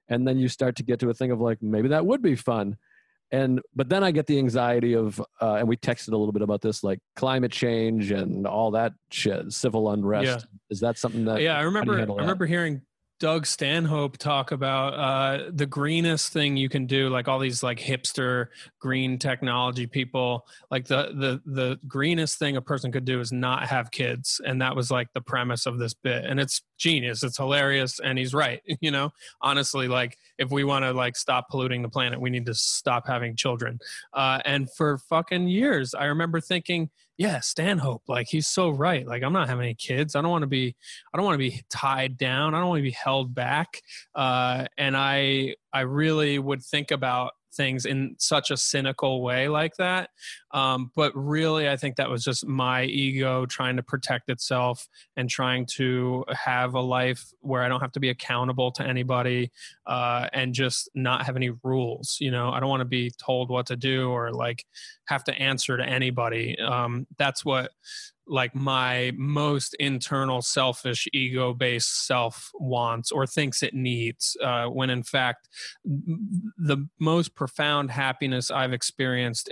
And 0.09 0.27
then 0.27 0.39
you 0.39 0.49
start 0.49 0.77
to 0.77 0.83
get 0.83 1.01
to 1.01 1.11
a 1.11 1.15
thing 1.15 1.31
of 1.31 1.41
like, 1.41 1.63
maybe 1.63 1.89
that 1.89 2.05
would 2.05 2.23
be 2.23 2.37
fun. 2.37 2.77
And, 3.33 3.61
but 3.77 3.89
then 3.89 4.03
I 4.03 4.11
get 4.11 4.27
the 4.27 4.39
anxiety 4.39 4.95
of, 4.95 5.21
uh, 5.41 5.55
and 5.55 5.69
we 5.69 5.77
texted 5.77 6.09
a 6.09 6.17
little 6.17 6.33
bit 6.33 6.43
about 6.43 6.61
this, 6.61 6.83
like 6.83 6.99
climate 7.15 7.53
change 7.53 8.11
and 8.11 8.47
all 8.47 8.73
that 8.73 8.93
shit, 9.11 9.53
civil 9.53 9.91
unrest. 9.91 10.27
Yeah. 10.27 10.39
Is 10.69 10.81
that 10.81 10.99
something 10.99 11.25
that, 11.27 11.41
yeah, 11.41 11.57
I 11.57 11.63
remember, 11.63 11.99
I 11.99 12.05
remember 12.05 12.47
hearing 12.47 12.83
Doug 13.21 13.45
Stanhope 13.45 14.17
talk 14.17 14.51
about 14.51 14.95
uh, 14.95 15.51
the 15.53 15.67
greenest 15.67 16.33
thing 16.33 16.57
you 16.57 16.71
can 16.71 16.87
do, 16.87 17.11
like 17.11 17.29
all 17.29 17.39
these 17.39 17.63
like 17.63 17.79
hipster 17.79 18.47
green 18.79 19.19
technology 19.19 19.87
people. 19.87 20.47
Like 20.71 20.87
the 20.87 21.13
the 21.15 21.43
the 21.45 21.79
greenest 21.87 22.39
thing 22.39 22.57
a 22.57 22.63
person 22.63 22.91
could 22.91 23.05
do 23.05 23.21
is 23.21 23.31
not 23.31 23.69
have 23.69 23.91
kids, 23.91 24.41
and 24.47 24.61
that 24.63 24.75
was 24.75 24.91
like 24.91 25.13
the 25.13 25.21
premise 25.21 25.67
of 25.67 25.79
this 25.79 25.93
bit. 25.93 26.25
And 26.25 26.41
it's 26.41 26.63
genius, 26.79 27.23
it's 27.23 27.37
hilarious, 27.37 28.01
and 28.01 28.19
he's 28.19 28.35
right. 28.35 28.63
You 28.81 28.91
know, 28.91 29.13
honestly, 29.43 29.89
like 29.89 30.17
if 30.39 30.51
we 30.51 30.65
want 30.65 30.87
to 30.87 30.93
like 30.95 31.15
stop 31.15 31.51
polluting 31.51 31.83
the 31.83 31.89
planet, 31.91 32.19
we 32.19 32.31
need 32.31 32.47
to 32.47 32.55
stop 32.55 33.07
having 33.07 33.37
children. 33.37 33.79
Uh, 34.15 34.41
and 34.47 34.73
for 34.73 34.97
fucking 34.97 35.49
years, 35.49 35.93
I 35.93 36.07
remember 36.07 36.41
thinking 36.41 36.89
yeah, 37.21 37.41
Stanhope, 37.41 38.03
like 38.09 38.29
he's 38.31 38.49
so 38.49 38.71
right. 38.71 39.07
Like 39.07 39.23
I'm 39.23 39.35
not 39.35 39.47
having 39.47 39.65
any 39.65 39.75
kids. 39.75 40.17
I 40.17 40.23
don't 40.23 40.31
want 40.31 40.41
to 40.41 40.47
be, 40.47 40.75
I 41.13 41.19
don't 41.19 41.27
want 41.27 41.35
to 41.35 41.51
be 41.51 41.63
tied 41.69 42.17
down. 42.17 42.55
I 42.55 42.61
don't 42.61 42.71
want 42.71 42.79
to 42.79 42.83
be 42.83 42.93
held 42.93 43.35
back. 43.35 43.83
Uh, 44.15 44.65
and 44.79 44.97
I, 44.97 45.57
I 45.71 45.83
really 45.83 46.39
would 46.39 46.63
think 46.63 46.93
about 46.93 47.33
things 47.53 47.87
in 47.87 48.17
such 48.19 48.51
a 48.51 48.57
cynical 48.57 49.23
way 49.23 49.49
like 49.49 49.77
that. 49.77 50.11
Um, 50.53 50.91
but 50.95 51.13
really, 51.15 51.69
I 51.69 51.77
think 51.77 51.97
that 51.97 52.11
was 52.11 52.25
just 52.25 52.47
my 52.47 52.85
ego 52.85 53.47
trying 53.47 53.77
to 53.77 53.83
protect 53.83 54.31
itself 54.31 54.89
and 55.17 55.29
trying 55.29 55.67
to 55.77 56.25
have 56.31 56.75
a 56.75 56.81
life 56.81 57.33
where 57.41 57.63
I 57.63 57.69
don't 57.69 57.81
have 57.81 57.93
to 57.93 58.01
be 58.01 58.11
accountable 58.11 58.73
to 58.73 58.85
anybody 58.85 59.51
uh, 59.87 60.29
and 60.33 60.55
just 60.55 60.89
not 60.95 61.27
have 61.27 61.37
any 61.37 61.51
rules. 61.63 62.17
You 62.21 62.31
know, 62.31 62.51
I 62.51 62.61
don't 62.61 62.71
want 62.71 62.81
to 62.81 62.87
be 62.87 63.11
told 63.11 63.51
what 63.51 63.67
to 63.67 63.77
do 63.77 64.11
or 64.11 64.33
like 64.33 64.65
have 65.07 65.25
to 65.25 65.35
answer 65.35 65.77
to 65.77 65.85
anybody. 65.85 66.59
Um, 66.59 67.07
that's 67.19 67.45
what 67.45 67.71
like 68.31 68.55
my 68.55 69.13
most 69.17 69.75
internal 69.75 70.41
selfish 70.41 71.07
ego 71.13 71.53
based 71.53 72.07
self 72.07 72.51
wants 72.55 73.11
or 73.11 73.27
thinks 73.27 73.63
it 73.63 73.75
needs 73.75 74.37
uh, 74.43 74.67
when 74.67 74.89
in 74.89 75.03
fact 75.03 75.49
the 75.85 76.89
most 76.99 77.35
profound 77.35 77.91
happiness 77.91 78.51
i've 78.51 78.73
experienced 78.73 79.51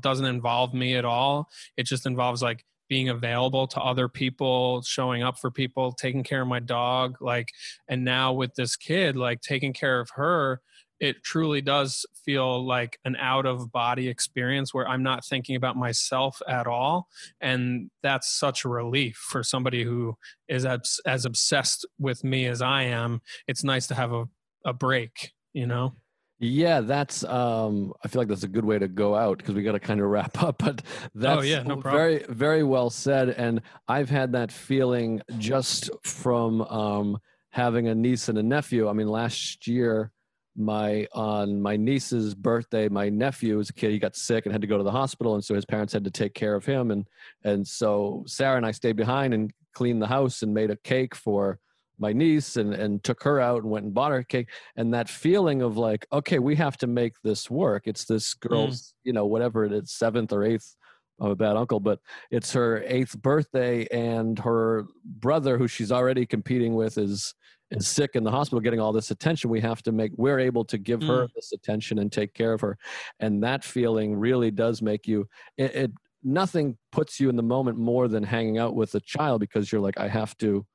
doesn't 0.00 0.26
involve 0.26 0.72
me 0.74 0.94
at 0.96 1.04
all. 1.04 1.50
It 1.76 1.84
just 1.84 2.06
involves 2.06 2.42
like 2.42 2.64
being 2.88 3.08
available 3.08 3.68
to 3.68 3.80
other 3.80 4.08
people 4.08 4.82
showing 4.82 5.22
up 5.22 5.38
for 5.38 5.50
people 5.50 5.92
taking 5.92 6.24
care 6.24 6.42
of 6.42 6.48
my 6.48 6.58
dog 6.58 7.16
like 7.20 7.48
and 7.86 8.04
now 8.04 8.32
with 8.32 8.52
this 8.56 8.74
kid 8.74 9.16
like 9.16 9.40
taking 9.40 9.72
care 9.72 10.00
of 10.00 10.10
her 10.10 10.60
it 11.00 11.24
truly 11.24 11.62
does 11.62 12.04
feel 12.24 12.64
like 12.64 12.98
an 13.04 13.16
out 13.16 13.46
of 13.46 13.72
body 13.72 14.08
experience 14.08 14.74
where 14.74 14.86
I'm 14.86 15.02
not 15.02 15.24
thinking 15.24 15.56
about 15.56 15.76
myself 15.76 16.40
at 16.46 16.66
all. 16.66 17.08
And 17.40 17.90
that's 18.02 18.30
such 18.30 18.64
a 18.64 18.68
relief 18.68 19.16
for 19.16 19.42
somebody 19.42 19.82
who 19.82 20.16
is 20.48 20.66
as, 20.66 21.00
as 21.06 21.24
obsessed 21.24 21.86
with 21.98 22.22
me 22.22 22.46
as 22.46 22.60
I 22.60 22.82
am. 22.82 23.22
It's 23.48 23.64
nice 23.64 23.86
to 23.88 23.94
have 23.94 24.12
a, 24.12 24.28
a 24.64 24.74
break, 24.74 25.32
you 25.54 25.66
know? 25.66 25.94
Yeah, 26.42 26.80
that's 26.80 27.22
um 27.24 27.92
I 28.02 28.08
feel 28.08 28.22
like 28.22 28.28
that's 28.28 28.44
a 28.44 28.48
good 28.48 28.64
way 28.64 28.78
to 28.78 28.88
go 28.88 29.14
out 29.14 29.36
because 29.36 29.54
we 29.54 29.62
got 29.62 29.72
to 29.72 29.80
kind 29.80 30.00
of 30.00 30.06
wrap 30.06 30.42
up 30.42 30.56
but 30.56 30.82
that's 31.14 31.38
oh, 31.38 31.42
yeah, 31.42 31.62
no 31.62 31.76
very 31.76 32.24
very 32.30 32.62
well 32.62 32.88
said 32.88 33.28
and 33.28 33.60
I've 33.88 34.08
had 34.08 34.32
that 34.32 34.50
feeling 34.50 35.20
just 35.36 35.90
from 36.02 36.62
um 36.62 37.18
having 37.50 37.88
a 37.88 37.94
niece 37.94 38.30
and 38.30 38.38
a 38.38 38.42
nephew. 38.42 38.88
I 38.88 38.94
mean 38.94 39.08
last 39.08 39.66
year 39.66 40.12
my 40.60 41.06
on 41.12 41.60
my 41.60 41.76
niece's 41.76 42.34
birthday 42.34 42.88
my 42.88 43.08
nephew 43.08 43.56
was 43.56 43.70
a 43.70 43.72
kid 43.72 43.90
he 43.90 43.98
got 43.98 44.14
sick 44.14 44.44
and 44.44 44.52
had 44.52 44.60
to 44.60 44.66
go 44.66 44.78
to 44.78 44.84
the 44.84 44.90
hospital 44.90 45.34
and 45.34 45.44
so 45.44 45.54
his 45.54 45.64
parents 45.64 45.92
had 45.92 46.04
to 46.04 46.10
take 46.10 46.34
care 46.34 46.54
of 46.54 46.64
him 46.64 46.90
and 46.90 47.06
and 47.44 47.66
so 47.66 48.22
sarah 48.26 48.56
and 48.56 48.66
i 48.66 48.70
stayed 48.70 48.96
behind 48.96 49.32
and 49.32 49.52
cleaned 49.74 50.02
the 50.02 50.06
house 50.06 50.42
and 50.42 50.52
made 50.52 50.70
a 50.70 50.76
cake 50.76 51.14
for 51.14 51.58
my 51.98 52.12
niece 52.12 52.56
and 52.56 52.74
and 52.74 53.02
took 53.04 53.22
her 53.22 53.40
out 53.40 53.62
and 53.62 53.70
went 53.70 53.84
and 53.84 53.94
bought 53.94 54.12
her 54.12 54.22
cake 54.22 54.48
and 54.76 54.92
that 54.92 55.08
feeling 55.08 55.62
of 55.62 55.76
like 55.76 56.06
okay 56.12 56.38
we 56.38 56.56
have 56.56 56.76
to 56.76 56.86
make 56.86 57.14
this 57.22 57.50
work 57.50 57.82
it's 57.86 58.04
this 58.04 58.34
girl's 58.34 58.80
mm. 58.80 58.92
you 59.04 59.12
know 59.12 59.26
whatever 59.26 59.64
it 59.64 59.72
is 59.72 59.92
seventh 59.92 60.32
or 60.32 60.44
eighth 60.44 60.76
I'm 61.20 61.30
a 61.30 61.36
bad 61.36 61.56
uncle, 61.56 61.80
but 61.80 62.00
it's 62.30 62.52
her 62.54 62.82
eighth 62.86 63.20
birthday, 63.20 63.86
and 63.92 64.38
her 64.38 64.86
brother, 65.04 65.58
who 65.58 65.68
she's 65.68 65.92
already 65.92 66.24
competing 66.24 66.74
with, 66.74 66.96
is 66.96 67.34
is 67.70 67.86
sick 67.86 68.10
in 68.14 68.24
the 68.24 68.30
hospital 68.30 68.60
getting 68.60 68.80
all 68.80 68.92
this 68.92 69.10
attention 69.10 69.50
we 69.50 69.60
have 69.60 69.82
to 69.82 69.92
make 69.92 70.12
we're 70.16 70.38
able 70.38 70.64
to 70.64 70.78
give 70.78 71.00
mm. 71.00 71.08
her 71.08 71.28
this 71.34 71.52
attention 71.52 71.98
and 71.98 72.12
take 72.12 72.34
care 72.34 72.52
of 72.52 72.60
her. 72.60 72.76
And 73.20 73.42
that 73.42 73.64
feeling 73.64 74.16
really 74.16 74.50
does 74.50 74.82
make 74.82 75.06
you 75.06 75.28
it, 75.56 75.74
it, 75.74 75.92
nothing 76.22 76.76
puts 76.92 77.18
you 77.18 77.28
in 77.28 77.36
the 77.36 77.42
moment 77.42 77.78
more 77.78 78.08
than 78.08 78.22
hanging 78.22 78.58
out 78.58 78.74
with 78.74 78.94
a 78.94 79.00
child 79.00 79.40
because 79.40 79.72
you're 79.72 79.80
like 79.80 79.98
i 79.98 80.06
have 80.06 80.36
to 80.36 80.66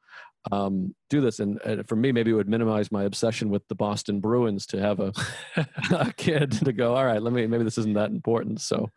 um, 0.52 0.94
do 1.10 1.22
this. 1.22 1.40
And, 1.40 1.60
and, 1.62 1.88
for 1.88 1.96
me 1.96 2.12
maybe 2.12 2.30
it 2.30 2.36
would 2.36 2.48
minimize 2.48 2.92
my 2.92 3.06
obsession 3.06 3.50
with 3.50 3.68
the 3.68 3.76
boston 3.76 4.20
bruins 4.20 4.66
to 4.68 4.80
have 4.80 5.00
a, 5.00 5.12
a 5.92 6.14
kid 6.14 6.52
to 6.52 6.72
go 6.72 6.96
all 6.96 7.06
right 7.06 7.22
let 7.22 7.34
me 7.34 7.48
maybe 7.48 7.64
this 7.64 7.78
isn't 7.80 7.94
that 7.94 8.12
important. 8.12 8.62
So 8.62 8.90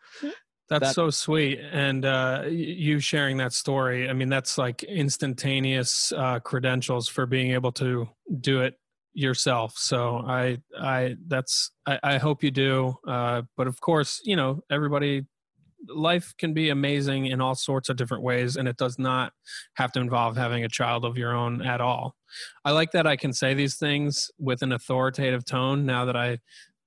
that's 0.68 0.88
that, 0.88 0.94
so 0.94 1.10
sweet. 1.10 1.60
And 1.72 2.04
uh, 2.04 2.44
you 2.48 3.00
sharing 3.00 3.38
that 3.38 3.52
story, 3.52 4.08
I 4.08 4.12
mean, 4.12 4.28
that's 4.28 4.58
like 4.58 4.82
instantaneous 4.82 6.12
uh, 6.12 6.40
credentials 6.40 7.08
for 7.08 7.26
being 7.26 7.52
able 7.52 7.72
to 7.72 8.08
do 8.40 8.60
it 8.60 8.74
yourself. 9.14 9.74
So 9.76 10.18
I, 10.26 10.58
I, 10.78 11.16
that's, 11.26 11.70
I, 11.86 11.98
I 12.02 12.18
hope 12.18 12.42
you 12.42 12.50
do. 12.50 12.96
Uh, 13.06 13.42
but 13.56 13.66
of 13.66 13.80
course, 13.80 14.20
you 14.24 14.36
know, 14.36 14.60
everybody, 14.70 15.26
life 15.88 16.34
can 16.36 16.52
be 16.52 16.68
amazing 16.68 17.26
in 17.26 17.40
all 17.40 17.54
sorts 17.54 17.88
of 17.88 17.96
different 17.96 18.22
ways, 18.22 18.56
and 18.56 18.68
it 18.68 18.76
does 18.76 18.98
not 18.98 19.32
have 19.74 19.92
to 19.92 20.00
involve 20.00 20.36
having 20.36 20.64
a 20.64 20.68
child 20.68 21.04
of 21.04 21.16
your 21.16 21.34
own 21.34 21.62
at 21.62 21.80
all. 21.80 22.14
I 22.64 22.72
like 22.72 22.92
that 22.92 23.06
I 23.06 23.16
can 23.16 23.32
say 23.32 23.54
these 23.54 23.76
things 23.76 24.30
with 24.38 24.62
an 24.62 24.72
authoritative 24.72 25.44
tone 25.44 25.86
now 25.86 26.04
that 26.04 26.16
I 26.16 26.38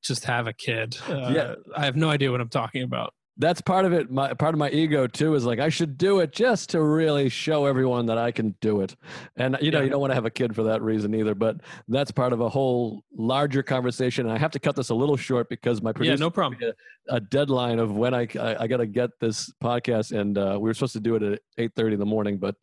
just 0.03 0.25
have 0.25 0.45
a 0.45 0.53
kid. 0.53 0.97
Uh, 1.09 1.31
yeah. 1.33 1.55
I 1.75 1.85
have 1.85 1.95
no 1.95 2.09
idea 2.09 2.31
what 2.31 2.41
I'm 2.41 2.49
talking 2.49 2.83
about 2.83 3.13
that's 3.41 3.59
part 3.59 3.85
of 3.85 3.91
it. 3.91 4.11
My 4.11 4.33
part 4.33 4.53
of 4.53 4.59
my 4.59 4.69
ego 4.69 5.07
too 5.07 5.33
is 5.33 5.45
like 5.45 5.59
I 5.59 5.69
should 5.69 5.97
do 5.97 6.19
it 6.19 6.31
just 6.31 6.69
to 6.69 6.81
really 6.81 7.27
show 7.27 7.65
everyone 7.65 8.05
that 8.05 8.17
I 8.17 8.31
can 8.31 8.55
do 8.61 8.81
it. 8.81 8.95
And 9.35 9.57
you 9.59 9.71
know, 9.71 9.79
yeah. 9.79 9.85
you 9.85 9.89
don't 9.89 9.99
want 9.99 10.11
to 10.11 10.15
have 10.15 10.25
a 10.25 10.29
kid 10.29 10.55
for 10.55 10.63
that 10.63 10.81
reason 10.81 11.15
either. 11.15 11.33
But 11.33 11.57
that's 11.87 12.11
part 12.11 12.33
of 12.33 12.39
a 12.39 12.49
whole 12.49 13.03
larger 13.11 13.63
conversation. 13.63 14.27
And 14.27 14.33
I 14.33 14.37
have 14.37 14.51
to 14.51 14.59
cut 14.59 14.75
this 14.75 14.89
a 14.89 14.95
little 14.95 15.17
short 15.17 15.49
because 15.49 15.81
my 15.81 15.91
producer 15.91 16.13
yeah, 16.13 16.17
no 16.17 16.29
problem. 16.29 16.61
A, 17.09 17.15
a, 17.15 17.19
deadline 17.19 17.79
of 17.79 17.91
when 17.95 18.13
I 18.13 18.27
I, 18.39 18.63
I 18.63 18.67
got 18.67 18.77
to 18.77 18.85
get 18.85 19.09
this 19.19 19.51
podcast, 19.61 20.17
and 20.17 20.37
uh, 20.37 20.57
we 20.61 20.69
were 20.69 20.73
supposed 20.73 20.93
to 20.93 20.99
do 20.99 21.15
it 21.15 21.23
at 21.23 21.39
eight 21.57 21.71
thirty 21.75 21.93
in 21.93 21.99
the 21.99 22.05
morning, 22.05 22.37
but 22.37 22.55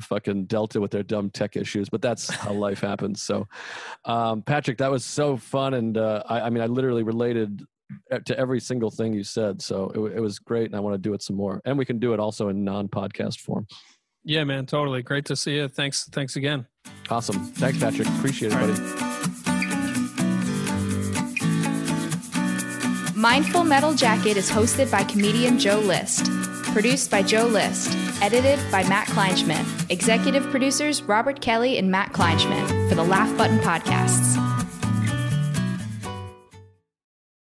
fucking 0.00 0.46
Delta 0.46 0.80
with 0.80 0.90
their 0.90 1.02
dumb 1.02 1.30
tech 1.30 1.56
issues, 1.56 1.88
but 1.88 2.00
that's 2.00 2.30
how 2.30 2.52
life 2.52 2.80
happens. 2.80 3.22
So, 3.22 3.46
um, 4.04 4.42
Patrick, 4.42 4.78
that 4.78 4.90
was 4.90 5.04
so 5.04 5.36
fun, 5.36 5.74
and 5.74 5.98
uh, 5.98 6.22
I, 6.26 6.42
I, 6.42 6.50
mean, 6.50 6.62
I 6.62 6.66
literally 6.66 7.02
related 7.02 7.62
to 8.24 8.38
every 8.38 8.60
single 8.60 8.90
thing 8.90 9.12
you 9.12 9.24
said. 9.24 9.60
So 9.62 9.90
it, 9.94 10.16
it 10.16 10.20
was 10.20 10.38
great, 10.38 10.66
and 10.66 10.76
I 10.76 10.80
want 10.80 10.94
to 10.94 10.98
do 10.98 11.14
it 11.14 11.22
some 11.22 11.36
more. 11.36 11.60
And 11.64 11.78
we 11.78 11.84
can 11.84 11.98
do 11.98 12.12
it 12.12 12.20
also 12.20 12.48
in 12.48 12.64
non-podcast 12.64 13.40
form. 13.40 13.66
Yeah, 14.24 14.44
man, 14.44 14.66
totally. 14.66 15.02
Great 15.02 15.26
to 15.26 15.36
see 15.36 15.56
you. 15.56 15.68
Thanks, 15.68 16.08
thanks 16.08 16.36
again. 16.36 16.66
Awesome. 17.10 17.44
Thanks, 17.44 17.78
Patrick. 17.78 18.08
Appreciate 18.08 18.52
it, 18.52 18.58
buddy. 18.58 18.72
Mindful 23.14 23.64
Metal 23.64 23.94
Jacket 23.94 24.36
is 24.36 24.50
hosted 24.50 24.90
by 24.90 25.02
comedian 25.04 25.58
Joe 25.58 25.78
List, 25.78 26.26
produced 26.72 27.10
by 27.10 27.22
Joe 27.22 27.46
List, 27.46 27.96
edited 28.22 28.58
by 28.70 28.86
Matt 28.88 29.08
Kleinschmidt, 29.08 29.90
executive 29.90 30.44
producers 30.50 31.02
Robert 31.02 31.40
Kelly 31.40 31.78
and 31.78 31.90
Matt 31.90 32.12
Kleinschmidt 32.12 32.88
for 32.88 32.94
the 32.94 33.04
Laugh 33.04 33.34
Button 33.38 33.58
Podcasts. 33.60 34.53